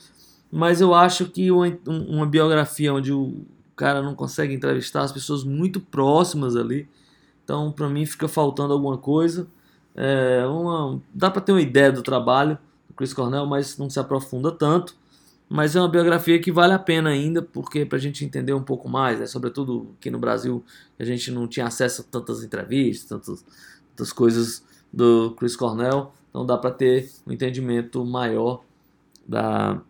mas 0.51 0.83
eu 0.83 0.93
acho 0.93 1.25
que 1.27 1.51
uma, 1.51 1.67
uma 1.87 2.27
biografia 2.27 2.93
onde 2.93 3.11
o 3.11 3.47
cara 3.75 4.03
não 4.03 4.15
consegue 4.15 4.53
entrevistar 4.53 5.01
as 5.01 5.13
pessoas 5.13 5.45
muito 5.45 5.81
próximas 5.81 6.55
ali, 6.55 6.87
então 7.43 7.73
para 7.73 7.89
mim 7.89 8.05
fica 8.05 8.29
faltando 8.29 8.75
alguma 8.75 8.99
coisa. 8.99 9.49
É, 9.95 10.47
uma, 10.47 11.01
dá 11.15 11.31
para 11.31 11.41
ter 11.41 11.53
uma 11.53 11.61
ideia 11.61 11.91
do 11.91 12.03
trabalho 12.03 12.59
do 12.89 12.95
Chris 12.95 13.13
Cornell, 13.15 13.47
mas 13.47 13.79
não 13.79 13.89
se 13.89 13.99
aprofunda 13.99 14.53
tanto. 14.53 14.95
Mas 15.49 15.77
é 15.77 15.81
uma 15.81 15.89
biografia 15.89 16.41
que 16.41 16.51
vale 16.51 16.73
a 16.73 16.79
pena 16.79 17.11
ainda, 17.11 17.43
porque 17.43 17.85
para 17.85 17.99
a 17.99 18.01
gente 18.01 18.25
entender 18.25 18.55
um 18.55 18.63
pouco 18.63 18.89
mais, 18.89 19.21
né, 19.21 19.27
sobretudo 19.27 19.95
aqui 19.99 20.11
no 20.11 20.19
Brasil, 20.19 20.65
a 20.99 21.05
gente 21.05 21.31
não 21.31 21.47
tinha 21.47 21.67
acesso 21.67 22.01
a 22.01 22.05
tantas 22.05 22.43
entrevistas, 22.43 23.07
tantas, 23.07 23.45
tantas 23.91 24.13
coisas 24.15 24.65
do 24.91 25.33
Chris 25.33 25.55
Cornell. 25.55 26.13
Então 26.33 26.47
dá 26.47 26.57
para 26.57 26.71
ter 26.71 27.11
um 27.27 27.33
entendimento 27.33 28.03
maior 28.07 28.65
da, 29.29 29.83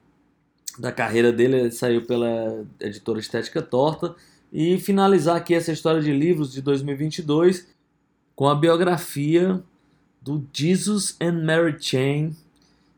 da 0.77 0.91
carreira 0.91 1.33
dele. 1.33 1.57
Ele 1.57 1.71
saiu 1.71 2.05
pela 2.05 2.67
editora 2.81 3.21
Estética 3.21 3.63
Torta. 3.63 4.17
E 4.53 4.77
finalizar 4.79 5.37
aqui 5.37 5.55
essa 5.55 5.71
história 5.71 6.03
de 6.03 6.13
livros 6.13 6.53
de 6.53 6.61
2022 6.61 7.69
com 8.35 8.49
a 8.49 8.57
biografia 8.57 9.63
do 10.21 10.45
Jesus 10.53 11.17
and 11.21 11.45
Mary 11.45 11.77
Chain, 11.81 12.37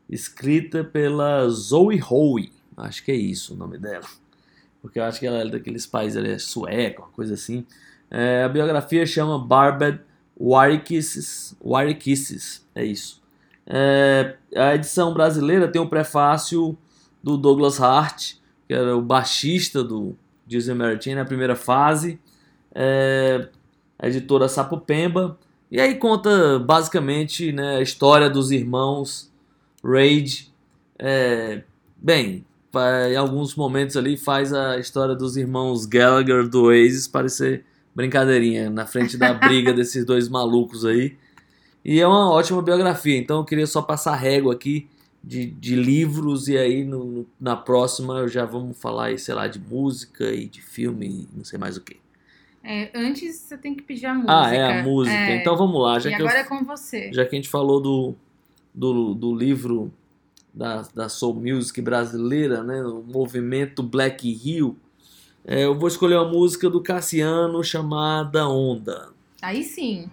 escrita 0.09 0.83
pela 0.83 1.47
Zoe 1.47 2.01
Howe. 2.01 2.51
Acho 2.75 3.03
que 3.03 3.11
é 3.11 3.15
isso 3.15 3.53
o 3.53 3.57
nome 3.57 3.77
dela. 3.77 4.05
Porque 4.81 4.99
eu 4.99 5.03
acho 5.03 5.19
que 5.19 5.27
ela 5.27 5.37
é 5.37 5.47
daqueles 5.47 5.85
países, 5.85 6.17
ela 6.17 6.27
é 6.27 6.39
sueca, 6.39 7.03
uma 7.03 7.09
coisa 7.09 7.35
assim. 7.35 7.65
É, 8.09 8.43
a 8.43 8.49
biografia 8.49 9.05
chama 9.05 9.39
Barbed 9.39 10.01
Warikisses. 10.39 11.55
É 12.73 12.83
isso. 12.83 13.23
É, 13.67 14.35
a 14.55 14.75
edição 14.75 15.13
brasileira 15.13 15.67
tem 15.67 15.81
o 15.81 15.85
um 15.85 15.89
prefácio 15.89 16.77
do 17.23 17.37
Douglas 17.37 17.81
Hart, 17.81 18.33
que 18.67 18.73
era 18.73 18.95
o 18.95 19.01
baixista 19.01 19.83
do 19.83 20.15
Disney 20.45 20.75
Meritin 20.75 21.15
na 21.15 21.25
primeira 21.25 21.55
fase. 21.55 22.19
É, 22.73 23.47
a 23.97 24.07
editora 24.07 24.47
Sapopemba. 24.47 25.37
E 25.71 25.79
aí 25.79 25.95
conta 25.95 26.59
basicamente 26.59 27.51
né, 27.51 27.77
a 27.77 27.81
história 27.81 28.29
dos 28.29 28.51
irmãos 28.51 29.31
Raid. 29.83 30.53
É, 30.99 31.63
bem, 31.97 32.45
em 33.11 33.15
alguns 33.15 33.55
momentos 33.55 33.97
ali 33.97 34.17
faz 34.17 34.53
a 34.53 34.77
história 34.77 35.15
dos 35.15 35.37
irmãos 35.37 35.85
Gallagher 35.85 36.47
do 36.47 36.65
Oasis 36.65 37.07
parecer 37.07 37.65
brincadeirinha 37.95 38.69
na 38.69 38.85
frente 38.85 39.17
da 39.17 39.33
briga 39.47 39.73
desses 39.73 40.05
dois 40.05 40.27
malucos 40.29 40.85
aí. 40.85 41.17
E 41.85 41.99
é 42.01 42.07
uma 42.07 42.31
ótima 42.31 42.63
biografia, 42.63 43.15
então 43.15 43.37
eu 43.37 43.45
queria 43.45 43.67
só 43.67 43.79
passar 43.79 44.15
régua 44.15 44.53
aqui 44.53 44.87
de, 45.23 45.45
de 45.45 45.75
livros 45.75 46.47
e 46.47 46.57
aí 46.57 46.83
no, 46.83 47.27
na 47.39 47.55
próxima 47.55 48.27
já 48.27 48.43
vamos 48.43 48.75
falar 48.75 49.05
aí, 49.05 49.19
sei 49.19 49.35
lá, 49.35 49.47
de 49.47 49.59
música 49.59 50.31
e 50.31 50.47
de 50.47 50.63
filme 50.63 51.07
e 51.31 51.37
não 51.37 51.45
sei 51.45 51.59
mais 51.59 51.77
o 51.77 51.81
que. 51.81 51.97
É, 52.63 52.89
antes 52.95 53.35
você 53.35 53.55
tem 53.55 53.75
que 53.75 53.83
pedir 53.83 54.07
a 54.07 54.15
música. 54.15 54.41
Ah, 54.41 54.51
é 54.51 54.79
a 54.79 54.83
música. 54.83 55.15
É. 55.15 55.35
Então 55.37 55.55
vamos 55.55 55.79
lá. 55.79 55.99
Já 55.99 56.09
e 56.09 56.15
que 56.15 56.21
agora 56.21 56.39
eu, 56.39 56.41
é 56.41 56.43
com 56.43 56.63
você. 56.63 57.13
Já 57.13 57.23
que 57.23 57.35
a 57.35 57.37
gente 57.37 57.49
falou 57.49 57.79
do, 57.79 58.15
do, 58.73 59.13
do 59.13 59.35
livro 59.35 59.93
da, 60.51 60.83
da 60.93 61.07
Soul 61.07 61.35
Music 61.35 61.79
brasileira, 61.81 62.63
né, 62.63 62.81
o 62.83 63.03
movimento 63.03 63.83
Black 63.83 64.27
Hill, 64.27 64.75
é, 65.45 65.65
eu 65.65 65.77
vou 65.77 65.87
escolher 65.87 66.15
uma 66.15 66.31
música 66.31 66.67
do 66.67 66.81
Cassiano 66.81 67.63
chamada 67.63 68.47
Onda. 68.47 69.09
Aí 69.39 69.63
sim. 69.63 70.09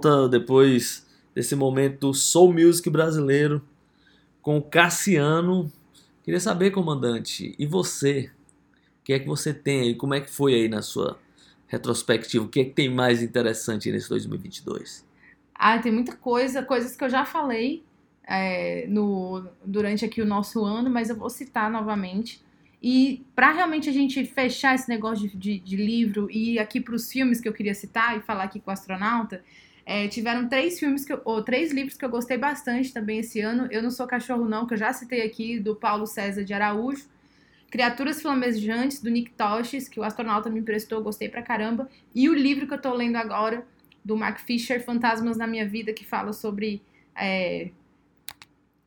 Volta 0.00 0.28
depois 0.28 1.06
desse 1.34 1.54
momento 1.54 2.14
Soul 2.14 2.54
Music 2.54 2.88
brasileiro 2.88 3.62
com 4.40 4.60
Cassiano. 4.62 5.70
Queria 6.22 6.40
saber, 6.40 6.70
comandante, 6.70 7.54
e 7.58 7.66
você? 7.66 8.30
O 9.00 9.04
que 9.04 9.12
é 9.12 9.18
que 9.18 9.26
você 9.26 9.52
tem 9.52 9.80
aí? 9.80 9.94
Como 9.94 10.14
é 10.14 10.20
que 10.20 10.30
foi 10.30 10.54
aí 10.54 10.68
na 10.68 10.80
sua 10.80 11.18
retrospectiva? 11.66 12.44
O 12.44 12.48
que 12.48 12.60
é 12.60 12.64
que 12.64 12.70
tem 12.72 12.88
mais 12.88 13.22
interessante 13.22 13.92
nesse 13.92 14.08
2022? 14.08 15.06
Ah, 15.54 15.78
tem 15.78 15.92
muita 15.92 16.16
coisa, 16.16 16.62
coisas 16.62 16.96
que 16.96 17.04
eu 17.04 17.10
já 17.10 17.26
falei 17.26 17.84
é, 18.26 18.86
no, 18.88 19.46
durante 19.64 20.04
aqui 20.04 20.22
o 20.22 20.26
nosso 20.26 20.64
ano, 20.64 20.88
mas 20.88 21.10
eu 21.10 21.16
vou 21.16 21.28
citar 21.28 21.70
novamente. 21.70 22.42
E 22.82 23.26
para 23.34 23.52
realmente 23.52 23.90
a 23.90 23.92
gente 23.92 24.24
fechar 24.24 24.74
esse 24.74 24.88
negócio 24.88 25.28
de, 25.28 25.36
de, 25.36 25.58
de 25.58 25.76
livro 25.76 26.30
e 26.30 26.54
ir 26.54 26.58
aqui 26.58 26.80
para 26.80 26.94
os 26.94 27.10
filmes 27.10 27.38
que 27.38 27.48
eu 27.48 27.52
queria 27.52 27.74
citar 27.74 28.16
e 28.16 28.20
falar 28.20 28.44
aqui 28.44 28.58
com 28.58 28.70
o 28.70 28.72
astronauta, 28.72 29.42
é, 29.84 30.08
tiveram 30.08 30.48
três 30.48 30.78
filmes 30.78 31.04
que 31.04 31.12
eu, 31.12 31.20
ou 31.24 31.42
três 31.42 31.72
livros 31.72 31.96
que 31.96 32.04
eu 32.04 32.10
gostei 32.10 32.36
bastante 32.36 32.92
também 32.92 33.20
esse 33.20 33.40
ano. 33.40 33.68
Eu 33.70 33.82
não 33.82 33.90
sou 33.90 34.06
cachorro 34.06 34.44
não, 34.44 34.66
que 34.66 34.74
eu 34.74 34.78
já 34.78 34.92
citei 34.92 35.22
aqui 35.22 35.58
do 35.58 35.74
Paulo 35.74 36.06
César 36.06 36.44
de 36.44 36.54
Araújo. 36.54 37.08
Criaturas 37.70 38.20
Flamejantes 38.20 39.00
do 39.00 39.08
Nick 39.08 39.30
Tosches, 39.30 39.88
que 39.88 40.00
o 40.00 40.02
astronauta 40.02 40.50
me 40.50 40.58
emprestou, 40.58 41.02
gostei 41.02 41.28
pra 41.28 41.42
caramba. 41.42 41.88
E 42.14 42.28
o 42.28 42.34
livro 42.34 42.66
que 42.66 42.74
eu 42.74 42.80
tô 42.80 42.92
lendo 42.92 43.16
agora 43.16 43.64
do 44.04 44.16
Mark 44.16 44.40
Fisher, 44.40 44.84
Fantasmas 44.84 45.36
na 45.36 45.46
minha 45.46 45.68
vida, 45.68 45.92
que 45.92 46.04
fala 46.04 46.32
sobre 46.32 46.82
é, 47.14 47.70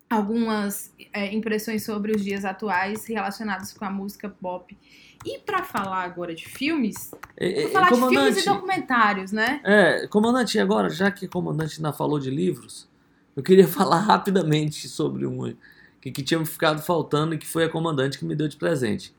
algumas 0.09 0.93
é, 1.11 1.33
impressões 1.33 1.83
sobre 1.83 2.11
os 2.11 2.23
dias 2.23 2.43
atuais 2.43 3.05
relacionados 3.05 3.73
com 3.73 3.85
a 3.85 3.89
música 3.89 4.29
pop. 4.29 4.77
E 5.25 5.39
pra 5.39 5.63
falar 5.63 6.03
agora 6.03 6.33
de 6.35 6.45
filmes, 6.47 7.11
É, 7.37 7.61
vou 7.63 7.71
falar 7.71 7.89
de 7.91 7.99
filmes 8.09 8.37
e 8.37 8.45
documentários, 8.45 9.31
né? 9.31 9.61
é, 9.63 10.07
comandante, 10.07 10.59
agora, 10.59 10.89
já 10.89 11.09
que 11.11 11.25
o 11.25 11.29
comandante 11.29 11.77
ainda 11.77 11.93
falou 11.93 12.19
de 12.19 12.29
livros, 12.29 12.87
eu 13.35 13.41
queria 13.43 13.67
falar 13.69 13.99
rapidamente 13.99 14.87
sobre 14.89 15.25
um 15.25 15.55
que, 16.01 16.11
que 16.11 16.21
tinha 16.21 16.39
me 16.39 16.45
ficado 16.45 16.81
faltando 16.81 17.33
e 17.33 17.37
que 17.37 17.47
foi 17.47 17.63
a 17.63 17.69
comandante 17.69 18.17
que 18.19 18.25
me 18.25 18.35
deu 18.35 18.47
de 18.47 18.57
presente. 18.57 19.13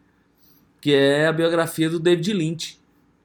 Que 0.80 0.94
é 0.94 1.26
a 1.26 1.32
biografia 1.32 1.88
do 1.88 1.98
David 1.98 2.32
Lynch, 2.34 2.78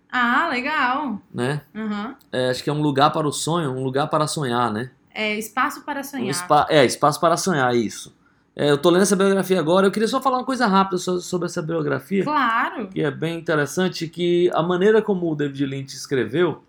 Ah, 0.10 0.48
legal. 0.50 1.22
né? 1.34 1.62
Uhum. 1.76 2.16
É, 2.32 2.50
acho 2.50 2.64
que 2.64 2.70
é 2.70 2.74
um 2.74 2.82
lugar 2.82 3.12
para 3.12 3.28
o 3.28 3.32
sonho, 3.34 3.72
um 3.72 3.84
lugar 3.84 4.08
para 4.10 4.26
sonhar, 4.28 4.72
né? 4.72 4.92
É 5.14 5.38
Espaço 5.38 5.82
para 5.84 6.00
Um 6.00 6.04
Sonhar. 6.04 6.30
espa- 6.32 6.68
é, 6.70 6.86
espaço 6.86 7.20
para 7.20 7.36
sonhar, 7.36 7.76
isso. 7.76 8.16
É, 8.62 8.70
eu 8.70 8.78
tô 8.78 8.90
lendo 8.90 9.04
essa 9.04 9.16
biografia 9.16 9.58
agora, 9.58 9.88
eu 9.88 9.92
queria 9.92 10.08
só 10.08 10.20
falar 10.22 10.40
uma 10.40 10.44
coisa 10.46 10.68
rápida 10.68 10.98
so- 10.98 11.22
sobre 11.22 11.46
essa 11.46 11.62
biografia. 11.62 12.26
Claro. 12.26 12.90
que 12.90 13.00
é 13.02 13.10
bem 13.10 13.38
interessante, 13.40 14.06
que 14.06 14.52
a 14.54 14.62
maneira 14.62 15.02
como 15.02 15.32
o 15.32 15.36
David 15.36 15.66
Lynch 15.66 15.96
escreveu, 15.96 16.62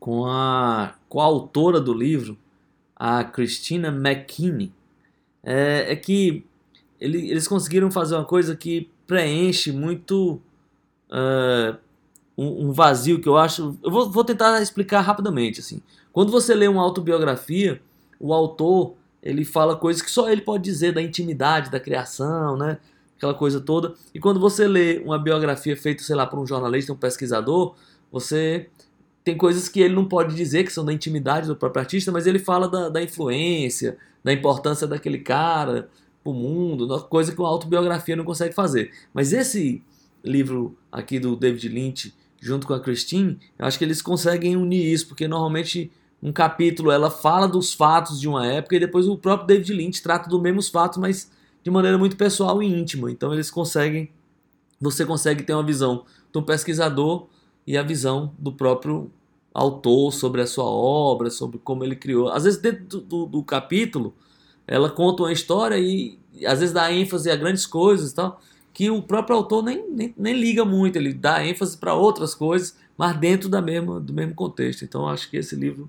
com 0.00 0.24
a, 0.26 0.94
com 1.08 1.20
a 1.20 1.24
autora 1.24 1.80
do 1.80 1.92
livro, 1.92 2.38
a 2.94 3.24
Christina 3.24 3.88
McKinney, 3.88 4.72
é, 5.42 5.92
é 5.92 5.96
que 5.96 6.44
ele- 7.00 7.30
eles 7.30 7.46
conseguiram 7.46 7.90
fazer 7.90 8.14
uma 8.14 8.24
coisa 8.24 8.56
que 8.56 8.90
preenche 9.06 9.72
muito 9.72 10.40
é, 11.10 11.76
um, 12.36 12.66
um 12.68 12.72
vazio 12.72 13.20
que 13.20 13.28
eu 13.28 13.36
acho. 13.36 13.78
Eu 13.82 13.90
vou, 13.90 14.10
vou 14.10 14.24
tentar 14.24 14.60
explicar 14.60 15.00
rapidamente. 15.02 15.60
assim. 15.60 15.80
Quando 16.12 16.32
você 16.32 16.52
lê 16.54 16.66
uma 16.66 16.82
autobiografia, 16.82 17.80
o 18.18 18.32
autor 18.32 18.94
ele 19.22 19.44
fala 19.44 19.74
coisas 19.76 20.00
que 20.00 20.10
só 20.10 20.30
ele 20.30 20.40
pode 20.40 20.62
dizer 20.62 20.92
da 20.92 21.02
intimidade 21.02 21.70
da 21.70 21.80
criação, 21.80 22.56
né? 22.56 22.78
Aquela 23.16 23.34
coisa 23.34 23.60
toda. 23.60 23.94
E 24.14 24.20
quando 24.20 24.38
você 24.38 24.68
lê 24.68 24.98
uma 24.98 25.18
biografia 25.18 25.76
feita, 25.76 26.02
sei 26.02 26.14
lá, 26.14 26.26
por 26.26 26.38
um 26.38 26.46
jornalista, 26.46 26.92
um 26.92 26.96
pesquisador, 26.96 27.74
você 28.12 28.68
tem 29.24 29.36
coisas 29.36 29.68
que 29.68 29.80
ele 29.80 29.94
não 29.94 30.04
pode 30.04 30.36
dizer 30.36 30.62
que 30.64 30.72
são 30.72 30.84
da 30.84 30.92
intimidade 30.92 31.48
do 31.48 31.56
próprio 31.56 31.80
artista, 31.80 32.12
mas 32.12 32.26
ele 32.26 32.38
fala 32.38 32.68
da, 32.68 32.88
da 32.88 33.02
influência, 33.02 33.96
da 34.22 34.32
importância 34.32 34.86
daquele 34.86 35.18
cara 35.18 35.88
pro 36.22 36.32
mundo, 36.32 36.86
uma 36.86 37.00
coisa 37.00 37.32
que 37.32 37.40
uma 37.40 37.48
autobiografia 37.48 38.14
não 38.14 38.24
consegue 38.24 38.54
fazer. 38.54 38.92
Mas 39.12 39.32
esse 39.32 39.82
livro 40.22 40.76
aqui 40.92 41.18
do 41.18 41.34
David 41.34 41.68
Lynch, 41.68 42.14
junto 42.40 42.66
com 42.66 42.74
a 42.74 42.80
Christine, 42.80 43.38
eu 43.58 43.66
acho 43.66 43.76
que 43.78 43.84
eles 43.84 44.00
conseguem 44.00 44.56
unir 44.56 44.92
isso, 44.92 45.08
porque 45.08 45.26
normalmente 45.26 45.90
um 46.22 46.32
capítulo 46.32 46.90
ela 46.90 47.10
fala 47.10 47.46
dos 47.46 47.72
fatos 47.74 48.20
de 48.20 48.28
uma 48.28 48.46
época 48.46 48.76
e 48.76 48.80
depois 48.80 49.06
o 49.06 49.16
próprio 49.16 49.46
David 49.46 49.72
Lynch 49.74 50.02
trata 50.02 50.28
dos 50.28 50.40
mesmos 50.40 50.68
fatos, 50.68 50.98
mas 50.98 51.30
de 51.62 51.70
maneira 51.70 51.98
muito 51.98 52.16
pessoal 52.16 52.62
e 52.62 52.66
íntima. 52.66 53.10
Então 53.10 53.32
eles 53.32 53.50
conseguem, 53.50 54.10
você 54.80 55.04
consegue 55.04 55.42
ter 55.42 55.54
uma 55.54 55.62
visão 55.64 56.04
do 56.32 56.42
pesquisador 56.42 57.26
e 57.66 57.76
a 57.76 57.82
visão 57.82 58.32
do 58.38 58.52
próprio 58.52 59.10
autor 59.54 60.12
sobre 60.12 60.40
a 60.42 60.46
sua 60.46 60.64
obra, 60.66 61.30
sobre 61.30 61.58
como 61.58 61.82
ele 61.84 61.96
criou. 61.96 62.28
Às 62.28 62.44
vezes 62.44 62.60
dentro 62.60 62.84
do, 62.84 63.00
do- 63.00 63.26
do 63.26 63.42
capítulo 63.42 64.14
ela 64.66 64.90
conta 64.90 65.22
uma 65.22 65.32
história 65.32 65.78
e, 65.78 66.18
às 66.46 66.58
vezes 66.60 66.72
dá 66.74 66.92
ênfase 66.92 67.30
a 67.30 67.36
grandes 67.36 67.66
coisas 67.66 68.12
tal, 68.12 68.40
que 68.74 68.90
o 68.90 69.00
próprio 69.02 69.36
autor 69.36 69.62
nem, 69.62 69.88
nem, 69.90 70.14
nem 70.16 70.34
liga 70.38 70.64
muito, 70.64 70.96
ele 70.96 71.14
dá 71.14 71.44
ênfase 71.46 71.76
para 71.78 71.94
outras 71.94 72.34
coisas, 72.34 72.76
mas 72.96 73.16
dentro 73.16 73.48
da 73.48 73.62
mesma, 73.62 74.00
do 74.00 74.12
mesmo 74.12 74.34
contexto. 74.34 74.84
Então 74.84 75.08
acho 75.08 75.30
que 75.30 75.36
esse 75.36 75.54
livro 75.56 75.88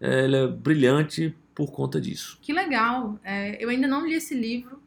é, 0.00 0.24
ele 0.24 0.36
é 0.36 0.46
brilhante 0.46 1.34
por 1.54 1.70
conta 1.70 2.00
disso. 2.00 2.38
Que 2.42 2.52
legal. 2.52 3.18
É, 3.22 3.62
eu 3.62 3.68
ainda 3.68 3.86
não 3.86 4.06
li 4.06 4.14
esse 4.14 4.34
livro. 4.34 4.80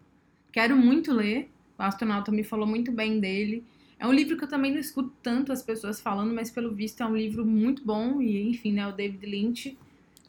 Quero 0.51 0.75
muito 0.75 1.13
ler. 1.13 1.49
O 1.77 1.83
astronauta 1.83 2.31
me 2.31 2.43
falou 2.43 2.67
muito 2.67 2.91
bem 2.91 3.19
dele. 3.19 3.63
É 3.99 4.05
um 4.05 4.11
livro 4.11 4.37
que 4.37 4.43
eu 4.43 4.47
também 4.47 4.71
não 4.71 4.79
escuto 4.79 5.11
tanto 5.23 5.51
as 5.51 5.63
pessoas 5.63 5.99
falando, 5.99 6.33
mas 6.33 6.51
pelo 6.51 6.73
visto 6.73 7.01
é 7.01 7.05
um 7.05 7.15
livro 7.15 7.45
muito 7.45 7.83
bom. 7.83 8.21
E, 8.21 8.49
enfim, 8.49 8.73
né, 8.73 8.87
o 8.87 8.91
David 8.91 9.25
Lynch, 9.25 9.77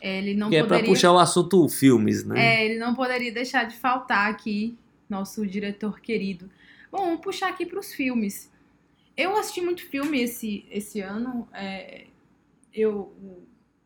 é, 0.01 0.19
ele 0.19 0.35
não 0.35 0.49
que 0.49 0.57
é 0.57 0.61
para 0.61 0.77
poderia... 0.77 0.91
puxar 0.91 1.13
o 1.13 1.19
assunto 1.19 1.69
filmes, 1.69 2.25
né? 2.25 2.61
É, 2.61 2.65
ele 2.67 2.79
não 2.79 2.95
poderia 2.95 3.33
deixar 3.33 3.65
de 3.65 3.77
faltar 3.77 4.31
aqui, 4.31 4.77
nosso 5.09 5.47
diretor 5.47 6.01
querido. 6.01 6.51
Bom, 6.91 6.99
vamos 6.99 7.21
puxar 7.21 7.49
aqui 7.49 7.67
para 7.67 7.79
os 7.79 7.93
filmes. 7.93 8.51
Eu 9.17 9.37
assisti 9.37 9.61
muito 9.61 9.85
filme 9.85 10.23
esse, 10.23 10.65
esse 10.71 11.01
ano. 11.01 11.47
é, 11.53 12.07
eu, 12.73 13.13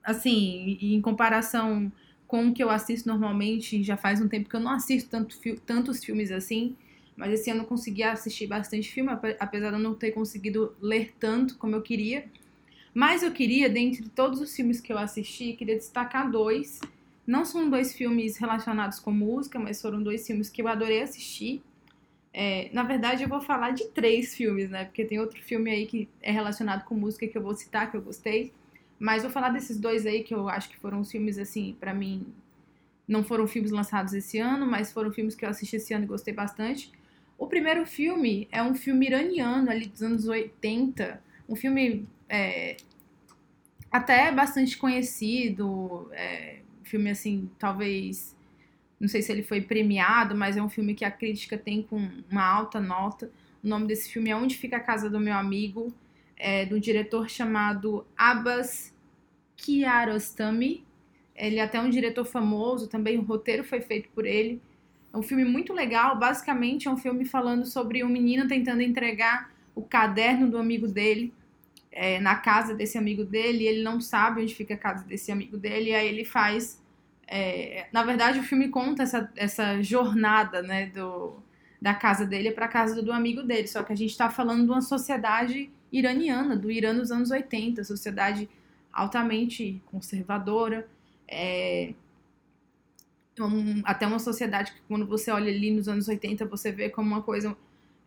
assim, 0.04 0.78
em 0.80 1.00
comparação 1.00 1.92
com 2.26 2.48
o 2.48 2.54
que 2.54 2.62
eu 2.62 2.70
assisto 2.70 3.08
normalmente, 3.08 3.82
já 3.82 3.96
faz 3.96 4.20
um 4.20 4.28
tempo 4.28 4.48
que 4.48 4.56
eu 4.56 4.60
não 4.60 4.70
assisto 4.72 5.10
tanto, 5.10 5.36
tantos 5.66 6.02
filmes 6.04 6.30
assim. 6.32 6.76
Mas 7.16 7.32
esse 7.32 7.50
ano 7.50 7.62
eu 7.62 7.66
consegui 7.66 8.02
assistir 8.02 8.46
bastante 8.46 8.90
filme, 8.90 9.10
ape- 9.10 9.36
apesar 9.38 9.68
de 9.70 9.76
eu 9.76 9.80
não 9.80 9.94
ter 9.94 10.12
conseguido 10.12 10.74
ler 10.80 11.12
tanto 11.20 11.56
como 11.58 11.76
eu 11.76 11.82
queria. 11.82 12.24
Mas 12.94 13.22
eu 13.22 13.32
queria, 13.32 13.68
dentre 13.68 14.08
todos 14.10 14.40
os 14.40 14.54
filmes 14.54 14.80
que 14.80 14.92
eu 14.92 14.98
assisti, 14.98 15.54
queria 15.54 15.76
destacar 15.76 16.30
dois. 16.30 16.80
Não 17.26 17.44
são 17.44 17.70
dois 17.70 17.94
filmes 17.94 18.36
relacionados 18.36 18.98
com 18.98 19.10
música, 19.12 19.58
mas 19.58 19.80
foram 19.80 20.02
dois 20.02 20.26
filmes 20.26 20.50
que 20.50 20.62
eu 20.62 20.68
adorei 20.68 21.02
assistir. 21.02 21.62
É, 22.32 22.70
na 22.72 22.82
verdade, 22.82 23.22
eu 23.22 23.28
vou 23.28 23.40
falar 23.40 23.72
de 23.72 23.88
três 23.88 24.34
filmes, 24.34 24.70
né? 24.70 24.84
Porque 24.86 25.04
tem 25.04 25.20
outro 25.20 25.40
filme 25.42 25.70
aí 25.70 25.86
que 25.86 26.08
é 26.22 26.32
relacionado 26.32 26.84
com 26.84 26.94
música 26.94 27.26
que 27.28 27.36
eu 27.36 27.42
vou 27.42 27.54
citar, 27.54 27.90
que 27.90 27.96
eu 27.96 28.02
gostei. 28.02 28.52
Mas 29.02 29.22
vou 29.22 29.32
falar 29.32 29.48
desses 29.48 29.80
dois 29.80 30.06
aí 30.06 30.22
que 30.22 30.32
eu 30.32 30.48
acho 30.48 30.68
que 30.70 30.76
foram 30.76 31.00
os 31.00 31.10
filmes, 31.10 31.36
assim, 31.36 31.76
pra 31.80 31.92
mim. 31.92 32.24
Não 33.06 33.24
foram 33.24 33.48
filmes 33.48 33.72
lançados 33.72 34.14
esse 34.14 34.38
ano, 34.38 34.64
mas 34.64 34.92
foram 34.92 35.10
filmes 35.10 35.34
que 35.34 35.44
eu 35.44 35.48
assisti 35.48 35.74
esse 35.74 35.92
ano 35.92 36.04
e 36.04 36.06
gostei 36.06 36.32
bastante. 36.32 36.92
O 37.36 37.48
primeiro 37.48 37.84
filme 37.84 38.46
é 38.52 38.62
um 38.62 38.76
filme 38.76 39.06
iraniano, 39.06 39.68
ali 39.68 39.88
dos 39.88 40.04
anos 40.04 40.28
80. 40.28 41.20
Um 41.48 41.56
filme 41.56 42.08
é, 42.28 42.76
até 43.90 44.30
bastante 44.30 44.78
conhecido. 44.78 46.08
É, 46.12 46.60
filme, 46.84 47.10
assim, 47.10 47.50
talvez. 47.58 48.36
Não 49.00 49.08
sei 49.08 49.20
se 49.20 49.32
ele 49.32 49.42
foi 49.42 49.60
premiado, 49.60 50.36
mas 50.36 50.56
é 50.56 50.62
um 50.62 50.68
filme 50.68 50.94
que 50.94 51.04
a 51.04 51.10
crítica 51.10 51.58
tem 51.58 51.82
com 51.82 52.08
uma 52.30 52.44
alta 52.44 52.78
nota. 52.78 53.32
O 53.64 53.66
nome 53.66 53.88
desse 53.88 54.12
filme 54.12 54.30
é 54.30 54.36
Onde 54.36 54.56
Fica 54.56 54.76
a 54.76 54.80
Casa 54.80 55.10
do 55.10 55.18
Meu 55.18 55.34
Amigo, 55.34 55.92
é, 56.36 56.64
do 56.64 56.78
diretor 56.78 57.28
chamado 57.28 58.06
Abbas 58.16 58.91
Kiarostami. 59.62 60.84
Ele 61.34 61.56
é 61.56 61.62
até 61.62 61.80
um 61.80 61.88
diretor 61.88 62.24
famoso, 62.24 62.88
também 62.88 63.18
o 63.18 63.22
roteiro 63.22 63.64
foi 63.64 63.80
feito 63.80 64.08
por 64.10 64.26
ele. 64.26 64.60
É 65.12 65.16
um 65.16 65.22
filme 65.22 65.44
muito 65.44 65.72
legal, 65.72 66.18
basicamente 66.18 66.88
é 66.88 66.90
um 66.90 66.96
filme 66.96 67.24
falando 67.24 67.64
sobre 67.64 68.02
um 68.04 68.08
menino 68.08 68.48
tentando 68.48 68.82
entregar 68.82 69.50
o 69.74 69.82
caderno 69.82 70.50
do 70.50 70.58
amigo 70.58 70.86
dele 70.86 71.32
é, 71.90 72.18
na 72.18 72.34
casa 72.34 72.74
desse 72.74 72.96
amigo 72.96 73.24
dele, 73.24 73.64
e 73.64 73.68
ele 73.68 73.82
não 73.82 74.00
sabe 74.00 74.42
onde 74.42 74.54
fica 74.54 74.74
a 74.74 74.78
casa 74.78 75.04
desse 75.04 75.30
amigo 75.30 75.58
dele, 75.58 75.90
e 75.90 75.94
aí 75.94 76.08
ele 76.08 76.24
faz. 76.24 76.82
é, 77.28 77.86
na 77.92 78.02
verdade, 78.02 78.38
o 78.38 78.42
filme 78.42 78.68
conta 78.68 79.02
essa, 79.02 79.30
essa 79.36 79.82
jornada 79.82 80.62
né, 80.62 80.86
do, 80.86 81.42
da 81.80 81.94
casa 81.94 82.24
dele 82.24 82.50
para 82.50 82.66
a 82.66 82.68
casa 82.68 83.02
do, 83.02 83.12
amigo 83.12 83.42
dele, 83.42 83.68
só 83.68 83.82
que 83.82 83.92
a 83.92 83.96
gente 83.96 84.10
está 84.10 84.30
falando 84.30 84.64
de 84.64 84.70
uma 84.70 84.80
sociedade 84.80 85.70
iraniana, 85.92 86.56
do 86.56 86.70
Irã 86.70 86.92
nos 86.94 87.10
anos 87.10 87.30
80, 87.30 87.84
sociedade 87.84 88.48
altamente 88.92 89.82
conservadora, 89.86 90.88
é, 91.28 91.94
um- 93.40 93.82
até 93.84 94.06
uma 94.06 94.18
sociedade 94.18 94.72
que 94.72 94.80
quando 94.86 95.06
você 95.06 95.30
olha 95.30 95.50
ali 95.50 95.70
nos 95.70 95.88
anos 95.88 96.08
80, 96.08 96.44
você 96.44 96.70
vê 96.70 96.88
como 96.90 97.08
uma 97.08 97.22
coisa 97.22 97.56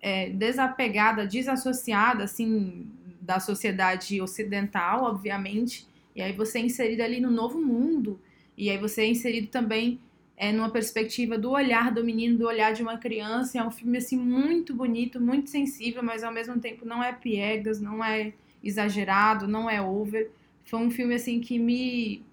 é, 0.01 0.29
desapegada, 0.29 1.25
desassociada, 1.25 2.23
assim, 2.25 2.87
da 3.19 3.39
sociedade 3.39 4.21
ocidental, 4.21 5.03
obviamente, 5.05 5.87
e 6.15 6.21
aí 6.21 6.31
você 6.31 6.59
é 6.59 6.61
inserido 6.61 7.01
ali 7.01 7.19
no 7.19 7.31
novo 7.31 7.59
mundo, 7.59 8.19
e 8.55 8.69
aí 8.69 8.77
você 8.77 9.01
é 9.01 9.07
inserido 9.07 9.47
também 9.47 9.99
é, 10.37 10.51
numa 10.51 10.69
perspectiva 10.69 11.37
do 11.39 11.49
olhar 11.51 11.91
do 11.91 12.03
menino, 12.03 12.37
do 12.37 12.45
olhar 12.45 12.71
de 12.73 12.83
uma 12.83 12.97
criança, 12.99 13.57
é 13.57 13.63
um 13.63 13.71
filme, 13.71 13.97
assim, 13.97 14.17
muito 14.17 14.75
bonito, 14.75 15.19
muito 15.19 15.49
sensível, 15.49 16.03
mas 16.03 16.23
ao 16.23 16.31
mesmo 16.31 16.59
tempo 16.59 16.85
não 16.85 17.03
é 17.03 17.11
piegas, 17.11 17.81
não 17.81 18.03
é 18.03 18.33
exagerado, 18.63 19.47
não 19.47 19.67
é 19.69 19.81
over, 19.81 20.29
foi 20.65 20.79
um 20.79 20.91
filme, 20.91 21.15
assim, 21.15 21.39
que 21.39 21.57
me 21.59 22.23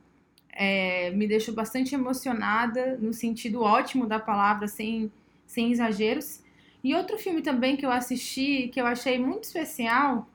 é, 0.52 1.10
me 1.10 1.26
deixou 1.26 1.54
bastante 1.54 1.94
emocionada, 1.94 2.98
no 2.98 3.12
sentido 3.12 3.62
ótimo 3.62 4.06
da 4.06 4.20
palavra, 4.20 4.68
sem, 4.68 5.10
sem 5.46 5.72
exageros. 5.72 6.42
E 6.84 6.94
outro 6.94 7.16
filme 7.18 7.42
também 7.42 7.76
que 7.76 7.86
eu 7.86 7.90
assisti, 7.90 8.68
que 8.68 8.80
eu 8.80 8.86
achei 8.86 9.18
muito 9.18 9.44
especial, 9.44 10.28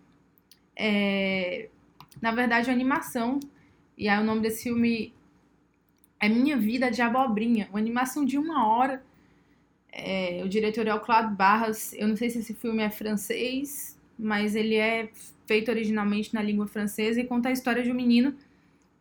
é, 0.76 1.70
na 2.22 2.32
verdade, 2.32 2.70
uma 2.70 2.74
animação. 2.74 3.40
E 3.98 4.08
aí 4.08 4.20
o 4.20 4.24
nome 4.24 4.42
desse 4.42 4.64
filme 4.64 5.14
é 6.20 6.30
Minha 6.30 6.58
Vida 6.58 6.90
de 6.90 7.02
Abobrinha, 7.02 7.68
uma 7.70 7.80
animação 7.80 8.26
de 8.26 8.38
uma 8.38 8.68
hora. 8.68 9.04
É, 9.92 10.42
o 10.44 10.50
diretor 10.50 10.88
é 10.88 10.94
o 10.94 11.00
Claude 11.00 11.36
Barras. 11.36 11.94
Eu 11.94 12.08
não 12.08 12.16
sei 12.16 12.30
se 12.30 12.40
esse 12.40 12.54
filme 12.54 12.82
é 12.82 12.90
francês, 12.90 13.97
mas 14.18 14.56
ele 14.56 14.76
é 14.76 15.10
feito 15.46 15.70
originalmente 15.70 16.34
na 16.34 16.42
língua 16.42 16.68
francesa 16.68 17.20
e 17.20 17.26
conta 17.26 17.50
a 17.50 17.52
história 17.52 17.84
de 17.84 17.92
um 17.92 17.96
menino 17.96 18.36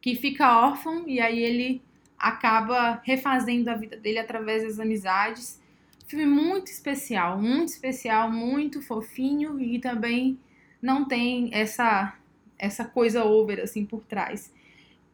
que 0.00 0.14
fica 0.14 0.58
órfão 0.58 1.04
e 1.08 1.20
aí 1.20 1.42
ele 1.42 1.82
acaba 2.18 3.00
refazendo 3.04 3.70
a 3.70 3.74
vida 3.74 3.96
dele 3.96 4.18
através 4.18 4.62
das 4.62 4.78
amizades. 4.78 5.60
Filme 6.06 6.26
muito 6.26 6.68
especial, 6.68 7.40
muito 7.40 7.68
especial, 7.68 8.30
muito 8.30 8.80
fofinho 8.80 9.60
e 9.60 9.78
também 9.78 10.38
não 10.80 11.04
tem 11.04 11.50
essa 11.52 12.16
essa 12.58 12.84
coisa 12.84 13.24
over 13.24 13.60
assim 13.60 13.84
por 13.84 14.02
trás. 14.04 14.52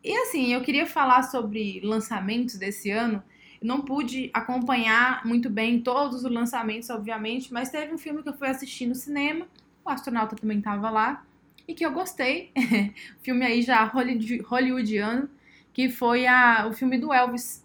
E 0.05 0.13
assim, 0.19 0.53
eu 0.53 0.63
queria 0.63 0.87
falar 0.87 1.23
sobre 1.23 1.81
lançamentos 1.83 2.57
desse 2.57 2.91
ano. 2.91 3.23
Não 3.61 3.81
pude 3.81 4.31
acompanhar 4.35 5.25
muito 5.25 5.49
bem 5.49 5.81
todos 5.81 6.25
os 6.25 6.31
lançamentos, 6.31 6.91
obviamente, 6.91 7.53
mas 7.53 7.71
teve 7.71 7.95
um 7.95 7.99
filme 7.99 8.23
que 8.23 8.29
eu 8.29 8.37
fui 8.37 8.49
assistir 8.49 8.87
no 8.87 8.95
cinema. 8.95 9.47
O 9.85 9.91
astronauta 9.91 10.37
também 10.37 10.59
estava 10.59 10.91
lá 10.91 11.25
e 11.67 11.75
que 11.75 11.85
eu 11.85 11.93
gostei. 11.93 12.51
filme 13.23 13.45
aí 13.45 13.63
já 13.63 13.85
hollywoodiano, 13.85 15.29
que 15.73 15.89
foi 15.89 16.27
a, 16.27 16.67
o 16.69 16.73
filme 16.73 16.99
do 16.99 17.13
Elvis. 17.13 17.65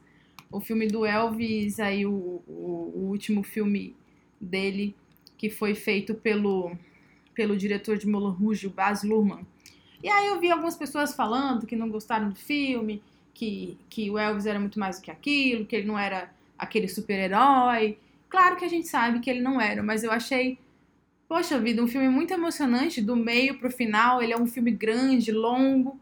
O 0.52 0.60
filme 0.60 0.88
do 0.88 1.06
Elvis, 1.06 1.80
aí 1.80 2.06
o, 2.06 2.42
o, 2.48 2.92
o 2.96 3.00
último 3.10 3.44
filme 3.44 3.96
dele, 4.40 4.96
que 5.38 5.50
foi 5.50 5.76
feito 5.76 6.16
pelo, 6.16 6.72
pelo 7.34 7.58
diretor 7.58 7.98
de 7.98 8.08
Moulin 8.08 8.36
Rouge, 8.36 8.70
Baz 8.70 9.04
Luhrmann. 9.04 9.46
E 10.02 10.10
aí 10.10 10.28
eu 10.28 10.40
vi 10.40 10.52
algumas 10.52 10.76
pessoas 10.76 11.16
falando 11.16 11.66
que 11.66 11.76
não 11.76 11.90
gostaram 11.90 12.30
do 12.30 12.36
filme, 12.36 13.02
que, 13.34 13.78
que 13.90 14.10
o 14.10 14.18
Elvis 14.18 14.46
era 14.46 14.60
muito 14.60 14.80
mais 14.80 15.00
do 15.00 15.04
que 15.04 15.12
aquilo, 15.12 15.66
que 15.66 15.76
ele 15.76 15.88
não 15.88 15.98
era 15.98 16.32
aquele 16.58 16.88
super-herói. 16.88 17.98
Claro 18.30 18.58
que 18.58 18.66
a 18.66 18.70
gente 18.70 18.88
sabe 18.88 19.20
que 19.20 19.30
ele 19.30 19.42
não 19.42 19.60
era, 19.60 19.84
mas 19.84 20.04
eu 20.04 20.12
achei, 20.12 20.58
poxa 21.28 21.60
vida, 21.60 21.84
um 21.84 21.88
filme 21.88 22.10
muito 22.10 22.34
emocionante, 22.34 23.02
do 23.02 23.16
meio 23.16 23.60
pro 23.60 23.72
final. 23.72 24.22
Ele 24.22 24.34
é 24.34 24.38
um 24.38 24.48
filme 24.48 24.72
grande, 24.72 25.32
longo. 25.32 26.00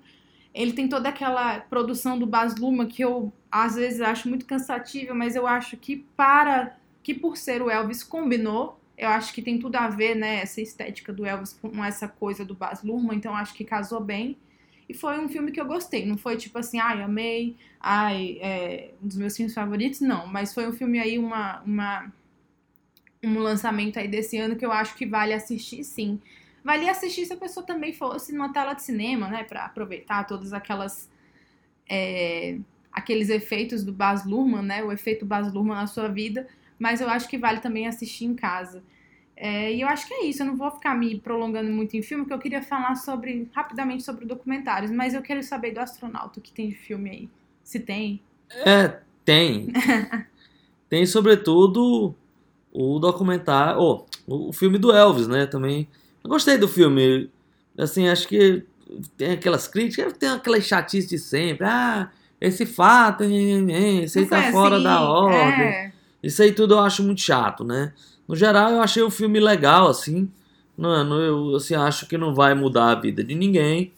Ele 0.53 0.73
tem 0.73 0.87
toda 0.87 1.09
aquela 1.09 1.59
produção 1.59 2.17
do 2.17 2.25
Baz 2.25 2.55
Luhrmann 2.55 2.87
que 2.87 3.03
eu 3.03 3.33
às 3.51 3.75
vezes 3.75 4.01
acho 4.01 4.29
muito 4.29 4.45
cansativa, 4.45 5.13
mas 5.13 5.35
eu 5.35 5.45
acho 5.47 5.77
que 5.77 6.05
para 6.15 6.77
que 7.03 7.13
por 7.13 7.37
ser 7.37 7.61
o 7.61 7.69
Elvis 7.69 8.03
combinou 8.03 8.79
eu 8.97 9.09
acho 9.09 9.33
que 9.33 9.41
tem 9.41 9.59
tudo 9.59 9.75
a 9.75 9.87
ver, 9.87 10.15
né, 10.15 10.37
essa 10.41 10.61
estética 10.61 11.11
do 11.11 11.25
Elvis 11.25 11.53
com 11.53 11.83
essa 11.83 12.07
coisa 12.07 12.45
do 12.45 12.55
Baz 12.55 12.81
Luhrmann, 12.83 13.17
então 13.17 13.35
acho 13.35 13.53
que 13.53 13.63
casou 13.63 13.99
bem. 13.99 14.37
E 14.87 14.93
foi 14.93 15.19
um 15.19 15.27
filme 15.27 15.51
que 15.51 15.59
eu 15.59 15.65
gostei, 15.65 16.05
não 16.05 16.17
foi 16.17 16.37
tipo 16.37 16.57
assim, 16.59 16.79
ai, 16.79 17.01
amei, 17.01 17.57
ai, 17.79 18.37
é 18.39 18.91
um 19.01 19.07
dos 19.07 19.17
meus 19.17 19.35
filmes 19.35 19.53
favoritos, 19.53 19.99
não. 19.99 20.27
Mas 20.27 20.53
foi 20.53 20.67
um 20.67 20.73
filme 20.73 20.99
aí, 20.99 21.17
uma, 21.17 21.61
uma, 21.63 22.13
um 23.25 23.39
lançamento 23.39 23.97
aí 23.97 24.07
desse 24.07 24.37
ano 24.37 24.55
que 24.55 24.65
eu 24.65 24.71
acho 24.71 24.95
que 24.95 25.05
vale 25.05 25.33
assistir, 25.33 25.83
sim. 25.83 26.19
Vale 26.63 26.89
assistir 26.89 27.25
se 27.25 27.33
a 27.33 27.37
pessoa 27.37 27.65
também 27.65 27.93
fosse 27.93 28.33
numa 28.33 28.51
tela 28.51 28.73
de 28.73 28.83
cinema, 28.83 29.27
né, 29.27 29.43
para 29.43 29.65
aproveitar 29.65 30.25
todas 30.25 30.53
aquelas... 30.53 31.09
É, 31.89 32.57
aqueles 32.91 33.29
efeitos 33.29 33.83
do 33.83 33.91
Baz 33.91 34.25
Luhrmann, 34.25 34.63
né, 34.63 34.83
o 34.83 34.91
efeito 34.91 35.25
Baz 35.25 35.53
Luhrmann 35.53 35.75
na 35.75 35.87
sua 35.87 36.07
vida, 36.07 36.47
mas 36.79 37.01
eu 37.01 37.09
acho 37.09 37.27
que 37.27 37.37
vale 37.37 37.59
também 37.59 37.87
assistir 37.87 38.25
em 38.25 38.33
casa. 38.33 38.81
É, 39.35 39.73
e 39.73 39.81
eu 39.81 39.87
acho 39.89 40.07
que 40.07 40.13
é 40.13 40.25
isso, 40.25 40.41
eu 40.41 40.45
não 40.45 40.55
vou 40.55 40.71
ficar 40.71 40.95
me 40.95 41.19
prolongando 41.19 41.69
muito 41.69 41.95
em 41.97 42.01
filme, 42.01 42.23
porque 42.23 42.33
eu 42.33 42.39
queria 42.39 42.61
falar 42.61 42.95
sobre 42.95 43.49
rapidamente 43.53 44.03
sobre 44.03 44.25
documentários, 44.25 44.91
mas 44.91 45.13
eu 45.13 45.21
quero 45.21 45.43
saber 45.43 45.71
do 45.71 45.79
astronauta 45.79 46.39
o 46.39 46.41
que 46.41 46.53
tem 46.53 46.69
de 46.69 46.75
filme 46.75 47.09
aí. 47.09 47.29
Se 47.61 47.79
tem. 47.79 48.21
É, 48.65 48.99
tem. 49.25 49.67
tem 50.87 51.05
sobretudo 51.05 52.15
o 52.75 52.99
documentário, 52.99 53.79
oh, 53.79 54.05
o 54.27 54.51
filme 54.51 54.77
do 54.77 54.91
Elvis, 54.91 55.27
né? 55.27 55.45
Também. 55.45 55.87
Eu 56.21 56.29
gostei 56.29 56.57
do 56.57 56.67
filme. 56.67 57.29
Assim, 57.77 58.09
acho 58.09 58.27
que 58.27 58.63
tem 59.17 59.31
aquelas 59.31 59.67
críticas, 59.67 60.13
tem 60.13 60.29
aquela 60.29 60.59
chatice 60.59 61.07
de 61.07 61.17
sempre. 61.17 61.65
Ah, 61.65 62.09
esse 62.39 62.65
fato, 62.65 63.23
esse 63.23 64.19
aí 64.19 64.25
tá 64.25 64.51
fora 64.51 64.75
assim, 64.75 64.83
da 64.83 65.01
ordem. 65.01 65.65
É. 65.65 65.91
Isso 66.21 66.41
aí 66.43 66.51
tudo 66.51 66.73
eu 66.73 66.79
acho 66.79 67.01
muito 67.01 67.21
chato, 67.21 67.63
né? 67.63 67.93
No 68.27 68.35
geral, 68.35 68.71
eu 68.71 68.81
achei 68.81 69.01
o 69.01 69.09
filme 69.09 69.39
legal, 69.39 69.87
assim. 69.87 70.29
Não, 70.77 71.01
não, 71.03 71.21
eu 71.21 71.55
assim, 71.55 71.75
acho 71.75 72.07
que 72.07 72.17
não 72.17 72.35
vai 72.35 72.53
mudar 72.53 72.91
a 72.91 72.95
vida 72.95 73.23
de 73.23 73.35
ninguém, 73.35 73.93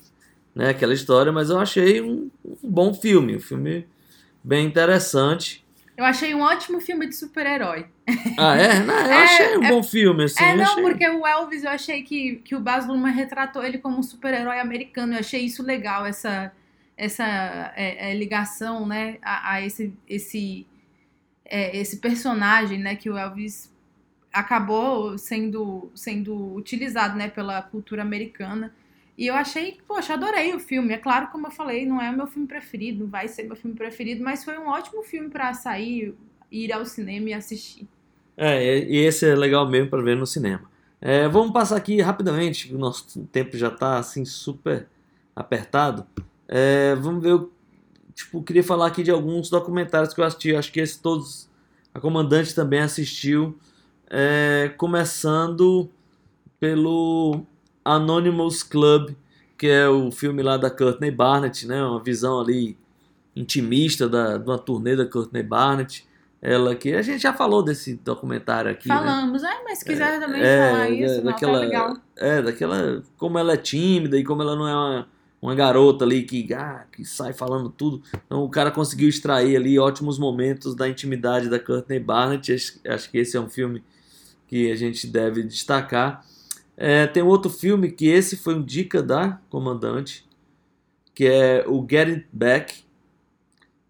né? 0.54 0.70
Aquela 0.70 0.94
história, 0.94 1.32
mas 1.32 1.50
eu 1.50 1.60
achei 1.60 2.00
um, 2.00 2.30
um 2.46 2.70
bom 2.70 2.94
filme, 2.94 3.38
um 3.38 3.42
filme 3.42 3.88
bem 4.44 4.68
interessante. 4.68 5.66
Eu 5.98 6.06
achei 6.06 6.36
um 6.36 6.42
ótimo 6.42 6.80
filme 6.80 7.08
de 7.08 7.16
super-herói. 7.16 7.88
Ah, 8.38 8.56
é? 8.56 8.80
Não, 8.80 8.94
eu 8.96 9.12
É, 9.12 9.24
achei 9.24 9.58
um 9.58 9.64
é- 9.64 9.70
bom 9.70 9.84
filme, 9.84 10.24
assim. 10.24 10.44
é, 10.44 10.56
não, 10.56 10.64
achei... 10.64 10.84
porque 10.84 11.10
o 11.10 11.26
Elvis 11.28 11.64
eu 11.64 11.70
achei 11.72 12.04
que, 12.04 12.38
que 12.38 12.56
o 12.56 12.60
Baz 12.60 12.88
Luhrmann 12.88 13.14
retratou 13.14 13.64
ele 13.64 13.78
como 13.78 13.98
um 13.98 14.04
super-herói 14.04 14.60
americano. 14.60 15.14
Eu 15.14 15.20
achei 15.20 15.42
isso 15.42 15.62
legal, 15.64 16.06
essa, 16.06 16.52
essa 16.96 17.26
é, 17.76 18.12
é, 18.12 18.14
ligação, 18.16 18.86
né, 18.86 19.18
a, 19.22 19.54
a 19.56 19.62
esse, 19.62 19.94
esse, 20.08 20.66
é, 21.46 21.76
esse 21.78 21.98
personagem, 21.98 22.80
né, 22.80 22.96
que 22.96 23.10
o 23.10 23.18
Elvis 23.18 23.74
acabou 24.32 25.18
sendo, 25.18 25.92
sendo 25.96 26.54
utilizado, 26.56 27.18
né, 27.18 27.28
pela 27.30 27.62
cultura 27.62 28.02
americana. 28.04 28.74
E 29.18 29.26
eu 29.28 29.34
achei, 29.36 29.80
poxa, 29.88 30.14
adorei 30.14 30.54
o 30.54 30.60
filme. 30.60 30.94
É 30.94 30.98
claro, 30.98 31.28
como 31.30 31.48
eu 31.48 31.52
falei, 31.52 31.86
não 31.86 32.02
é 32.02 32.10
o 32.12 32.16
meu 32.16 32.28
filme 32.28 32.48
preferido, 32.48 33.04
não 33.06 33.10
vai 33.10 33.28
ser 33.28 33.44
meu 33.44 33.56
filme 33.56 33.76
preferido, 33.76 34.24
mas 34.24 34.44
foi 34.44 34.58
um 34.60 34.68
ótimo 34.68 35.04
filme 35.04 35.30
pra 35.30 35.54
sair, 35.54 36.14
ir 36.52 36.72
ao 36.72 36.86
cinema 36.86 37.30
e 37.30 37.34
assistir. 37.34 37.88
É, 38.38 38.80
e 38.80 38.98
esse 38.98 39.28
é 39.28 39.36
legal 39.36 39.68
mesmo 39.68 39.90
para 39.90 40.02
ver 40.02 40.16
no 40.16 40.28
cinema. 40.28 40.70
É, 41.02 41.28
vamos 41.28 41.52
passar 41.52 41.76
aqui 41.76 42.00
rapidamente, 42.02 42.74
o 42.74 42.78
nosso 42.78 43.24
tempo 43.32 43.58
já 43.58 43.70
tá 43.72 43.98
assim 43.98 44.24
super 44.24 44.88
apertado. 45.36 46.06
É, 46.48 46.96
vamos 46.96 47.22
ver, 47.22 47.32
eu, 47.32 47.52
tipo, 48.14 48.42
queria 48.42 48.64
falar 48.64 48.88
aqui 48.88 49.04
de 49.04 49.12
alguns 49.12 49.50
documentários 49.50 50.14
que 50.14 50.22
eu 50.22 50.26
assisti. 50.26 50.56
Acho 50.56 50.72
que 50.72 50.80
esses 50.80 50.98
todos 50.98 51.50
a 51.94 52.00
comandante 52.00 52.54
também 52.56 52.80
assistiu. 52.80 53.58
É, 54.10 54.72
começando 54.78 55.90
pelo 56.60 57.42
Anonymous 57.84 58.64
Club, 58.64 59.12
que 59.58 59.68
é 59.68 59.88
o 59.88 60.12
filme 60.12 60.42
lá 60.42 60.58
da 60.58 60.70
Courtney 60.70 61.12
Barnett, 61.12 61.68
né? 61.68 61.84
Uma 61.84 62.02
visão 62.02 62.40
ali 62.40 62.78
intimista 63.36 64.08
da, 64.08 64.38
de 64.38 64.50
uma 64.50 64.58
turnê 64.58 64.96
da 64.96 65.06
Courtney 65.06 65.44
Barnett. 65.44 66.07
Ela 66.42 66.76
que 66.76 66.94
a 66.94 67.02
gente 67.02 67.22
já 67.22 67.34
falou 67.34 67.64
desse 67.64 67.96
documentário 67.96 68.70
aqui, 68.70 68.88
né? 68.88 68.96
Falamos, 68.96 69.44
ah, 69.44 69.62
mas 69.64 69.80
se 69.80 69.86
quiser 69.86 70.20
também 70.20 70.42
é, 70.42 70.70
falar 70.72 70.90
isso, 70.90 71.16
não, 71.18 71.24
daquela- 71.24 71.60
tá 71.60 71.66
legal. 71.66 71.98
É, 72.16 72.42
daquela. 72.42 73.04
Como 73.18 73.40
ela 73.40 73.54
é 73.54 73.58
tímida 73.58 74.18
e 74.18 74.24
como 74.24 74.44
ela 74.44 74.56
não 74.56 74.68
é 74.68 74.74
uma, 74.76 75.08
uma 75.42 75.56
garota 75.56 76.06
ali 76.06 76.22
que, 76.24 76.54
ah, 76.54 76.86
que 76.92 77.04
sai 77.04 77.34
falando 77.34 77.70
tudo. 77.70 78.04
Então 78.26 78.44
o 78.44 78.50
cara 78.50 78.70
conseguiu 78.70 79.10
extrair 79.10 79.56
ali 79.58 79.80
ótimos 79.80 80.20
momentos 80.20 80.76
da 80.76 80.88
intimidade 80.88 81.50
da 81.50 81.60
Courtney 81.60 82.00
Barnett. 82.00 82.54
Acho, 82.54 82.80
acho 82.88 83.10
que 83.10 83.18
esse 83.18 83.36
é 83.36 83.40
um 83.40 83.50
filme 83.50 83.84
que 84.48 84.72
a 84.72 84.76
gente 84.76 85.08
deve 85.08 85.42
destacar. 85.42 86.24
É, 86.78 87.08
tem 87.08 87.24
outro 87.24 87.50
filme 87.50 87.92
que 87.92 88.08
esse 88.08 88.38
foi 88.38 88.54
um 88.54 88.62
dica 88.62 89.02
da 89.02 89.40
comandante, 89.50 90.24
que 91.16 91.26
é 91.26 91.66
o 91.68 91.82
Get 91.90 92.08
It 92.10 92.28
Back, 92.32 92.86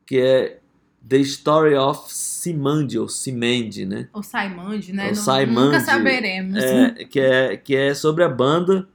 que 0.05 0.17
é 0.17 0.59
The 1.07 1.17
Story 1.19 1.75
of 1.75 2.11
Simandi, 2.13 2.97
ou 2.99 3.07
Simandi, 3.07 3.85
né? 3.85 4.09
O 4.13 4.21
Saimand, 4.21 4.81
né? 4.93 5.05
O 5.05 5.07
Não- 5.07 5.15
Saimand, 5.15 5.65
Nunca 5.65 5.79
saberemos. 5.81 6.57
É, 6.57 6.91
que, 7.05 7.19
é, 7.19 7.57
que 7.57 7.75
é 7.75 7.93
sobre 7.93 8.23
a 8.23 8.29
banda 8.29 8.87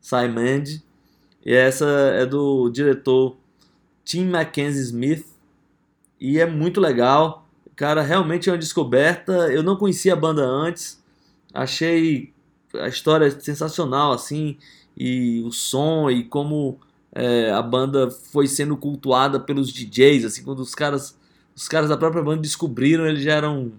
Simon. 0.00 0.64
E 1.44 1.52
essa 1.54 1.86
é 1.86 2.26
do 2.26 2.68
diretor 2.70 3.36
Tim 4.04 4.26
Mackenzie 4.26 4.82
Smith. 4.82 5.26
E 6.20 6.38
é 6.38 6.46
muito 6.46 6.80
legal. 6.80 7.46
Cara, 7.76 8.02
realmente 8.02 8.48
é 8.48 8.52
uma 8.52 8.58
descoberta. 8.58 9.32
Eu 9.52 9.62
não 9.62 9.76
conhecia 9.76 10.12
a 10.12 10.16
banda 10.16 10.44
antes. 10.44 11.02
Achei 11.52 12.32
a 12.74 12.88
história 12.88 13.30
sensacional, 13.40 14.12
assim. 14.12 14.56
E 14.96 15.40
o 15.46 15.50
som 15.50 16.10
e 16.10 16.24
como 16.24 16.78
é, 17.12 17.50
a 17.50 17.62
banda 17.62 18.10
foi 18.10 18.46
sendo 18.46 18.76
cultuada 18.76 19.40
pelos 19.40 19.72
DJs. 19.72 20.24
Assim, 20.26 20.42
quando 20.42 20.60
os 20.60 20.74
caras, 20.74 21.16
os 21.60 21.68
caras 21.68 21.90
da 21.90 21.96
própria 21.98 22.22
banda 22.22 22.40
descobriram, 22.40 23.06
eles 23.06 23.22
já 23.22 23.32
eram 23.34 23.72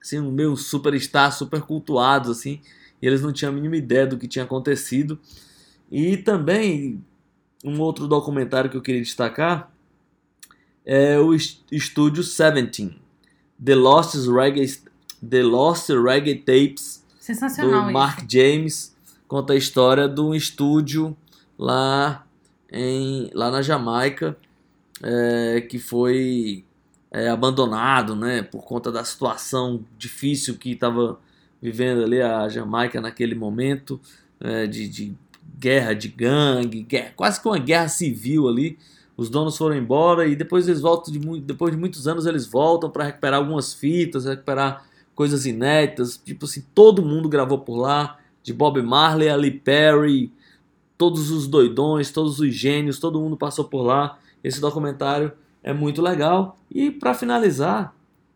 assim, 0.00 0.20
um 0.20 0.30
meio 0.30 0.56
superstar, 0.56 1.32
super 1.36 1.60
cultuados, 1.62 2.30
assim, 2.30 2.60
e 3.00 3.06
eles 3.08 3.20
não 3.20 3.32
tinham 3.32 3.50
a 3.50 3.54
mínima 3.56 3.76
ideia 3.76 4.06
do 4.06 4.16
que 4.16 4.28
tinha 4.28 4.44
acontecido. 4.44 5.18
E 5.90 6.16
também, 6.16 7.04
um 7.64 7.80
outro 7.80 8.06
documentário 8.06 8.70
que 8.70 8.76
eu 8.76 8.80
queria 8.80 9.02
destacar 9.02 9.72
é 10.84 11.18
o 11.18 11.34
est- 11.34 11.60
Estúdio 11.72 12.22
17, 12.22 12.96
The 13.64 13.74
Lost 13.74 14.14
Reggae, 14.28 14.78
The 15.28 15.42
Lost 15.42 15.88
Reggae 15.90 16.36
Tapes, 16.36 17.04
do 17.64 17.70
isso. 17.84 17.92
Mark 17.92 18.24
James, 18.30 18.96
conta 19.26 19.54
a 19.54 19.56
história 19.56 20.08
de 20.08 20.20
um 20.20 20.32
estúdio 20.34 21.16
lá, 21.58 22.24
em, 22.70 23.28
lá 23.34 23.50
na 23.50 23.60
Jamaica, 23.60 24.36
é, 25.02 25.60
que 25.68 25.80
foi 25.80 26.64
é, 27.12 27.28
abandonado, 27.28 28.16
né, 28.16 28.42
por 28.42 28.64
conta 28.64 28.90
da 28.90 29.04
situação 29.04 29.84
difícil 29.98 30.56
que 30.56 30.72
estava 30.72 31.18
vivendo 31.60 32.02
ali 32.02 32.22
a 32.22 32.48
Jamaica 32.48 33.00
naquele 33.00 33.34
momento, 33.34 34.00
é, 34.40 34.66
de, 34.66 34.88
de 34.88 35.14
guerra 35.58 35.92
de 35.92 36.08
gangue, 36.08 36.82
guerra, 36.82 37.12
quase 37.14 37.40
que 37.40 37.46
uma 37.46 37.58
guerra 37.58 37.88
civil 37.88 38.48
ali, 38.48 38.78
os 39.16 39.28
donos 39.28 39.56
foram 39.56 39.76
embora 39.76 40.26
e 40.26 40.34
depois 40.34 40.66
eles 40.66 40.80
voltam 40.80 41.12
de 41.12 41.40
depois 41.40 41.72
de 41.72 41.78
muitos 41.78 42.08
anos 42.08 42.24
eles 42.24 42.46
voltam 42.46 42.90
para 42.90 43.04
recuperar 43.04 43.38
algumas 43.38 43.74
fitas, 43.74 44.24
recuperar 44.24 44.84
coisas 45.14 45.44
inéditas, 45.44 46.16
tipo 46.16 46.46
assim, 46.46 46.64
todo 46.74 47.04
mundo 47.04 47.28
gravou 47.28 47.58
por 47.58 47.76
lá, 47.76 48.18
de 48.42 48.52
Bob 48.52 48.80
Marley 48.82 49.28
a 49.28 49.36
Lee 49.36 49.50
Perry, 49.50 50.32
todos 50.96 51.30
os 51.30 51.46
doidões, 51.46 52.10
todos 52.10 52.40
os 52.40 52.54
gênios, 52.54 52.98
todo 52.98 53.20
mundo 53.20 53.36
passou 53.36 53.66
por 53.66 53.82
lá. 53.82 54.18
Esse 54.42 54.60
documentário 54.60 55.32
é 55.62 55.72
muito 55.72 56.02
legal. 56.02 56.58
E 56.70 56.90
para 56.90 57.14
finalizar, 57.14 57.94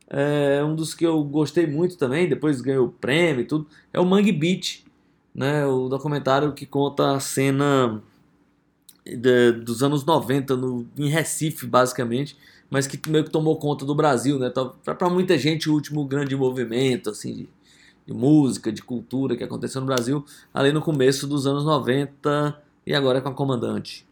é 0.09 0.63
um 0.65 0.75
dos 0.75 0.95
que 0.95 1.05
eu 1.07 1.23
gostei 1.25 1.67
muito 1.67 1.97
também, 1.99 2.29
depois 2.29 2.61
ganhou 2.61 2.89
prêmio 2.89 3.43
e 3.43 3.47
tudo, 3.47 3.67
é 3.93 4.01
o 4.01 4.07
Mangue 4.07 4.33
Beach, 4.33 4.85
né? 5.35 5.67
O 5.67 5.89
documentário 5.89 6.53
que 6.53 6.67
conta 6.67 7.17
a 7.17 7.21
cena 7.21 8.03
de- 9.05 9.53
dos 9.53 9.83
anos 9.83 10.05
90 10.05 10.57
no, 10.57 10.87
em 10.99 11.09
Recife, 11.09 11.67
basicamente, 11.67 12.37
mas 12.69 12.87
que 12.87 12.99
meio 13.09 13.25
que 13.25 13.31
tomou 13.31 13.57
conta 13.59 13.85
do 13.85 13.95
Brasil, 13.95 14.39
né? 14.39 14.53
Para 14.85 15.09
muita 15.09 15.39
gente, 15.39 15.69
o 15.71 15.75
último 15.75 16.05
grande 16.05 16.35
movimento 16.37 17.11
assim, 17.11 17.33
de, 17.35 17.49
de 18.07 18.13
música, 18.15 18.73
de 18.73 18.83
cultura 18.83 19.37
que 19.37 19.45
aconteceu 19.45 19.81
no 19.81 19.87
Brasil, 19.87 20.25
ali 20.53 20.73
no 20.73 20.83
começo 20.83 21.27
dos 21.27 21.47
anos 21.47 21.65
90 21.65 22.61
e 22.87 22.95
agora 22.95 23.21
com 23.21 23.29
a 23.29 23.35
Comandante. 23.35 24.06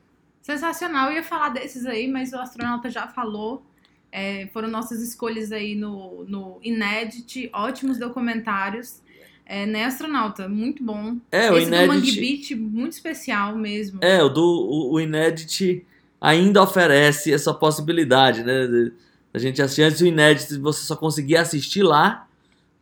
Sensacional, 0.45 1.09
eu 1.09 1.17
ia 1.17 1.25
falar 1.25 1.49
desses 1.49 1.87
aí, 1.87 2.07
mas 2.07 2.35
o 2.35 2.37
astronauta 2.37 2.91
já 2.91 3.09
falou. 3.09 3.65
É, 4.13 4.47
foram 4.53 4.69
nossas 4.69 5.01
escolhas 5.01 5.51
aí 5.51 5.75
no, 5.75 6.23
no 6.29 6.59
Inédit, 6.63 7.49
ótimos 7.51 7.99
documentários. 7.99 9.01
É, 9.47 9.65
né, 9.65 9.87
astronauta? 9.87 10.47
Muito 10.47 10.85
bom. 10.85 11.17
É, 11.33 11.51
o 11.51 11.57
Esse 11.57 11.71
do 11.71 11.87
Mangue 11.87 12.11
Inédit, 12.11 12.21
Beach, 12.21 12.55
muito 12.57 12.93
especial 12.93 13.57
mesmo. 13.57 14.01
é, 14.03 14.23
o 14.23 14.29
do 14.29 14.43
o, 14.45 14.93
o 14.93 15.01
Inédit 15.01 15.83
ainda 16.21 16.63
oferece 16.63 17.33
essa 17.33 17.55
possibilidade, 17.55 18.45
né? 18.45 18.91
A 19.33 19.39
gente 19.39 19.63
assistir 19.63 19.85
antes 19.85 20.01
do 20.01 20.07
Inédit, 20.07 20.59
você 20.59 20.85
só 20.85 20.95
conseguia 20.95 21.41
assistir 21.41 21.83
lá, 21.83 22.29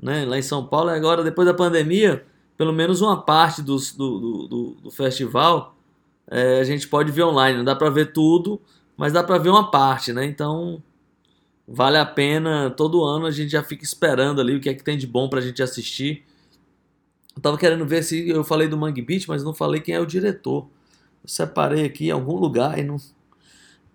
né? 0.02 0.24
Lá 0.24 0.36
em 0.36 0.42
São 0.42 0.66
Paulo, 0.66 0.90
e 0.90 0.94
agora 0.94 1.22
depois 1.22 1.46
da 1.46 1.54
pandemia, 1.54 2.24
pelo 2.56 2.72
menos 2.72 3.00
uma 3.00 3.22
parte 3.22 3.62
dos, 3.62 3.92
do, 3.94 4.18
do, 4.18 4.48
do, 4.48 4.76
do 4.82 4.90
festival 4.90 5.76
é, 6.32 6.60
a 6.60 6.64
gente 6.64 6.88
pode 6.88 7.12
ver 7.12 7.24
online. 7.24 7.58
Não 7.58 7.64
dá 7.64 7.76
pra 7.76 7.90
ver 7.90 8.12
tudo, 8.12 8.60
mas 8.96 9.12
dá 9.12 9.22
pra 9.22 9.38
ver 9.38 9.50
uma 9.50 9.70
parte, 9.70 10.12
né? 10.12 10.24
Então 10.24 10.82
vale 11.66 11.98
a 11.98 12.06
pena. 12.06 12.70
Todo 12.70 13.04
ano 13.04 13.26
a 13.26 13.30
gente 13.30 13.50
já 13.50 13.62
fica 13.62 13.84
esperando 13.84 14.40
ali 14.40 14.56
o 14.56 14.60
que 14.60 14.68
é 14.68 14.74
que 14.74 14.82
tem 14.82 14.96
de 14.98 15.06
bom 15.06 15.28
pra 15.28 15.40
gente 15.40 15.62
assistir. 15.62 16.24
Eu 17.34 17.40
tava 17.42 17.56
querendo 17.58 17.86
ver 17.86 18.02
se 18.02 18.28
eu 18.28 18.44
falei 18.44 18.68
do 18.68 18.76
Mangue 18.76 19.02
Beach, 19.02 19.28
mas 19.28 19.42
não 19.44 19.54
falei 19.54 19.80
quem 19.80 19.94
é 19.94 20.00
o 20.00 20.06
diretor. 20.06 20.68
Eu 21.22 21.28
separei 21.28 21.84
aqui 21.84 22.06
em 22.08 22.10
algum 22.10 22.36
lugar 22.36 22.78
e 22.78 22.84
não. 22.84 22.96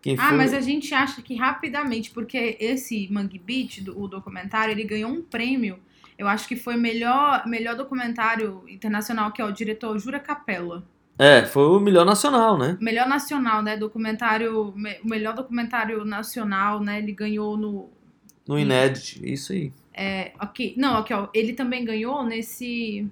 Quem 0.02 0.16
Ah, 0.18 0.30
foi? 0.30 0.38
mas 0.38 0.54
a 0.54 0.62
gente 0.62 0.94
acha 0.94 1.22
que 1.22 1.36
rapidamente, 1.36 2.12
porque 2.12 2.58
esse 2.60 3.08
Mangue 3.12 3.40
Beach, 3.40 3.88
o 3.90 4.08
documentário, 4.08 4.72
ele 4.72 4.84
ganhou 4.84 5.12
um 5.12 5.22
prêmio. 5.22 5.80
Eu 6.18 6.28
acho 6.28 6.48
que 6.48 6.56
foi 6.56 6.76
melhor, 6.78 7.46
melhor 7.46 7.76
documentário 7.76 8.64
internacional, 8.68 9.32
que 9.32 9.42
é 9.42 9.46
o 9.46 9.52
diretor 9.52 9.98
Jura 10.00 10.20
Capella. 10.20 10.84
É, 11.20 11.46
foi 11.46 11.64
o 11.66 11.80
melhor 11.80 12.06
nacional, 12.06 12.58
né? 12.58 12.78
Melhor 12.80 13.08
nacional, 13.08 13.62
né? 13.62 13.76
Documentário, 13.76 14.72
me- 14.76 15.00
o 15.04 15.08
melhor 15.08 15.34
documentário 15.36 16.06
nacional, 16.06 16.80
né? 16.80 17.00
Ele 17.00 17.12
ganhou 17.12 17.58
no. 17.58 17.90
No 18.48 18.58
Inédit, 18.58 19.20
isso 19.24 19.52
aí. 19.52 19.74
É, 19.94 20.32
aqui, 20.40 20.74
não, 20.78 20.98
aqui, 20.98 21.14
ó. 21.14 21.28
Ele 21.34 21.54
também 21.54 21.84
ganhou 21.84 22.24
nesse 22.24 23.08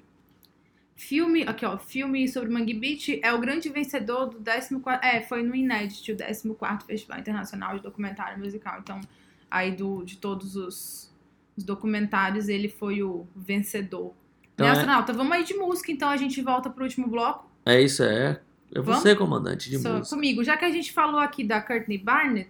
filme, 0.96 1.44
aqui, 1.44 1.66
ó. 1.66 1.78
Filme 1.78 2.28
sobre 2.28 2.50
Mangue 2.50 2.74
Beach 2.74 3.20
é 3.24 3.34
o 3.34 3.40
grande 3.40 3.70
vencedor 3.70 4.28
do 4.30 4.38
14. 4.40 4.80
É, 5.02 5.22
foi 5.22 5.44
no 5.44 5.56
Inédit, 5.56 6.12
o 6.12 6.16
14 6.18 6.86
Festival 6.86 7.20
Internacional 7.20 7.76
de 7.76 7.84
Documentário 7.84 8.40
Musical. 8.40 8.80
Então, 8.80 9.02
aí 9.50 9.72
do, 9.72 10.04
de 10.04 10.18
todos 10.18 10.56
os, 10.56 11.12
os 11.58 11.64
documentários, 11.64 12.48
ele 12.48 12.70
foi 12.70 13.04
o 13.04 13.28
vencedor. 13.36 14.14
Então 14.54 14.66
né, 14.68 14.72
é- 14.74 14.76
astronauta? 14.76 15.12
Vamos 15.12 15.34
aí 15.34 15.44
de 15.44 15.54
música, 15.56 15.92
então 15.92 16.10
a 16.10 16.18
gente 16.18 16.42
volta 16.42 16.70
pro 16.70 16.84
último 16.84 17.08
bloco. 17.08 17.50
É 17.66 17.82
isso, 17.82 18.04
é. 18.04 18.40
É 18.74 18.82
Vamos? 18.82 19.02
você, 19.02 19.16
comandante 19.16 19.70
de 19.70 19.80
Só 19.80 19.98
música. 19.98 20.16
comigo. 20.16 20.44
Já 20.44 20.58
que 20.58 20.66
a 20.66 20.72
gente 20.72 20.92
falou 20.92 21.20
aqui 21.20 21.44
da 21.44 21.62
Courtney 21.62 21.98
Barnett, 21.98 22.50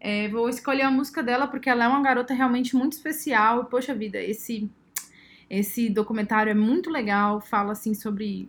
é, 0.00 0.28
vou 0.28 0.48
escolher 0.48 0.82
a 0.82 0.90
música 0.90 1.22
dela 1.22 1.46
porque 1.46 1.70
ela 1.70 1.84
é 1.84 1.88
uma 1.88 2.02
garota 2.02 2.34
realmente 2.34 2.76
muito 2.76 2.92
especial. 2.92 3.62
E, 3.62 3.64
poxa 3.66 3.94
vida, 3.94 4.20
esse, 4.20 4.70
esse 5.48 5.88
documentário 5.88 6.50
é 6.50 6.54
muito 6.54 6.90
legal. 6.90 7.40
Fala 7.40 7.72
assim 7.72 7.94
sobre 7.94 8.48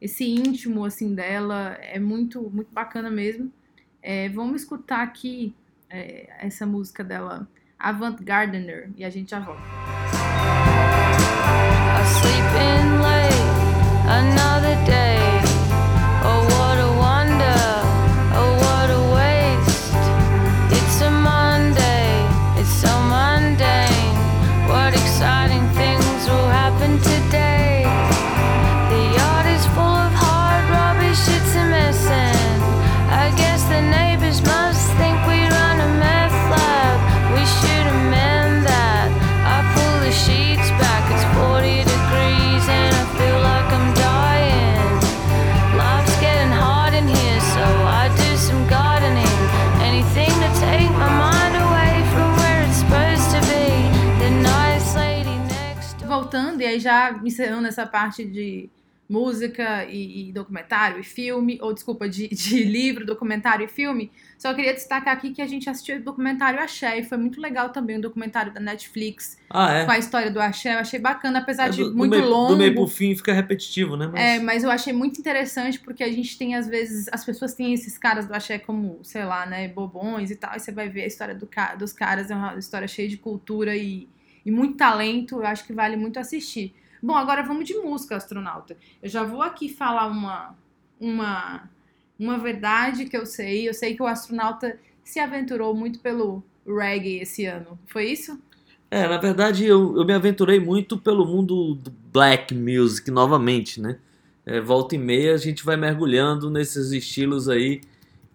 esse 0.00 0.24
íntimo 0.24 0.84
assim 0.84 1.14
dela. 1.14 1.76
É 1.80 1.98
muito, 1.98 2.42
muito 2.50 2.72
bacana 2.72 3.10
mesmo. 3.10 3.52
É, 4.02 4.28
vamos 4.30 4.62
escutar 4.62 5.02
aqui 5.02 5.54
é, 5.90 6.28
essa 6.38 6.64
música 6.64 7.04
dela, 7.04 7.46
Avant 7.78 8.16
Gardener, 8.20 8.90
e 8.96 9.04
a 9.04 9.10
gente 9.10 9.30
já 9.30 9.40
volta. 9.40 9.60
I 11.92 12.02
sleep 12.02 12.56
in 12.56 13.02
late, 13.02 13.34
another 14.08 14.84
day. 14.86 15.09
Aí 56.70 56.80
já 56.80 57.20
encerrando 57.24 57.68
essa 57.68 57.86
parte 57.86 58.24
de 58.24 58.70
música 59.10 59.84
e, 59.86 60.28
e 60.28 60.32
documentário 60.32 61.00
e 61.00 61.02
filme, 61.02 61.58
ou 61.60 61.74
desculpa, 61.74 62.08
de, 62.08 62.28
de 62.30 62.62
livro, 62.62 63.04
documentário 63.04 63.64
e 63.64 63.68
filme, 63.68 64.12
só 64.38 64.54
queria 64.54 64.72
destacar 64.72 65.14
aqui 65.14 65.32
que 65.32 65.42
a 65.42 65.46
gente 65.48 65.68
assistiu 65.68 65.96
o 65.96 66.00
documentário 66.00 66.60
Axé, 66.60 67.00
e 67.00 67.02
foi 67.02 67.18
muito 67.18 67.40
legal 67.40 67.70
também 67.70 67.98
o 67.98 68.00
documentário 68.00 68.54
da 68.54 68.60
Netflix, 68.60 69.36
Ah, 69.50 69.72
é. 69.72 69.84
com 69.84 69.90
a 69.90 69.98
história 69.98 70.30
do 70.30 70.40
Axé, 70.40 70.74
eu 70.74 70.78
achei 70.78 71.00
bacana, 71.00 71.40
apesar 71.40 71.66
É 71.66 71.70
de 71.70 71.82
do, 71.82 71.90
do 71.90 71.96
muito 71.96 72.12
meio, 72.12 72.28
longo. 72.28 72.52
Do 72.52 72.56
meio 72.56 72.72
pro 72.72 72.86
fim 72.86 73.16
fica 73.16 73.32
repetitivo, 73.32 73.96
né? 73.96 74.06
Mas... 74.06 74.20
É, 74.20 74.38
mas 74.38 74.62
eu 74.62 74.70
achei 74.70 74.92
muito 74.92 75.18
interessante 75.18 75.80
porque 75.80 76.04
a 76.04 76.12
gente 76.12 76.38
tem, 76.38 76.54
às 76.54 76.68
vezes, 76.68 77.08
as 77.10 77.24
pessoas 77.24 77.52
têm 77.52 77.74
esses 77.74 77.98
caras 77.98 78.26
do 78.26 78.32
axé 78.32 78.60
como, 78.60 79.00
sei 79.02 79.24
lá, 79.24 79.44
né, 79.44 79.66
bobões 79.66 80.30
e 80.30 80.36
tal, 80.36 80.52
e 80.54 80.60
você 80.60 80.70
vai 80.70 80.88
ver 80.88 81.02
a 81.02 81.06
história 81.08 81.34
do, 81.34 81.48
dos 81.76 81.92
caras, 81.92 82.30
é 82.30 82.34
uma 82.36 82.56
história 82.56 82.86
cheia 82.86 83.08
de 83.08 83.16
cultura 83.16 83.76
e, 83.76 84.08
e 84.50 84.52
muito 84.52 84.76
talento, 84.76 85.36
eu 85.36 85.46
acho 85.46 85.64
que 85.64 85.72
vale 85.72 85.96
muito 85.96 86.18
assistir. 86.18 86.74
Bom, 87.00 87.14
agora 87.14 87.42
vamos 87.42 87.64
de 87.64 87.74
música, 87.74 88.16
astronauta. 88.16 88.76
Eu 89.00 89.08
já 89.08 89.22
vou 89.22 89.42
aqui 89.42 89.68
falar 89.68 90.08
uma, 90.08 90.56
uma, 91.00 91.70
uma 92.18 92.36
verdade 92.36 93.04
que 93.04 93.16
eu 93.16 93.24
sei, 93.24 93.68
eu 93.68 93.72
sei 93.72 93.94
que 93.94 94.02
o 94.02 94.06
astronauta 94.06 94.76
se 95.04 95.20
aventurou 95.20 95.72
muito 95.72 96.00
pelo 96.00 96.42
reggae 96.66 97.20
esse 97.20 97.46
ano, 97.46 97.78
foi 97.86 98.06
isso? 98.06 98.38
É, 98.90 99.06
na 99.06 99.18
verdade 99.18 99.64
eu, 99.64 99.96
eu 99.96 100.04
me 100.04 100.12
aventurei 100.12 100.58
muito 100.58 100.98
pelo 100.98 101.24
mundo 101.24 101.74
do 101.74 101.92
black 102.12 102.52
music 102.52 103.08
novamente, 103.08 103.80
né? 103.80 103.98
É, 104.44 104.60
volta 104.60 104.96
e 104.96 104.98
meia 104.98 105.34
a 105.34 105.38
gente 105.38 105.64
vai 105.64 105.76
mergulhando 105.76 106.50
nesses 106.50 106.90
estilos 106.90 107.48
aí 107.48 107.80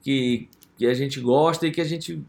que, 0.02 0.48
que 0.78 0.86
a 0.86 0.94
gente 0.94 1.20
gosta 1.20 1.68
e 1.68 1.72
que 1.72 1.82
a 1.82 1.86
gente 1.86 2.24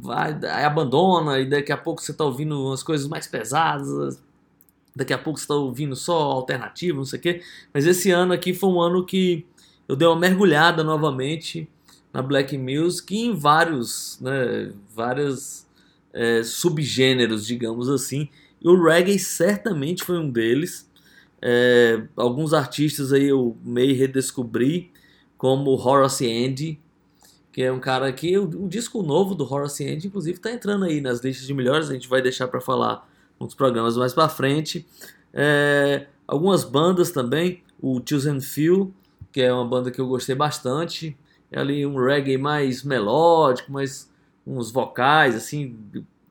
vai 0.00 0.32
aí 0.44 0.64
abandona 0.64 1.40
e 1.40 1.46
daqui 1.48 1.72
a 1.72 1.76
pouco 1.76 2.00
você 2.00 2.12
tá 2.12 2.24
ouvindo 2.24 2.66
umas 2.66 2.82
coisas 2.82 3.08
mais 3.08 3.26
pesadas, 3.26 4.22
daqui 4.94 5.12
a 5.12 5.18
pouco 5.18 5.38
você 5.38 5.46
tá 5.46 5.54
ouvindo 5.54 5.96
só 5.96 6.16
alternativo, 6.16 6.98
não 6.98 7.04
sei 7.04 7.18
o 7.18 7.22
quê. 7.22 7.42
Mas 7.72 7.86
esse 7.86 8.10
ano 8.10 8.32
aqui 8.32 8.54
foi 8.54 8.68
um 8.70 8.80
ano 8.80 9.04
que 9.04 9.46
eu 9.88 9.96
dei 9.96 10.06
uma 10.06 10.18
mergulhada 10.18 10.84
novamente 10.84 11.68
na 12.12 12.22
black 12.22 12.56
music 12.56 13.14
e 13.14 13.26
em 13.26 13.34
vários, 13.34 14.18
né, 14.20 14.72
várias 14.94 15.66
é, 16.12 16.42
subgêneros, 16.42 17.46
digamos 17.46 17.88
assim. 17.88 18.28
E 18.60 18.68
o 18.68 18.82
reggae 18.82 19.18
certamente 19.18 20.04
foi 20.04 20.18
um 20.18 20.30
deles. 20.30 20.88
É, 21.40 22.02
alguns 22.16 22.52
artistas 22.52 23.12
aí 23.12 23.28
eu 23.28 23.56
meio 23.62 23.96
redescobri, 23.96 24.90
como 25.36 25.70
Horace 25.70 26.26
Andy, 26.26 26.80
que 27.58 27.64
é 27.64 27.72
um 27.72 27.80
cara 27.80 28.12
que 28.12 28.38
o, 28.38 28.44
o 28.44 28.68
disco 28.68 29.02
novo 29.02 29.34
do 29.34 29.42
Horace 29.42 29.84
Andy, 29.84 30.06
inclusive, 30.06 30.38
está 30.38 30.52
entrando 30.52 30.84
aí 30.84 31.00
nas 31.00 31.18
listas 31.18 31.44
de 31.44 31.52
melhores. 31.52 31.90
A 31.90 31.92
gente 31.92 32.06
vai 32.06 32.22
deixar 32.22 32.46
para 32.46 32.60
falar 32.60 33.04
nos 33.40 33.52
programas 33.52 33.96
mais 33.96 34.14
para 34.14 34.28
frente. 34.28 34.86
É, 35.34 36.06
algumas 36.24 36.62
bandas 36.62 37.10
também, 37.10 37.64
o 37.82 38.00
Chosen 38.08 38.40
Few, 38.40 38.94
que 39.32 39.42
é 39.42 39.52
uma 39.52 39.64
banda 39.64 39.90
que 39.90 40.00
eu 40.00 40.06
gostei 40.06 40.36
bastante. 40.36 41.18
é 41.50 41.58
ali 41.58 41.84
um 41.84 41.96
reggae 41.96 42.38
mais 42.38 42.84
melódico, 42.84 43.72
mais 43.72 44.08
uns 44.46 44.70
vocais 44.70 45.34
assim, 45.34 45.76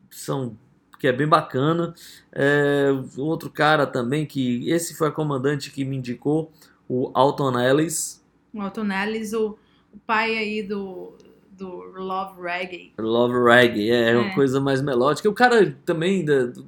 são 0.10 0.58
que 0.98 1.10
é 1.10 1.12
bem 1.12 1.28
bacana. 1.28 1.94
É, 2.32 2.88
outro 3.18 3.50
cara 3.50 3.86
também 3.86 4.26
que 4.26 4.72
esse 4.72 4.96
foi 4.96 5.10
a 5.10 5.12
comandante 5.12 5.72
que 5.72 5.84
me 5.84 5.98
indicou, 5.98 6.54
o 6.88 7.12
Alton 7.14 7.60
Ellis, 7.60 8.24
O 8.54 8.62
Alton 8.62 8.90
Ellis, 8.90 9.34
o, 9.34 9.58
o 9.98 10.00
pai 10.06 10.38
aí 10.38 10.62
do, 10.64 11.14
do 11.52 11.68
Love 11.68 12.42
Reggae. 12.42 12.94
Love 13.00 13.34
Reggae, 13.44 13.90
é, 13.90 14.16
uma 14.18 14.28
É. 14.30 14.36
coisa 14.36 14.60
mais 14.62 14.82
melódica. 14.82 15.30
O 15.30 15.34
cara 15.34 15.76
também 15.86 16.24
da, 16.24 16.46
do- 16.46 16.68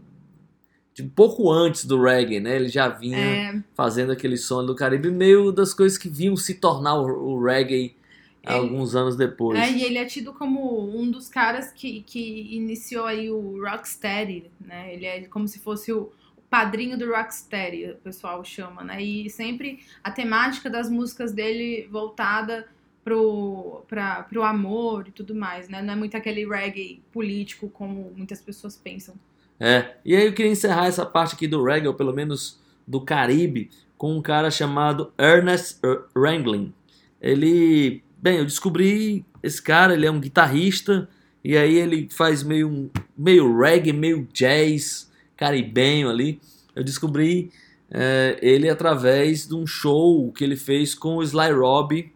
de 0.94 1.04
pouco 1.04 1.50
antes 1.52 1.86
do 1.86 2.02
reggae, 2.02 2.40
né? 2.42 2.56
Ele 2.58 2.68
já 2.68 2.90
vinha 2.90 3.18
É, 3.18 3.64
fazendo 3.74 4.12
aquele 4.12 4.36
som 4.36 4.66
do 4.66 4.76
Caribe, 4.76 5.10
meio 5.10 5.52
das 5.52 5.74
coisas 5.74 5.98
que 5.98 6.10
vinham 6.10 6.36
se 6.36 6.56
tornar 6.56 6.96
o, 6.96 7.06
o 7.36 7.42
reggae 7.44 7.96
Ele- 8.44 8.54
alguns 8.58 8.96
anos 8.96 9.16
depois. 9.16 9.58
é, 9.60 9.72
e 9.72 9.84
ele 9.84 9.98
é 9.98 10.04
tido 10.06 10.34
como 10.34 10.90
um 11.00 11.10
dos 11.10 11.30
caras 11.30 11.72
que, 11.72 12.02
que 12.02 12.54
iniciou 12.56 13.06
aí 13.06 13.30
o 13.32 13.64
Rocksteady, 13.64 14.52
né? 14.60 14.94
Ele 14.94 15.06
é 15.06 15.22
como 15.28 15.48
se 15.48 15.60
fosse 15.60 15.94
o 15.94 16.10
padrinho 16.50 16.98
do 16.98 17.08
Rocksteady, 17.10 17.92
o 17.92 17.96
pessoal 17.98 18.44
chama, 18.44 18.84
né? 18.84 19.02
E 19.02 19.30
sempre 19.30 19.80
a 20.04 20.10
temática 20.12 20.70
das 20.70 20.90
músicas 20.90 21.32
dele 21.32 21.88
voltada 21.92 22.68
pro, 23.10 23.84
pra, 23.88 24.24
pro 24.24 24.44
amor 24.44 25.08
e 25.08 25.12
tudo 25.12 25.34
mais, 25.34 25.68
né? 25.68 25.82
Não 25.82 25.94
é 25.94 25.96
muito 25.96 26.16
aquele 26.16 26.48
reggae 26.48 27.02
político 27.12 27.68
como 27.68 28.14
muitas 28.16 28.40
pessoas 28.40 28.78
pensam. 28.78 29.16
É, 29.60 29.96
e 30.06 30.16
aí 30.16 30.28
eu 30.28 30.34
queria 30.34 30.52
encerrar 30.52 30.86
essa 30.86 31.06
parte 31.06 31.34
aqui 31.34 31.48
do 31.48 31.64
reggae, 31.64 31.88
ou 31.88 31.94
pelo 31.96 32.14
menos 32.14 32.60
do 32.88 33.02
Caribe, 33.02 33.72
com 33.98 34.16
um 34.16 34.22
cara 34.22 34.52
chamado 34.52 35.12
Ernest 35.18 35.80
R- 35.84 36.02
Ranglin. 36.16 36.72
Ele, 37.20 38.04
bem, 38.18 38.38
eu 38.38 38.46
descobri 38.46 39.26
esse 39.42 39.62
cara, 39.62 39.96
ele 39.96 40.06
é 40.06 40.12
um 40.12 40.20
guitarrista, 40.20 41.10
e 41.44 41.58
aí 41.58 41.76
ele 41.76 42.08
faz 42.12 42.44
meio, 42.44 42.92
meio 43.18 43.60
reggae, 43.60 43.92
meio 43.92 44.28
jazz, 44.32 45.12
caribenho 45.36 46.10
ali. 46.10 46.40
Eu 46.76 46.84
descobri 46.84 47.52
é, 47.90 48.38
ele 48.40 48.70
através 48.70 49.48
de 49.48 49.56
um 49.56 49.66
show 49.66 50.32
que 50.32 50.44
ele 50.44 50.56
fez 50.56 50.94
com 50.94 51.18
o 51.18 51.24
Sly 51.24 51.52
Robbie, 51.52 52.14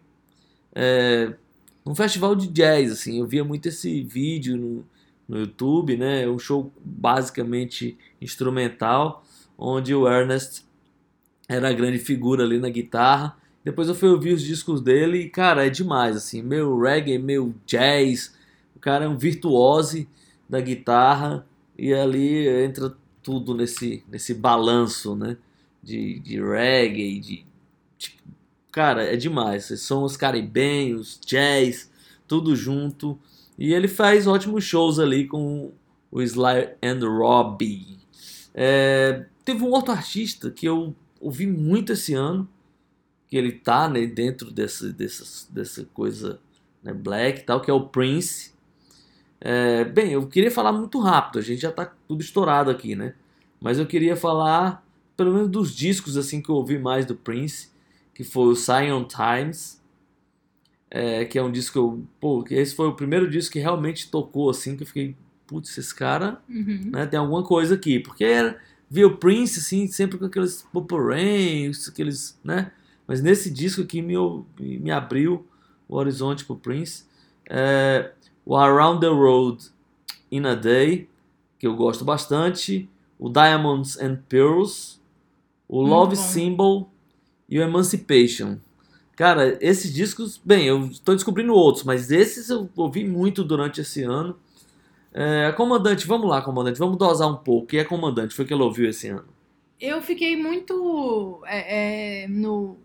é, 0.74 1.32
num 1.84 1.94
festival 1.94 2.34
de 2.34 2.48
jazz, 2.48 2.90
assim, 2.90 3.20
eu 3.20 3.26
via 3.26 3.44
muito 3.44 3.68
esse 3.68 4.02
vídeo 4.02 4.56
no, 4.56 4.84
no 5.28 5.38
YouTube, 5.40 5.96
né? 5.96 6.22
É 6.22 6.28
um 6.28 6.38
show 6.38 6.72
basicamente 6.82 7.96
instrumental, 8.20 9.24
onde 9.56 9.94
o 9.94 10.08
Ernest 10.08 10.64
era 11.48 11.68
a 11.68 11.72
grande 11.72 11.98
figura 11.98 12.42
ali 12.42 12.58
na 12.58 12.70
guitarra. 12.70 13.36
Depois 13.62 13.88
eu 13.88 13.94
fui 13.94 14.08
ouvir 14.08 14.32
os 14.32 14.42
discos 14.42 14.80
dele 14.80 15.18
e, 15.18 15.28
cara, 15.28 15.66
é 15.66 15.70
demais, 15.70 16.16
assim, 16.16 16.42
meio 16.42 16.78
reggae, 16.80 17.18
meio 17.18 17.54
jazz. 17.66 18.34
O 18.74 18.78
cara 18.78 19.04
é 19.04 19.08
um 19.08 19.16
virtuose 19.16 20.08
da 20.48 20.60
guitarra 20.60 21.46
e 21.78 21.92
ali 21.92 22.46
entra 22.46 22.94
tudo 23.22 23.54
nesse, 23.54 24.02
nesse 24.08 24.34
balanço, 24.34 25.14
né? 25.14 25.36
De, 25.82 26.18
de 26.20 26.42
reggae, 26.42 27.20
de, 27.20 27.46
cara, 28.74 29.04
é 29.04 29.14
demais. 29.14 29.66
São 29.80 30.02
os 30.02 30.16
caribenhos, 30.16 31.20
jazz, 31.24 31.88
tudo 32.26 32.56
junto. 32.56 33.16
E 33.56 33.72
ele 33.72 33.86
faz 33.86 34.26
ótimos 34.26 34.64
shows 34.64 34.98
ali 34.98 35.28
com 35.28 35.70
o 36.10 36.20
Sly 36.20 36.70
and 36.82 36.98
Robbie. 37.06 37.98
É, 38.52 39.26
teve 39.44 39.62
um 39.62 39.70
outro 39.70 39.92
artista 39.92 40.50
que 40.50 40.66
eu 40.66 40.92
ouvi 41.20 41.46
muito 41.46 41.92
esse 41.92 42.14
ano, 42.14 42.48
que 43.28 43.36
ele 43.36 43.52
tá 43.52 43.88
né, 43.88 44.04
dentro 44.06 44.50
dessa, 44.50 44.92
dessa, 44.92 45.52
dessa 45.52 45.84
coisa 45.94 46.40
né, 46.82 46.92
black 46.92 47.44
tal, 47.44 47.60
que 47.60 47.70
é 47.70 47.74
o 47.74 47.86
Prince. 47.86 48.52
É, 49.40 49.84
bem, 49.84 50.10
eu 50.10 50.26
queria 50.26 50.50
falar 50.50 50.72
muito 50.72 50.98
rápido, 50.98 51.38
a 51.38 51.42
gente 51.42 51.62
já 51.62 51.70
tá 51.70 51.92
tudo 52.08 52.22
estourado 52.22 52.72
aqui, 52.72 52.96
né? 52.96 53.14
Mas 53.60 53.78
eu 53.78 53.86
queria 53.86 54.16
falar, 54.16 54.84
pelo 55.16 55.32
menos 55.32 55.48
dos 55.48 55.72
discos 55.72 56.16
assim 56.16 56.42
que 56.42 56.48
eu 56.48 56.56
ouvi 56.56 56.76
mais 56.76 57.06
do 57.06 57.14
Prince, 57.14 57.73
que 58.14 58.22
foi 58.24 58.46
o 58.46 58.54
Zion 58.54 59.04
Times, 59.04 59.82
é, 60.90 61.24
que 61.24 61.38
é 61.38 61.42
um 61.42 61.50
disco 61.50 61.72
que 61.72 61.78
eu, 61.78 62.04
pô, 62.20 62.42
que 62.44 62.54
esse 62.54 62.74
foi 62.74 62.86
o 62.86 62.94
primeiro 62.94 63.28
disco 63.28 63.54
que 63.54 63.58
realmente 63.58 64.10
tocou 64.10 64.48
assim, 64.48 64.76
que 64.76 64.84
eu 64.84 64.86
fiquei, 64.86 65.16
putz, 65.46 65.76
esse 65.76 65.94
cara 65.94 66.40
Uhum. 66.48 66.90
né, 66.92 67.06
tem 67.06 67.18
alguma 67.18 67.42
coisa 67.42 67.74
aqui, 67.74 67.98
porque 67.98 68.24
era, 68.24 68.58
via 68.88 69.06
o 69.06 69.16
Prince 69.16 69.58
assim, 69.58 69.88
sempre 69.88 70.16
com 70.16 70.26
aqueles 70.26 70.64
Rain, 70.72 71.72
aqueles, 71.88 72.38
né? 72.44 72.70
Mas 73.06 73.20
nesse 73.20 73.50
disco 73.50 73.82
aqui 73.82 74.00
me, 74.00 74.14
me 74.58 74.90
abriu 74.90 75.46
o 75.88 75.96
horizonte 75.96 76.44
pro 76.44 76.56
Prince. 76.56 77.04
É, 77.50 78.12
o 78.46 78.56
Around 78.56 79.00
the 79.00 79.08
Road 79.08 79.64
in 80.30 80.46
a 80.46 80.54
Day, 80.54 81.08
que 81.58 81.66
eu 81.66 81.74
gosto 81.76 82.04
bastante, 82.04 82.88
o 83.18 83.28
Diamonds 83.28 83.98
and 84.00 84.16
Pearls, 84.28 85.00
o 85.68 85.80
Muito 85.80 85.90
Love 85.90 86.16
bom. 86.16 86.22
Symbol 86.22 86.93
e 87.48 87.58
o 87.58 87.62
Emancipation. 87.62 88.58
Cara, 89.16 89.56
esses 89.60 89.92
discos, 89.92 90.40
bem, 90.44 90.66
eu 90.66 90.86
estou 90.86 91.14
descobrindo 91.14 91.54
outros, 91.54 91.84
mas 91.84 92.10
esses 92.10 92.50
eu 92.50 92.68
ouvi 92.76 93.04
muito 93.04 93.44
durante 93.44 93.80
esse 93.80 94.02
ano. 94.02 94.36
É, 95.12 95.52
comandante, 95.52 96.06
vamos 96.06 96.28
lá, 96.28 96.42
comandante, 96.42 96.78
vamos 96.78 96.98
dosar 96.98 97.28
um 97.28 97.36
pouco. 97.36 97.68
Quem 97.68 97.78
é 97.78 97.84
comandante? 97.84 98.34
Foi 98.34 98.44
que 98.44 98.52
ela 98.52 98.64
ouviu 98.64 98.88
esse 98.88 99.08
ano. 99.08 99.28
Eu 99.80 100.02
fiquei 100.02 100.36
muito 100.36 101.40
é, 101.46 102.24
é, 102.24 102.28
no, 102.28 102.76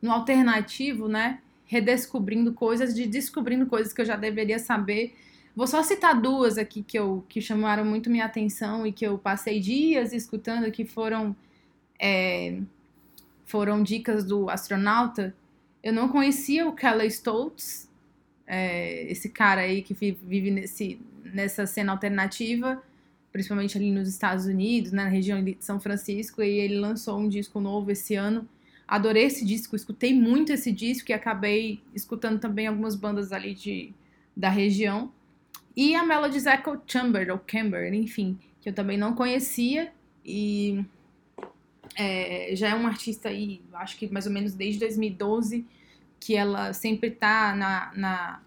no 0.00 0.10
alternativo, 0.10 1.06
né? 1.06 1.40
Redescobrindo 1.66 2.52
coisas, 2.54 2.94
de 2.94 3.06
descobrindo 3.06 3.66
coisas 3.66 3.92
que 3.92 4.00
eu 4.00 4.06
já 4.06 4.16
deveria 4.16 4.58
saber. 4.58 5.14
Vou 5.54 5.66
só 5.66 5.82
citar 5.82 6.18
duas 6.18 6.56
aqui 6.56 6.82
que, 6.82 6.98
eu, 6.98 7.24
que 7.28 7.40
chamaram 7.40 7.84
muito 7.84 8.08
minha 8.08 8.24
atenção 8.24 8.86
e 8.86 8.92
que 8.92 9.06
eu 9.06 9.18
passei 9.18 9.60
dias 9.60 10.12
escutando, 10.12 10.70
que 10.70 10.86
foram, 10.86 11.36
é, 11.98 12.60
foram 13.50 13.82
dicas 13.82 14.24
do 14.24 14.48
astronauta. 14.48 15.34
Eu 15.82 15.92
não 15.92 16.08
conhecia 16.08 16.66
o 16.68 16.72
Kelly 16.72 17.06
Stoltz, 17.08 17.88
é, 18.46 19.10
esse 19.10 19.28
cara 19.28 19.62
aí 19.62 19.82
que 19.82 19.94
vi- 19.94 20.18
vive 20.22 20.50
nesse, 20.50 21.00
nessa 21.24 21.66
cena 21.66 21.92
alternativa 21.92 22.82
principalmente 23.32 23.78
ali 23.78 23.90
nos 23.90 24.08
Estados 24.08 24.46
Unidos, 24.46 24.92
né, 24.92 25.04
na 25.04 25.08
região 25.08 25.42
de 25.42 25.56
São 25.60 25.78
Francisco, 25.80 26.42
e 26.42 26.58
ele 26.58 26.78
lançou 26.78 27.18
um 27.18 27.28
disco 27.28 27.60
novo 27.60 27.90
esse 27.90 28.14
ano. 28.14 28.48
Adorei 28.86 29.24
esse 29.24 29.44
disco, 29.44 29.76
escutei 29.76 30.12
muito 30.12 30.52
esse 30.52 30.72
disco 30.72 31.10
e 31.10 31.14
acabei 31.14 31.80
escutando 31.94 32.40
também 32.40 32.66
algumas 32.66 32.96
bandas 32.96 33.30
ali 33.32 33.54
de, 33.54 33.92
da 34.36 34.48
região. 34.48 35.12
E 35.76 35.94
a 35.94 36.04
Melody's 36.04 36.46
Echo 36.46 36.80
Chamber, 36.86 37.30
ou 37.30 37.38
Camber, 37.38 37.92
enfim, 37.94 38.36
que 38.60 38.68
eu 38.68 38.72
também 38.72 38.98
não 38.98 39.14
conhecia 39.14 39.92
e 40.24 40.84
é, 41.96 42.54
já 42.54 42.68
é 42.68 42.74
uma 42.74 42.88
artista 42.88 43.28
aí, 43.28 43.60
acho 43.74 43.96
que 43.96 44.12
mais 44.12 44.26
ou 44.26 44.32
menos 44.32 44.54
desde 44.54 44.80
2012, 44.80 45.66
que 46.18 46.36
ela 46.36 46.72
sempre 46.72 47.10
tá 47.10 47.54
na, 47.54 47.92
na 47.94 48.40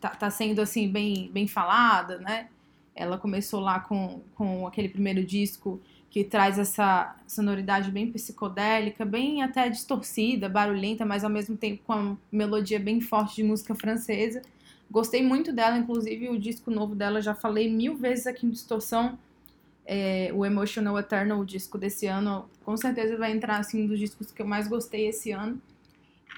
tá, 0.00 0.10
tá 0.10 0.30
sendo 0.30 0.60
assim 0.60 0.88
bem, 0.88 1.30
bem 1.32 1.46
falada, 1.46 2.18
né? 2.18 2.48
Ela 2.94 3.18
começou 3.18 3.60
lá 3.60 3.80
com, 3.80 4.20
com 4.34 4.66
aquele 4.66 4.88
primeiro 4.88 5.24
disco 5.24 5.80
que 6.10 6.24
traz 6.24 6.58
essa 6.58 7.14
sonoridade 7.26 7.90
bem 7.90 8.10
psicodélica, 8.10 9.04
bem 9.04 9.42
até 9.42 9.68
distorcida, 9.68 10.48
barulhenta, 10.48 11.04
mas 11.04 11.22
ao 11.22 11.30
mesmo 11.30 11.56
tempo 11.56 11.82
com 11.86 11.92
uma 11.92 12.18
melodia 12.32 12.80
bem 12.80 13.00
forte 13.00 13.36
de 13.36 13.42
música 13.42 13.74
francesa. 13.74 14.42
Gostei 14.90 15.22
muito 15.22 15.52
dela, 15.52 15.76
inclusive 15.76 16.30
o 16.30 16.38
disco 16.38 16.70
novo 16.70 16.94
dela, 16.94 17.20
já 17.20 17.34
falei 17.34 17.70
mil 17.70 17.96
vezes 17.96 18.26
aqui 18.26 18.46
em 18.46 18.50
Distorção. 18.50 19.18
É, 19.90 20.30
o 20.34 20.44
Emotional 20.44 20.98
Eternal, 20.98 21.40
o 21.40 21.46
disco 21.46 21.78
desse 21.78 22.06
ano, 22.06 22.46
com 22.62 22.76
certeza 22.76 23.16
vai 23.16 23.32
entrar 23.32 23.56
assim, 23.56 23.84
um 23.84 23.86
dos 23.86 23.98
discos 23.98 24.30
que 24.30 24.42
eu 24.42 24.46
mais 24.46 24.68
gostei 24.68 25.08
esse 25.08 25.32
ano. 25.32 25.58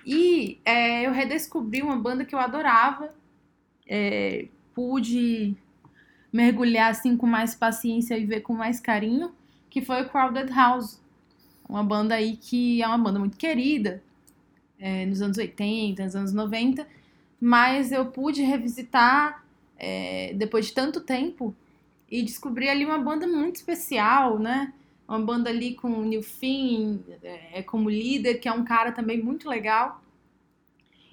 E 0.06 0.60
é, 0.64 1.04
eu 1.04 1.10
redescobri 1.10 1.82
uma 1.82 1.96
banda 1.96 2.24
que 2.24 2.32
eu 2.32 2.38
adorava, 2.38 3.12
é, 3.88 4.46
pude 4.72 5.56
mergulhar 6.32 6.92
assim 6.92 7.16
com 7.16 7.26
mais 7.26 7.56
paciência 7.56 8.16
e 8.16 8.24
ver 8.24 8.42
com 8.42 8.52
mais 8.52 8.78
carinho, 8.78 9.32
que 9.68 9.82
foi 9.82 10.02
o 10.02 10.08
Crowded 10.08 10.52
House. 10.52 11.00
Uma 11.68 11.82
banda 11.82 12.14
aí 12.14 12.36
que 12.36 12.80
é 12.80 12.86
uma 12.86 12.98
banda 12.98 13.18
muito 13.18 13.36
querida, 13.36 14.00
é, 14.78 15.04
nos 15.06 15.20
anos 15.20 15.38
80, 15.38 16.04
nos 16.04 16.16
anos 16.16 16.32
90, 16.32 16.86
mas 17.40 17.90
eu 17.90 18.06
pude 18.06 18.42
revisitar 18.42 19.44
é, 19.78 20.32
depois 20.34 20.66
de 20.66 20.72
tanto 20.72 21.00
tempo 21.00 21.54
e 22.10 22.22
descobri 22.22 22.68
ali 22.68 22.84
uma 22.84 22.98
banda 22.98 23.26
muito 23.26 23.56
especial, 23.56 24.38
né? 24.38 24.72
Uma 25.06 25.20
banda 25.20 25.50
ali 25.50 25.74
com 25.74 25.88
o 25.88 26.04
Neil 26.04 26.22
Finn 26.22 26.98
é, 27.22 27.62
como 27.62 27.88
líder, 27.88 28.38
que 28.38 28.48
é 28.48 28.52
um 28.52 28.64
cara 28.64 28.92
também 28.92 29.22
muito 29.22 29.48
legal. 29.48 30.02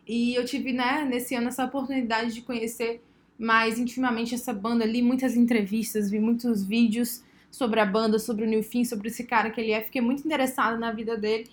E 0.08 0.34
eu 0.36 0.45
tive, 0.45 0.72
né, 0.72 1.06
nesse 1.06 1.36
ano 1.36 1.50
essa 1.50 1.66
oportunidade 1.66 2.34
de 2.34 2.41
conhecer 2.41 3.04
mais 3.38 3.78
intimamente 3.78 4.34
essa 4.34 4.54
banda 4.54 4.84
ali, 4.84 5.02
muitas 5.02 5.36
entrevistas, 5.36 6.10
vi 6.10 6.20
muitos 6.20 6.64
vídeos 6.64 7.24
sobre 7.52 7.80
a 7.80 7.86
banda, 7.86 8.18
sobre 8.18 8.45
o 8.45 8.48
Neil 8.48 8.64
Finn, 8.64 8.84
sobre 8.84 9.10
esse 9.10 9.24
cara 9.24 9.50
que 9.50 9.60
ele 9.60 9.72
é. 9.72 9.82
Fiquei 9.82 10.02
muito 10.02 10.26
interessada 10.26 10.78
na 10.78 10.91
vida 10.91 11.18
dele. 11.18 11.50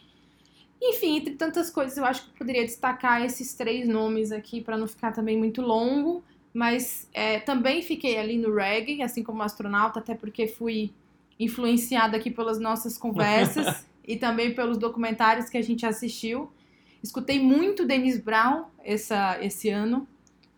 Enfim, 0.80 1.16
entre 1.16 1.34
tantas 1.34 1.70
coisas, 1.70 1.96
eu 1.96 2.04
acho 2.04 2.24
que 2.24 2.30
eu 2.30 2.34
poderia 2.38 2.64
destacar 2.64 3.24
esses 3.24 3.54
três 3.54 3.88
nomes 3.88 4.32
aqui 4.32 4.60
para 4.60 4.76
não 4.76 4.86
ficar 4.86 5.12
também 5.12 5.36
muito 5.36 5.62
longo. 5.62 6.22
Mas 6.54 7.08
é, 7.12 7.40
também 7.40 7.82
fiquei 7.82 8.16
ali 8.16 8.38
no 8.38 8.54
reggae, 8.54 9.02
assim 9.02 9.24
como 9.24 9.42
astronauta, 9.42 9.98
até 9.98 10.14
porque 10.14 10.46
fui 10.46 10.92
influenciada 11.38 12.16
aqui 12.16 12.30
pelas 12.30 12.60
nossas 12.60 12.96
conversas 12.96 13.84
e 14.06 14.16
também 14.16 14.54
pelos 14.54 14.78
documentários 14.78 15.48
que 15.50 15.58
a 15.58 15.62
gente 15.62 15.84
assistiu. 15.84 16.48
Escutei 17.02 17.40
muito 17.40 17.84
Dennis 17.84 18.20
Brown 18.20 18.66
essa, 18.84 19.36
esse 19.44 19.68
ano. 19.68 20.06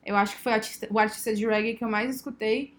Eu 0.05 0.16
acho 0.16 0.36
que 0.36 0.42
foi 0.42 0.53
artista- 0.53 0.86
o 0.90 0.99
artista 0.99 1.34
de 1.34 1.47
reggae 1.47 1.74
que 1.74 1.82
eu 1.82 1.88
mais 1.88 2.14
escutei. 2.14 2.74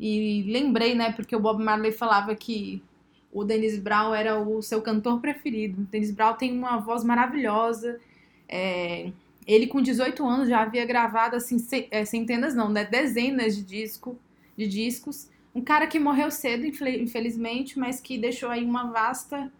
E 0.00 0.42
lembrei, 0.48 0.94
né, 0.94 1.12
porque 1.12 1.36
o 1.36 1.40
Bob 1.40 1.62
Marley 1.62 1.92
falava 1.92 2.34
que 2.34 2.82
o 3.30 3.44
Dennis 3.44 3.78
Brown 3.78 4.14
era 4.14 4.40
o 4.40 4.62
seu 4.62 4.80
cantor 4.80 5.20
preferido. 5.20 5.82
O 5.82 5.84
Dennis 5.84 6.10
Brown 6.10 6.34
tem 6.34 6.56
uma 6.56 6.78
voz 6.78 7.04
maravilhosa. 7.04 8.00
É, 8.48 9.12
ele, 9.46 9.66
com 9.66 9.80
18 9.80 10.24
anos, 10.26 10.48
já 10.48 10.60
havia 10.62 10.84
gravado 10.84 11.36
assim, 11.36 11.56
é, 11.90 12.04
centenas, 12.04 12.54
não, 12.54 12.68
né, 12.68 12.84
dezenas 12.84 13.56
de, 13.56 13.62
disco, 13.62 14.18
de 14.56 14.66
discos. 14.66 15.28
Um 15.54 15.60
cara 15.60 15.86
que 15.86 15.98
morreu 15.98 16.30
cedo, 16.30 16.64
infelizmente, 16.64 17.78
mas 17.78 18.00
que 18.00 18.16
deixou 18.16 18.48
aí 18.48 18.64
uma 18.64 18.90
vasta, 18.90 19.52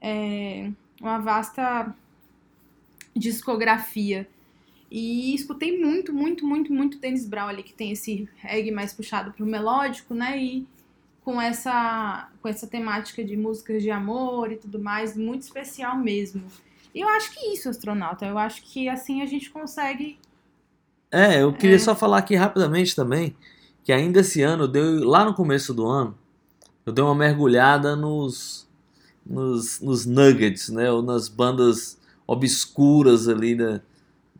é, 0.00 0.70
uma 1.00 1.18
vasta 1.18 1.94
discografia. 3.14 4.28
E 4.90 5.34
escutei 5.34 5.78
muito, 5.78 6.12
muito, 6.12 6.46
muito, 6.46 6.72
muito 6.72 6.98
Dennis 6.98 7.26
Brown 7.26 7.48
ali, 7.48 7.62
que 7.62 7.72
tem 7.72 7.92
esse 7.92 8.28
reggae 8.36 8.70
mais 8.70 8.92
puxado 8.92 9.32
pro 9.32 9.44
melódico, 9.44 10.14
né? 10.14 10.40
E 10.40 10.66
com 11.24 11.40
essa, 11.40 12.30
com 12.40 12.48
essa 12.48 12.68
temática 12.68 13.24
de 13.24 13.36
músicas 13.36 13.82
de 13.82 13.90
amor 13.90 14.52
e 14.52 14.56
tudo 14.56 14.78
mais, 14.78 15.16
muito 15.16 15.42
especial 15.42 15.98
mesmo. 15.98 16.44
E 16.96 17.02
eu 17.02 17.08
acho 17.10 17.30
que 17.32 17.52
isso, 17.52 17.68
astronauta. 17.68 18.24
Eu 18.24 18.38
acho 18.38 18.62
que 18.62 18.88
assim 18.88 19.20
a 19.20 19.26
gente 19.26 19.50
consegue. 19.50 20.18
É, 21.12 21.42
eu 21.42 21.52
queria 21.52 21.78
só 21.78 21.94
falar 21.94 22.16
aqui 22.16 22.34
rapidamente 22.34 22.96
também 22.96 23.36
que 23.84 23.92
ainda 23.92 24.20
esse 24.20 24.40
ano, 24.40 24.64
eu 24.64 24.68
dei, 24.68 24.82
lá 24.82 25.22
no 25.22 25.34
começo 25.34 25.74
do 25.74 25.86
ano, 25.86 26.16
eu 26.86 26.92
dei 26.94 27.04
uma 27.04 27.14
mergulhada 27.14 27.94
nos, 27.94 28.66
nos, 29.24 29.78
nos 29.80 30.06
nuggets, 30.06 30.70
né? 30.70 30.90
Ou 30.90 31.02
nas 31.02 31.28
bandas 31.28 31.98
obscuras 32.26 33.28
ali, 33.28 33.54
da, 33.54 33.82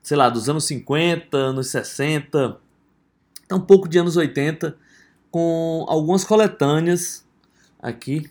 sei 0.03 0.17
lá, 0.17 0.31
dos 0.31 0.49
anos 0.49 0.65
50, 0.65 1.37
anos 1.37 1.69
60, 1.69 2.59
até 3.45 3.55
um 3.55 3.61
pouco 3.61 3.87
de 3.87 3.99
anos 3.99 4.17
80, 4.17 4.75
com 5.31 5.85
algumas 5.89 6.25
coletâneas 6.25 7.23
aqui. 7.79 8.31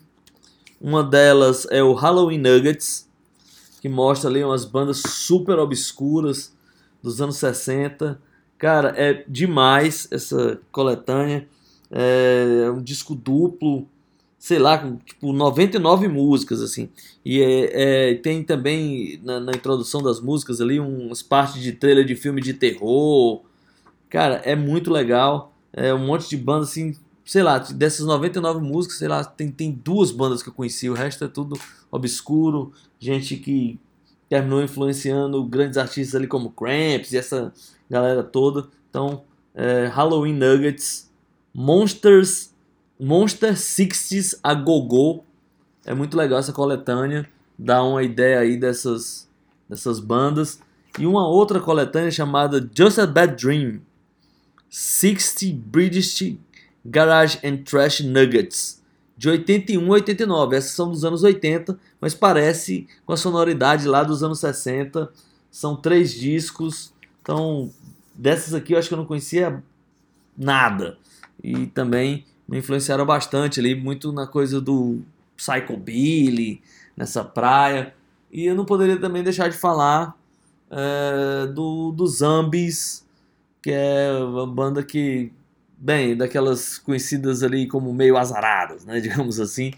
Uma 0.82 1.04
delas 1.04 1.68
é 1.70 1.84
o 1.84 1.94
Halloween 1.94 2.40
Nuggets, 2.40 3.05
que 3.86 3.90
mostra 3.90 4.32
ali 4.32 4.44
umas 4.44 4.66
bandas 4.66 5.00
super 5.06 5.60
obscuras 5.60 6.52
dos 7.04 7.22
anos 7.22 7.38
60. 7.38 8.20
Cara, 8.58 8.96
é 8.98 9.24
demais 9.28 10.08
essa 10.10 10.60
coletânea. 10.72 11.48
É 11.92 12.68
um 12.72 12.82
disco 12.82 13.14
duplo, 13.14 13.88
sei 14.40 14.58
lá, 14.58 14.80
com 14.80 14.96
tipo 14.96 15.32
99 15.32 16.08
músicas 16.08 16.64
assim. 16.64 16.90
E 17.24 17.40
é, 17.44 18.10
é, 18.10 18.16
tem 18.16 18.44
também 18.44 19.22
na, 19.24 19.40
na 19.40 19.52
introdução 19.52 20.02
das 20.02 20.20
músicas 20.20 20.60
ali 20.60 20.80
umas 20.80 21.22
partes 21.22 21.62
de 21.62 21.72
trailer 21.72 22.06
de 22.06 22.16
filme 22.16 22.42
de 22.42 22.56
terror. 22.56 23.44
Cara, 24.10 24.38
é 24.38 24.56
muito 24.56 24.90
legal. 24.90 25.54
É 25.72 25.94
um 25.94 26.08
monte 26.08 26.28
de 26.28 26.38
bandas 26.38 26.70
assim, 26.70 26.96
sei 27.26 27.42
lá, 27.42 27.58
dessas 27.58 28.06
99 28.06 28.62
músicas, 28.62 29.00
sei 29.00 29.08
lá, 29.08 29.24
tem, 29.24 29.50
tem 29.50 29.72
duas 29.72 30.12
bandas 30.12 30.44
que 30.44 30.50
eu 30.50 30.54
conheci, 30.54 30.88
o 30.90 30.94
resto 30.94 31.26
é 31.26 31.28
tudo 31.28 31.60
obscuro, 31.92 32.72
gente 33.00 33.36
que 33.38 33.80
terminou 34.30 34.64
influenciando 34.64 35.44
grandes 35.44 35.78
artistas 35.78 36.16
ali 36.16 36.28
como 36.28 36.52
Cramps 36.52 37.12
e 37.12 37.18
essa 37.18 37.52
galera 37.90 38.24
toda. 38.24 38.68
Então, 38.90 39.24
é, 39.54 39.88
Halloween 39.88 40.34
Nuggets, 40.34 41.10
Monsters, 41.54 42.54
Monster 43.00 43.54
60s 43.54 44.40
a 44.44 44.54
Gogo. 44.54 45.24
É 45.84 45.94
muito 45.94 46.18
legal 46.18 46.40
essa 46.40 46.54
coletânea, 46.54 47.28
dá 47.58 47.84
uma 47.84 48.04
ideia 48.04 48.40
aí 48.40 48.58
dessas, 48.58 49.30
dessas 49.70 50.00
bandas. 50.00 50.60
E 50.98 51.06
uma 51.06 51.28
outra 51.28 51.60
coletânea 51.60 52.10
chamada 52.10 52.70
Just 52.74 52.98
a 53.00 53.06
Bad 53.06 53.36
Dream, 53.36 53.82
60 54.70 55.56
British 55.68 56.38
Garage 56.86 57.40
and 57.44 57.64
Trash 57.64 58.02
Nuggets, 58.02 58.82
de 59.18 59.30
81 59.30 59.86
a 59.86 59.96
89. 59.96 60.56
Essas 60.56 60.72
são 60.72 60.92
dos 60.92 61.04
anos 61.04 61.24
80, 61.24 61.78
mas 62.00 62.14
parece 62.14 62.88
com 63.06 63.14
a 63.14 63.18
sonoridade 63.18 63.88
lá 63.88 64.04
dos 64.04 64.22
anos 64.22 64.40
60. 64.40 65.12
São 65.50 65.76
três 65.76 66.14
discos, 66.14 66.94
então 67.22 67.72
dessas 68.14 68.54
aqui 68.54 68.74
eu 68.74 68.78
acho 68.78 68.88
que 68.88 68.94
eu 68.94 69.00
não 69.00 69.06
conhecia 69.06 69.64
nada. 70.38 70.98
E 71.44 71.68
também 71.68 72.26
me 72.48 72.60
influenciaram 72.60 73.06
bastante 73.06 73.60
ali, 73.60 73.74
muito 73.74 74.12
na 74.12 74.28
coisa 74.28 74.62
do 74.62 75.02
Psychobilly, 75.36 76.62
nessa 76.96 77.24
praia. 77.24 77.94
E 78.32 78.46
eu 78.46 78.56
não 78.56 78.66
poderia 78.66 79.00
também 79.00 79.24
deixar 79.24 79.50
de 79.50 79.58
falar 79.58 80.16
é, 80.70 81.48
do, 81.48 81.92
do 81.92 82.06
Zombies, 82.08 83.06
que 83.62 83.72
é 83.72 84.12
uma 84.20 84.46
banda 84.46 84.84
que, 84.84 85.32
bem, 85.86 86.16
daquelas 86.18 86.78
conhecidas 86.80 87.44
ali 87.44 87.68
como 87.68 87.94
meio 87.94 88.18
azaradas, 88.18 88.84
né, 88.86 89.00
digamos 89.02 89.40
assim, 89.40 89.72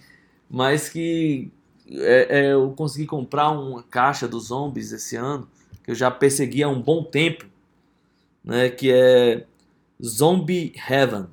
mas 0.50 0.88
que 0.90 1.52
é, 1.90 2.40
é, 2.48 2.54
eu 2.54 2.72
consegui 2.76 3.06
comprar 3.06 3.50
uma 3.52 3.84
caixa 3.84 4.28
dos 4.28 4.46
Zombies 4.48 4.92
esse 4.92 5.16
ano, 5.16 5.48
que 5.84 5.92
eu 5.92 5.96
já 5.96 6.10
persegui 6.10 6.64
há 6.64 6.70
um 6.70 6.82
bom 6.82 7.04
tempo, 7.04 7.46
né, 8.44 8.70
que 8.70 8.92
é 8.92 9.46
Zombie 10.04 10.74
Heaven, 10.90 11.26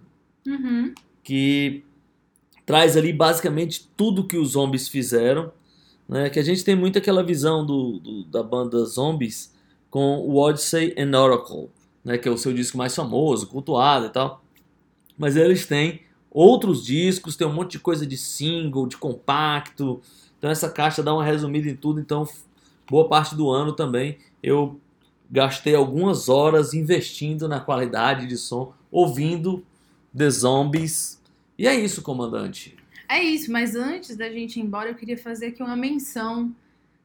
Uhum. 0.47 0.93
que 1.23 1.83
traz 2.67 2.97
ali 2.99 3.13
basicamente 3.15 3.89
tudo 3.97 4.27
que 4.27 4.37
os 4.37 4.51
zombies 4.51 4.89
fizeram, 4.89 5.51
né? 6.07 6.29
Que 6.29 6.39
a 6.39 6.43
gente 6.43 6.63
tem 6.63 6.77
muito 6.77 6.99
aquela 6.99 7.23
visão 7.23 7.65
do, 7.65 7.99
do- 7.99 8.25
da 8.25 8.43
banda 8.43 8.85
Zombies 8.85 9.55
com 9.91 10.19
o 10.19 10.37
Odyssey 10.37 10.95
and 10.99 11.19
Oracle, 11.19 11.71
né? 12.05 12.19
Que 12.19 12.29
é 12.29 12.31
o 12.31 12.37
seu 12.37 12.53
disco 12.53 12.77
mais 12.77 12.95
famoso, 12.95 13.47
cultuado 13.47 14.05
e 14.07 14.11
tal. 14.11 14.44
Mas 15.17 15.37
eles 15.37 15.67
têm 15.67 16.03
outros 16.31 16.85
discos, 16.85 17.37
tem 17.37 17.47
um 17.47 17.53
monte 17.53 17.73
de 17.73 17.79
coisa 17.79 18.07
de 18.07 18.17
single, 18.17 18.87
de 18.87 18.97
compacto. 18.97 20.01
Então 20.39 20.51
essa 20.51 20.69
caixa 20.69 21.03
dá 21.03 21.15
uma 21.15 21.25
resumida 21.25 21.69
em 21.69 21.77
tudo. 21.77 22.01
Então 22.01 22.29
boa 22.91 23.09
parte 23.09 23.35
do 23.35 23.51
ano 23.51 23.73
também 23.73 24.19
eu 24.43 24.79
gastei 25.31 25.75
algumas 25.75 26.29
horas 26.29 26.75
investindo 26.75 27.49
na 27.49 27.59
qualidade 27.59 28.27
de 28.27 28.37
som, 28.37 28.75
ouvindo 28.91 29.65
The 30.17 30.31
Zombies. 30.31 31.21
E 31.59 31.67
é 31.67 31.75
isso, 31.75 32.03
comandante. 32.03 32.77
É 33.09 33.23
isso, 33.23 33.51
mas 33.51 33.75
antes 33.75 34.17
da 34.17 34.31
gente 34.31 34.59
ir 34.59 34.63
embora, 34.63 34.91
eu 34.91 34.95
queria 34.95 35.17
fazer 35.17 35.47
aqui 35.47 35.63
uma 35.63 35.77
menção 35.77 36.55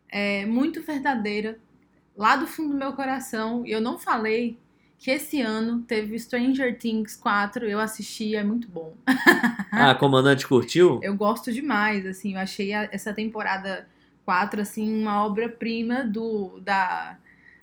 é, 0.10 0.45
muito 0.45 0.82
verdadeira, 0.82 1.57
lá 2.16 2.36
do 2.36 2.45
fundo 2.45 2.74
do 2.74 2.78
meu 2.78 2.93
coração. 2.93 3.66
E 3.66 3.72
eu 3.72 3.82
não 3.82 3.97
falei 3.97 4.57
que 5.00 5.10
esse 5.10 5.39
ano 5.41 5.82
teve 5.88 6.20
Stranger 6.20 6.78
Things 6.78 7.16
4, 7.16 7.66
eu 7.66 7.80
assisti, 7.80 8.36
é 8.36 8.43
muito 8.43 8.68
bom. 8.68 8.93
Ah, 9.72 9.95
comandante 9.95 10.45
curtiu? 10.45 11.00
Eu 11.04 11.16
gosto 11.16 11.52
demais, 11.54 12.06
assim, 12.06 12.34
eu 12.34 12.39
achei 12.39 12.74
a- 12.74 12.89
essa 12.91 13.14
temporada 13.14 13.88
4, 14.26 14.62
assim, 14.62 15.02
uma 15.02 15.26
obra-prima 15.26 16.04
do 16.04 16.60
da, 16.60 17.18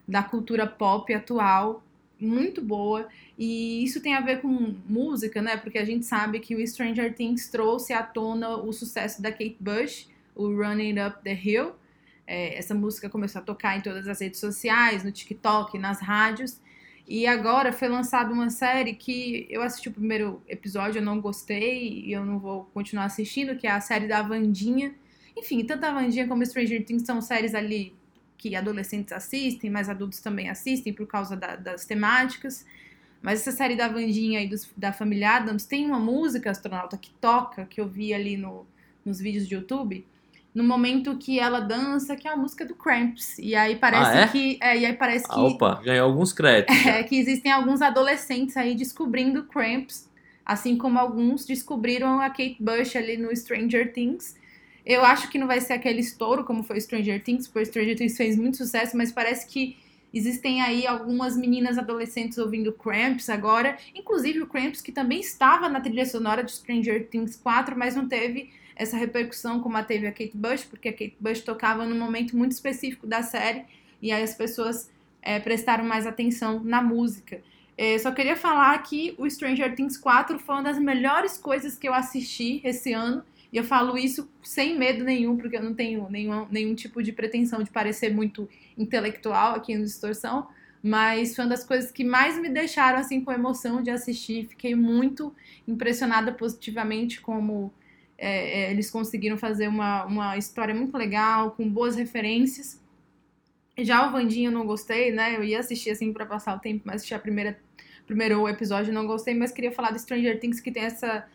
da 0.08 0.22
cultura 0.22 0.66
pop 0.66 1.12
atual, 1.12 1.82
muito 2.18 2.62
boa. 2.62 3.06
E 3.38 3.84
isso 3.84 4.00
tem 4.00 4.14
a 4.14 4.20
ver 4.22 4.40
com 4.40 4.74
música, 4.88 5.42
né? 5.42 5.58
Porque 5.58 5.78
a 5.78 5.84
gente 5.84 6.06
sabe 6.06 6.40
que 6.40 6.54
o 6.56 6.66
Stranger 6.66 7.14
Things 7.14 7.48
trouxe 7.48 7.92
à 7.92 8.02
tona 8.02 8.56
o 8.56 8.72
sucesso 8.72 9.20
da 9.20 9.30
Kate 9.30 9.56
Bush, 9.60 10.08
o 10.34 10.48
Running 10.48 10.98
Up 11.06 11.22
the 11.22 11.34
Hill. 11.34 11.72
É, 12.26 12.56
essa 12.58 12.74
música 12.74 13.10
começou 13.10 13.42
a 13.42 13.44
tocar 13.44 13.76
em 13.76 13.82
todas 13.82 14.08
as 14.08 14.20
redes 14.20 14.40
sociais, 14.40 15.04
no 15.04 15.12
TikTok, 15.12 15.78
nas 15.78 16.00
rádios. 16.00 16.58
E 17.08 17.24
agora 17.26 17.72
foi 17.72 17.86
lançada 17.88 18.32
uma 18.32 18.50
série 18.50 18.94
que 18.94 19.46
eu 19.48 19.62
assisti 19.62 19.88
o 19.88 19.92
primeiro 19.92 20.42
episódio, 20.48 20.98
eu 20.98 21.04
não 21.04 21.20
gostei 21.20 22.00
e 22.04 22.12
eu 22.12 22.24
não 22.24 22.38
vou 22.38 22.64
continuar 22.74 23.04
assistindo, 23.04 23.56
que 23.56 23.66
é 23.66 23.70
a 23.70 23.80
série 23.80 24.08
da 24.08 24.22
Vandinha. 24.22 24.92
Enfim, 25.36 25.64
tanto 25.64 25.84
a 25.84 25.92
Vandinha 25.92 26.26
como 26.26 26.44
Stranger 26.44 26.84
Things 26.84 27.02
são 27.04 27.20
séries 27.20 27.54
ali 27.54 27.94
que 28.36 28.56
adolescentes 28.56 29.12
assistem, 29.12 29.70
mas 29.70 29.88
adultos 29.88 30.20
também 30.20 30.50
assistem 30.50 30.92
por 30.92 31.06
causa 31.06 31.36
da- 31.36 31.54
das 31.56 31.84
temáticas. 31.86 32.66
Mas 33.22 33.40
essa 33.40 33.52
série 33.52 33.76
da 33.76 33.86
Vandinha 33.88 34.42
e 34.42 34.48
dos- 34.48 34.68
da 34.76 34.92
família 34.92 35.36
Adams 35.36 35.64
tem 35.64 35.86
uma 35.86 36.00
música 36.00 36.50
astronauta 36.50 36.98
que 36.98 37.10
toca, 37.20 37.64
que 37.66 37.80
eu 37.80 37.88
vi 37.88 38.12
ali 38.12 38.36
no, 38.36 38.66
nos 39.04 39.20
vídeos 39.20 39.46
de 39.48 39.54
YouTube, 39.54 40.04
no 40.56 40.64
momento 40.64 41.18
que 41.18 41.38
ela 41.38 41.60
dança, 41.60 42.16
que 42.16 42.26
é 42.26 42.32
a 42.32 42.36
música 42.36 42.64
do 42.64 42.74
Cramps. 42.74 43.38
E 43.38 43.54
aí 43.54 43.76
parece 43.76 44.10
Ah, 44.10 44.20
é? 44.22 44.28
que. 44.28 44.58
É, 44.58 44.78
e 44.78 44.86
aí 44.86 44.94
parece 44.94 45.28
que. 45.28 45.34
Ah, 45.34 45.42
opa, 45.42 45.82
ganhou 45.84 46.06
alguns 46.08 46.32
créditos. 46.32 46.74
É 46.86 47.02
que 47.02 47.14
existem 47.18 47.52
alguns 47.52 47.82
adolescentes 47.82 48.56
aí 48.56 48.74
descobrindo 48.74 49.44
Cramps, 49.44 50.08
assim 50.46 50.78
como 50.78 50.98
alguns 50.98 51.44
descobriram 51.44 52.20
a 52.22 52.30
Kate 52.30 52.56
Bush 52.58 52.96
ali 52.96 53.18
no 53.18 53.36
Stranger 53.36 53.92
Things. 53.92 54.34
Eu 54.86 55.04
acho 55.04 55.28
que 55.28 55.36
não 55.36 55.46
vai 55.46 55.60
ser 55.60 55.74
aquele 55.74 56.00
estouro 56.00 56.42
como 56.42 56.62
foi 56.62 56.80
Stranger 56.80 57.22
Things, 57.22 57.46
porque 57.46 57.66
Stranger 57.66 57.94
Things 57.94 58.16
fez 58.16 58.34
muito 58.34 58.56
sucesso, 58.56 58.96
mas 58.96 59.12
parece 59.12 59.46
que 59.46 59.76
existem 60.14 60.62
aí 60.62 60.86
algumas 60.86 61.36
meninas 61.36 61.76
adolescentes 61.76 62.38
ouvindo 62.38 62.72
Cramps 62.72 63.28
agora, 63.28 63.76
inclusive 63.94 64.40
o 64.40 64.46
Cramps 64.46 64.80
que 64.80 64.90
também 64.90 65.20
estava 65.20 65.68
na 65.68 65.80
trilha 65.80 66.06
sonora 66.06 66.42
de 66.42 66.52
Stranger 66.52 67.08
Things 67.08 67.36
4, 67.36 67.76
mas 67.76 67.94
não 67.94 68.08
teve 68.08 68.48
essa 68.76 68.96
repercussão 68.96 69.60
como 69.60 69.76
a 69.76 69.82
teve 69.82 70.06
a 70.06 70.12
Kate 70.12 70.36
Bush, 70.36 70.64
porque 70.64 70.88
a 70.88 70.92
Kate 70.92 71.16
Bush 71.18 71.40
tocava 71.40 71.84
num 71.86 71.98
momento 71.98 72.36
muito 72.36 72.52
específico 72.52 73.06
da 73.06 73.22
série 73.22 73.64
e 74.00 74.12
aí 74.12 74.22
as 74.22 74.34
pessoas 74.34 74.90
é, 75.22 75.40
prestaram 75.40 75.84
mais 75.84 76.06
atenção 76.06 76.62
na 76.62 76.82
música. 76.82 77.40
É, 77.78 77.98
só 77.98 78.10
queria 78.10 78.36
falar 78.36 78.78
que 78.82 79.14
o 79.18 79.28
Stranger 79.28 79.74
Things 79.74 79.96
4 79.96 80.38
foi 80.38 80.54
uma 80.54 80.62
das 80.62 80.78
melhores 80.78 81.36
coisas 81.36 81.76
que 81.76 81.88
eu 81.88 81.94
assisti 81.94 82.60
esse 82.64 82.92
ano. 82.92 83.22
E 83.52 83.56
eu 83.56 83.64
falo 83.64 83.96
isso 83.96 84.28
sem 84.42 84.78
medo 84.78 85.04
nenhum, 85.04 85.36
porque 85.36 85.56
eu 85.56 85.62
não 85.62 85.74
tenho 85.74 86.08
nenhum, 86.10 86.46
nenhum 86.50 86.74
tipo 86.74 87.02
de 87.02 87.12
pretensão 87.12 87.62
de 87.62 87.70
parecer 87.70 88.12
muito 88.12 88.48
intelectual 88.76 89.54
aqui 89.54 89.76
no 89.76 89.84
Distorção. 89.84 90.48
Mas 90.82 91.34
foi 91.34 91.44
uma 91.44 91.50
das 91.50 91.64
coisas 91.64 91.90
que 91.90 92.04
mais 92.04 92.38
me 92.38 92.48
deixaram 92.48 92.98
assim 92.98 93.20
com 93.20 93.32
emoção 93.32 93.82
de 93.82 93.90
assistir. 93.90 94.46
Fiquei 94.46 94.74
muito 94.74 95.34
impressionada 95.66 96.32
positivamente 96.32 97.20
como 97.20 97.72
é, 98.18 98.62
é, 98.62 98.70
eles 98.70 98.90
conseguiram 98.90 99.36
fazer 99.36 99.68
uma, 99.68 100.04
uma 100.04 100.36
história 100.36 100.74
muito 100.74 100.96
legal, 100.96 101.52
com 101.52 101.68
boas 101.68 101.96
referências. 101.96 102.80
Já 103.78 104.08
o 104.08 104.12
Vandinho 104.12 104.48
eu 104.48 104.52
não 104.52 104.66
gostei, 104.66 105.12
né? 105.12 105.36
Eu 105.36 105.44
ia 105.44 105.60
assistir 105.60 105.90
assim 105.90 106.12
para 106.12 106.24
passar 106.24 106.56
o 106.56 106.60
tempo, 106.60 106.82
mas 106.84 106.96
assisti 106.96 107.14
a 107.14 107.18
primeira 107.18 107.58
primeiro 108.06 108.48
episódio 108.48 108.94
não 108.94 109.04
gostei, 109.04 109.34
mas 109.34 109.50
queria 109.50 109.72
falar 109.72 109.90
do 109.90 109.98
Stranger 109.98 110.38
Things 110.38 110.60
que 110.60 110.70
tem 110.70 110.84
essa 110.84 111.26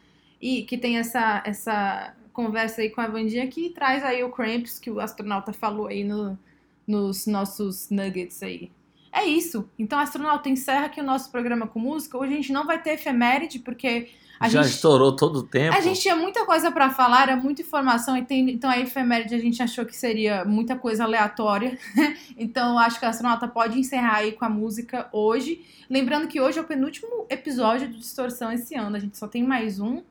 e 0.42 0.64
que 0.64 0.78
tem 0.78 0.98
essa 0.98 1.44
essa 1.46 2.16
conversa 2.34 2.82
aí 2.82 2.90
com 2.90 3.02
a 3.02 3.08
Vandinha 3.08 3.48
que 3.48 3.70
traz 3.70 4.04
aí 4.04 4.24
o 4.24 4.32
Cramps 4.32 4.80
que 4.80 4.90
o 4.90 5.00
astronauta 5.00 5.54
falou 5.54 5.88
aí 5.88 6.04
no, 6.04 6.40
nos 6.88 7.28
nossos 7.28 7.90
nuggets 7.90 8.42
aí. 8.42 8.72
É 9.12 9.26
isso. 9.26 9.70
Então, 9.78 10.00
astronauta 10.00 10.50
encerra 10.50 10.86
aqui 10.86 11.02
o 11.02 11.04
nosso 11.04 11.30
programa 11.32 11.68
com 11.68 11.80
música. 11.80 12.18
Hoje 12.18 12.34
a 12.34 12.36
gente 12.38 12.54
não 12.54 12.66
vai 12.66 12.82
ter 12.82 12.92
efeméride 12.92 13.60
porque 13.60 14.10
a 14.42 14.50
Já 14.50 14.64
gente 14.64 14.74
estourou 14.74 15.16
todo 15.16 15.38
o 15.38 15.44
tempo. 15.44 15.76
a 15.76 15.82
gente 15.82 16.00
tinha 16.02 16.16
muita 16.16 16.46
coisa 16.46 16.72
pra 16.72 16.90
falar, 16.90 17.24
era 17.24 17.36
muita 17.36 17.62
informação, 17.62 18.18
e 18.18 18.24
tem- 18.26 18.50
então 18.50 18.70
a 18.70 18.80
efeméride 18.80 19.36
a 19.36 19.40
gente 19.40 19.62
achou 19.62 19.86
que 19.86 19.96
seria 19.96 20.44
muita 20.46 20.76
coisa 20.76 21.04
aleatória. 21.04 21.78
então 22.38 22.78
acho 22.80 23.00
que 23.00 23.06
a 23.06 23.10
astronauta 23.10 23.48
pode 23.48 23.80
encerrar 23.80 24.16
aí 24.18 24.32
com 24.34 24.44
a 24.46 24.50
música 24.50 25.08
hoje. 25.12 25.62
Lembrando 25.90 26.28
que 26.28 26.42
hoje 26.42 26.58
é 26.58 26.62
o 26.62 26.66
penúltimo 26.66 27.26
episódio 27.30 27.88
do 27.90 27.98
Distorção 27.98 28.52
esse 28.52 28.76
ano. 28.76 28.96
A 28.96 29.00
gente 29.00 29.18
só 29.18 29.28
tem 29.28 29.44
mais 29.44 29.80
um 29.80 30.02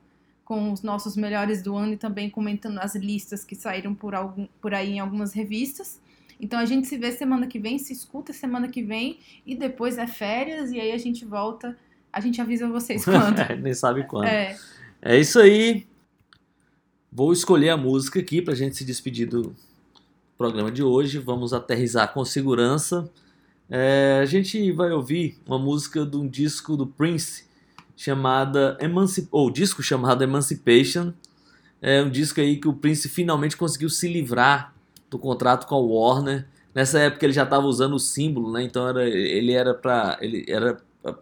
com 0.45 0.71
os 0.71 0.81
nossos 0.81 1.15
melhores 1.15 1.61
do 1.61 1.75
ano 1.75 1.93
e 1.93 1.97
também 1.97 2.29
comentando 2.29 2.79
as 2.79 2.95
listas 2.95 3.43
que 3.45 3.55
saíram 3.55 3.93
por, 3.95 4.13
algum, 4.13 4.47
por 4.61 4.73
aí 4.73 4.91
em 4.91 4.99
algumas 4.99 5.33
revistas. 5.33 5.99
Então 6.39 6.59
a 6.59 6.65
gente 6.65 6.87
se 6.87 6.97
vê 6.97 7.11
semana 7.11 7.47
que 7.47 7.59
vem, 7.59 7.77
se 7.77 7.93
escuta 7.93 8.33
semana 8.33 8.67
que 8.67 8.81
vem 8.81 9.19
e 9.45 9.55
depois 9.55 9.97
é 9.97 10.07
férias 10.07 10.71
e 10.71 10.79
aí 10.79 10.91
a 10.91 10.97
gente 10.97 11.23
volta. 11.23 11.77
A 12.11 12.19
gente 12.19 12.41
avisa 12.41 12.67
vocês 12.67 13.03
quando. 13.05 13.37
Nem 13.61 13.73
sabe 13.73 14.05
quando. 14.05 14.25
é. 14.25 14.57
É 15.01 15.19
isso 15.19 15.39
aí. 15.39 15.87
Vou 17.11 17.33
escolher 17.33 17.69
a 17.69 17.77
música 17.77 18.19
aqui 18.19 18.41
pra 18.41 18.53
gente 18.53 18.77
se 18.77 18.85
despedir 18.85 19.27
do 19.27 19.55
programa 20.37 20.71
de 20.71 20.83
hoje. 20.83 21.17
Vamos 21.17 21.53
aterrizar 21.53 22.13
com 22.13 22.23
segurança. 22.23 23.09
É, 23.67 24.19
a 24.21 24.25
gente 24.25 24.71
vai 24.71 24.91
ouvir 24.91 25.39
uma 25.45 25.57
música 25.57 26.05
de 26.05 26.15
um 26.17 26.27
disco 26.27 26.77
do 26.77 26.85
Prince 26.85 27.45
chamada 27.97 28.77
Emancip... 28.79 29.27
ou 29.31 29.49
disco 29.49 29.81
chamado 29.81 30.23
Emancipation. 30.23 31.13
É 31.81 32.03
um 32.03 32.09
disco 32.09 32.39
aí 32.39 32.57
que 32.57 32.67
o 32.67 32.73
Prince 32.73 33.09
finalmente 33.09 33.57
conseguiu 33.57 33.89
se 33.89 34.07
livrar 34.07 34.73
do 35.09 35.17
contrato 35.17 35.65
com 35.65 35.75
a 35.75 35.79
Warner. 35.79 36.47
Nessa 36.75 36.99
época 36.99 37.25
ele 37.25 37.33
já 37.33 37.43
estava 37.43 37.65
usando 37.65 37.95
o 37.95 37.99
símbolo, 37.99 38.51
né? 38.51 38.61
Então 38.63 38.87
era, 38.87 39.09
ele 39.09 39.51
era 39.51 39.73
para 39.73 40.17
ele 40.21 40.45
era 40.47 40.77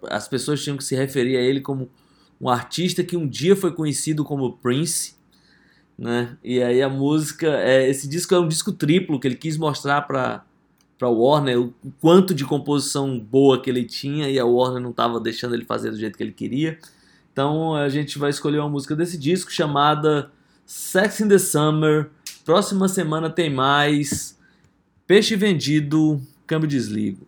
as 0.09 0.27
pessoas 0.27 0.63
tinham 0.63 0.77
que 0.77 0.83
se 0.83 0.95
referir 0.95 1.37
a 1.37 1.41
ele 1.41 1.61
como 1.61 1.89
um 2.39 2.49
artista 2.49 3.03
que 3.03 3.17
um 3.17 3.27
dia 3.27 3.55
foi 3.55 3.71
conhecido 3.71 4.23
como 4.23 4.57
Prince, 4.57 5.15
né? 5.97 6.37
E 6.43 6.61
aí 6.61 6.81
a 6.81 6.89
música, 6.89 7.47
é, 7.47 7.89
esse 7.89 8.07
disco 8.07 8.33
é 8.33 8.39
um 8.39 8.47
disco 8.47 8.71
triplo 8.71 9.19
que 9.19 9.27
ele 9.27 9.35
quis 9.35 9.57
mostrar 9.57 10.03
para 10.03 10.45
para 10.99 11.07
Warner 11.07 11.57
o 11.61 11.73
quanto 12.01 12.33
de 12.33 12.43
composição 12.43 13.17
boa 13.17 13.61
que 13.61 13.69
ele 13.69 13.85
tinha 13.85 14.29
e 14.29 14.37
a 14.37 14.45
Warner 14.45 14.81
não 14.81 14.89
estava 14.89 15.17
deixando 15.17 15.55
ele 15.55 15.63
fazer 15.63 15.91
do 15.91 15.97
jeito 15.97 16.17
que 16.17 16.21
ele 16.21 16.33
queria. 16.33 16.77
Então 17.31 17.73
a 17.73 17.87
gente 17.87 18.19
vai 18.19 18.29
escolher 18.29 18.59
uma 18.59 18.69
música 18.69 18.97
desse 18.97 19.17
disco 19.17 19.49
chamada 19.49 20.29
Sex 20.65 21.21
in 21.21 21.29
the 21.29 21.37
Summer. 21.37 22.09
Próxima 22.43 22.89
semana 22.89 23.29
tem 23.29 23.49
mais. 23.49 24.37
Peixe 25.07 25.37
vendido, 25.37 26.21
câmbio 26.45 26.67
desligo. 26.67 27.25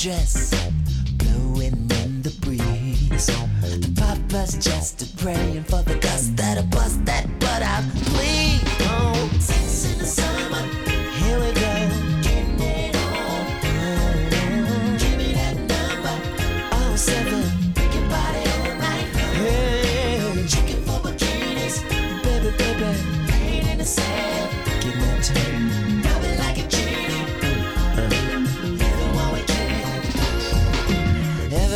Dress, 0.00 0.50
blowing 1.18 1.74
in 1.90 2.22
the 2.22 2.34
breeze. 2.40 3.26
The 3.26 3.92
papa's 4.00 4.56
just 4.56 5.14
praying 5.18 5.64
for 5.64 5.82
the 5.82 5.96
dust 5.96 6.38
that'll 6.38 6.64
bust 6.64 7.04
that 7.04 7.26
butt 7.38 7.60
out. 7.60 8.09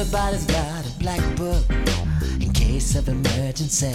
Everybody's 0.06 0.44
got 0.44 0.86
a 0.86 0.90
black 0.98 1.36
book 1.36 1.64
in 2.38 2.52
case 2.52 2.94
of 2.94 3.08
emergency. 3.08 3.90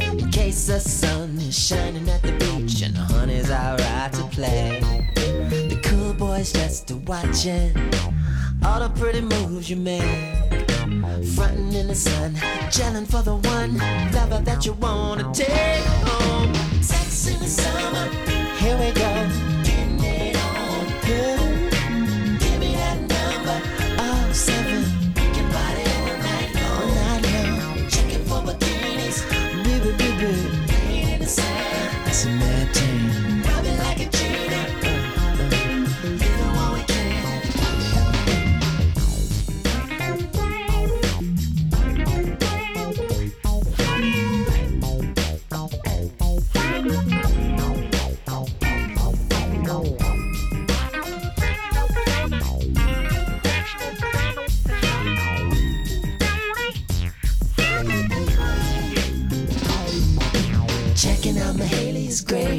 In 0.00 0.30
case 0.32 0.66
the 0.66 0.80
sun 0.80 1.38
is 1.38 1.56
shining 1.56 2.08
at 2.10 2.22
the 2.22 2.32
beach 2.32 2.82
and 2.82 2.92
the 2.92 3.06
honey's 3.14 3.48
alright 3.48 4.12
to 4.14 4.24
play. 4.24 4.80
The 5.14 5.80
cool 5.84 6.12
boys 6.12 6.52
just 6.52 6.90
a 6.90 6.96
watching 6.96 7.72
all 8.64 8.80
the 8.80 8.90
pretty 8.98 9.20
moves 9.20 9.70
you 9.70 9.76
make. 9.76 10.02
Frontin' 11.36 11.72
in 11.72 11.86
the 11.86 11.94
sun, 11.94 12.34
gelling 12.74 13.06
for 13.06 13.22
the 13.22 13.36
one 13.36 13.78
lover 14.12 14.42
that 14.42 14.66
you 14.66 14.72
wanna 14.72 15.32
take 15.32 15.84
home. 16.02 16.52
Sex 16.82 17.28
in 17.28 17.38
the 17.38 17.46
summer, 17.46 18.08
here 18.56 18.76
we 18.76 18.90
go. 18.90 19.25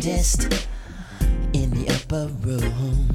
Greatest 0.07 0.69
in 1.53 1.69
the 1.71 1.85
upper 1.89 2.27
room. 2.41 3.07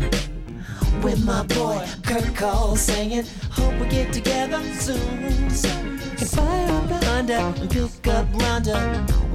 with 1.02 1.24
my 1.24 1.42
boy 1.44 1.82
Kurt 2.04 2.36
Cole 2.36 2.76
singing. 2.76 3.24
Hope 3.50 3.80
we 3.80 3.86
get 3.88 4.12
together 4.12 4.60
soon. 4.74 5.00
And 5.00 6.28
fire 6.28 6.70
up 6.70 6.88
the 6.88 7.12
under 7.16 7.32
and 7.32 7.70
pick 7.70 8.08
up 8.08 8.26
Rhonda. 8.32 8.78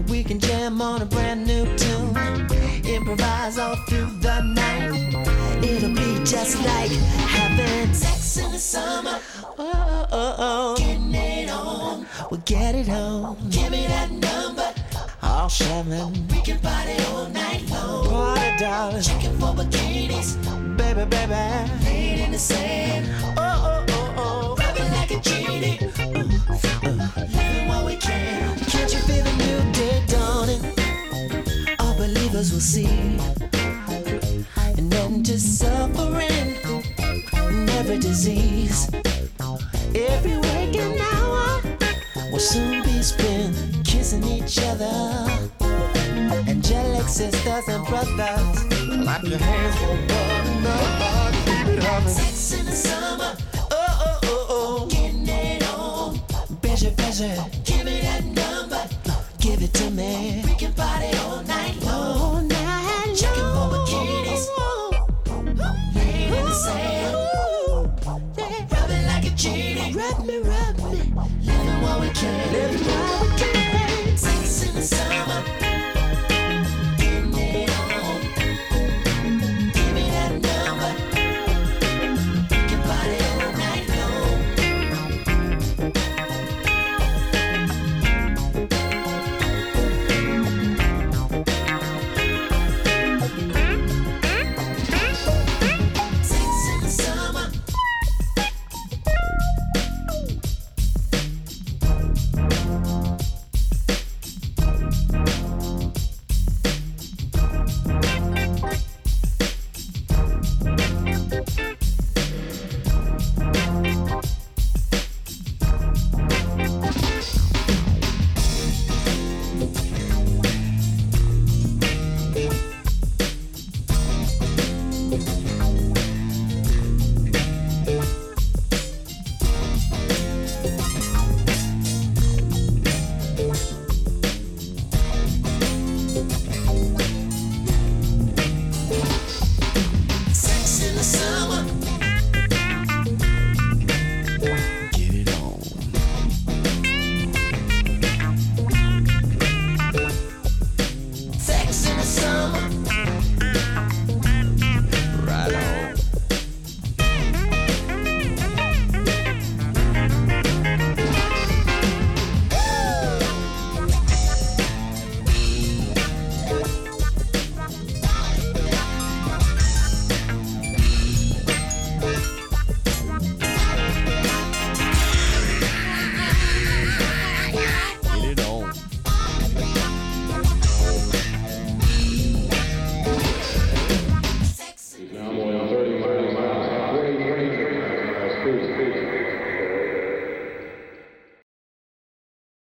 We 0.08 0.24
can 0.24 0.40
jam 0.40 0.82
on 0.82 1.02
a 1.02 1.06
brand 1.06 1.48
new 1.48 1.66
tune. 1.78 2.16
Improvise 2.86 3.58
all 3.58 3.76
through 3.88 4.12
the 4.22 4.42
night. 4.42 5.64
It'll 5.64 5.96
be 5.96 6.24
just 6.24 6.58
like 6.64 6.92
having 6.92 7.94
sex 7.94 8.38
in 8.38 8.52
the 8.52 8.60
summer. 8.60 9.20
Oh, 9.44 9.56
oh, 9.58 10.08
oh. 10.12 10.36
oh. 10.38 10.76
Getting 10.78 11.16
it 11.16 11.50
on. 11.50 12.06
We'll 12.30 12.42
get 12.42 12.76
it 12.76 12.90
on. 12.90 13.50
Give 13.50 13.72
me 13.72 13.88
that 13.88 14.12
number. 14.12 14.77
All 15.48 15.52
seven. 15.52 16.28
We 16.28 16.42
can 16.42 16.60
party 16.60 17.02
all 17.06 17.30
night 17.30 17.64
long. 17.70 18.10
Party, 18.10 18.58
darling. 18.60 19.02
Checking 19.02 19.32
for 19.40 19.54
bikinis. 19.56 20.36
Baby, 20.76 21.06
baby. 21.06 21.72
Laid 21.86 22.20
in 22.20 22.32
the 22.34 22.38
sand. 22.38 23.08
Oh, 23.38 23.40
oh, 23.40 23.86
oh, 23.88 24.14
oh. 24.18 24.56
Rubbing 24.60 24.92
like 24.92 25.12
a 25.12 25.20
genie. 25.22 25.80
Uh, 25.80 26.90
uh. 26.90 27.08
Living 27.32 27.68
while 27.70 27.86
we 27.86 27.96
can. 27.96 28.60
Can't 28.66 28.92
you 28.92 29.00
feel 29.08 29.24
the 29.24 29.34
new 29.46 29.72
day 29.72 30.04
dawning? 30.08 30.62
All 31.80 31.96
believers 31.96 32.52
will 32.52 32.60
see 32.60 33.18
an 34.78 34.92
end 34.92 35.28
to 35.28 35.40
suffering 35.40 36.58
and 37.38 37.70
every 37.70 38.00
disease. 38.00 38.90
Every 39.96 40.38
waking 40.40 41.00
hour 41.00 41.37
will 42.32 42.40
soon 42.40 42.84
be 42.84 43.02
spent 43.02 43.56
kissing 43.86 44.24
each 44.24 44.60
other. 44.60 45.28
Angelic 46.48 47.08
sisters 47.08 47.68
and 47.68 47.86
brothers, 47.88 48.64
clap 49.04 49.24
your 49.24 49.38
hands 49.38 49.76
for 49.78 49.88
one 49.88 50.48
another. 50.58 51.38
Keep 51.46 51.68
it 51.78 51.84
humming. 51.84 52.10
Sex 52.10 52.60
in 52.60 52.66
the 52.66 52.72
summer. 52.72 53.36
Oh, 53.54 53.68
oh, 53.72 54.20
oh, 54.24 54.48
oh. 54.50 54.88
Getting 54.88 55.28
it 55.28 55.64
on. 55.70 56.20
Busy, 56.62 56.90
busy. 56.92 57.32
Give 57.64 57.86
me 57.86 58.00
that 58.02 58.26
number. 58.26 58.88
Give 59.40 59.62
it 59.62 59.74
to 59.76 59.90
me. 59.92 60.47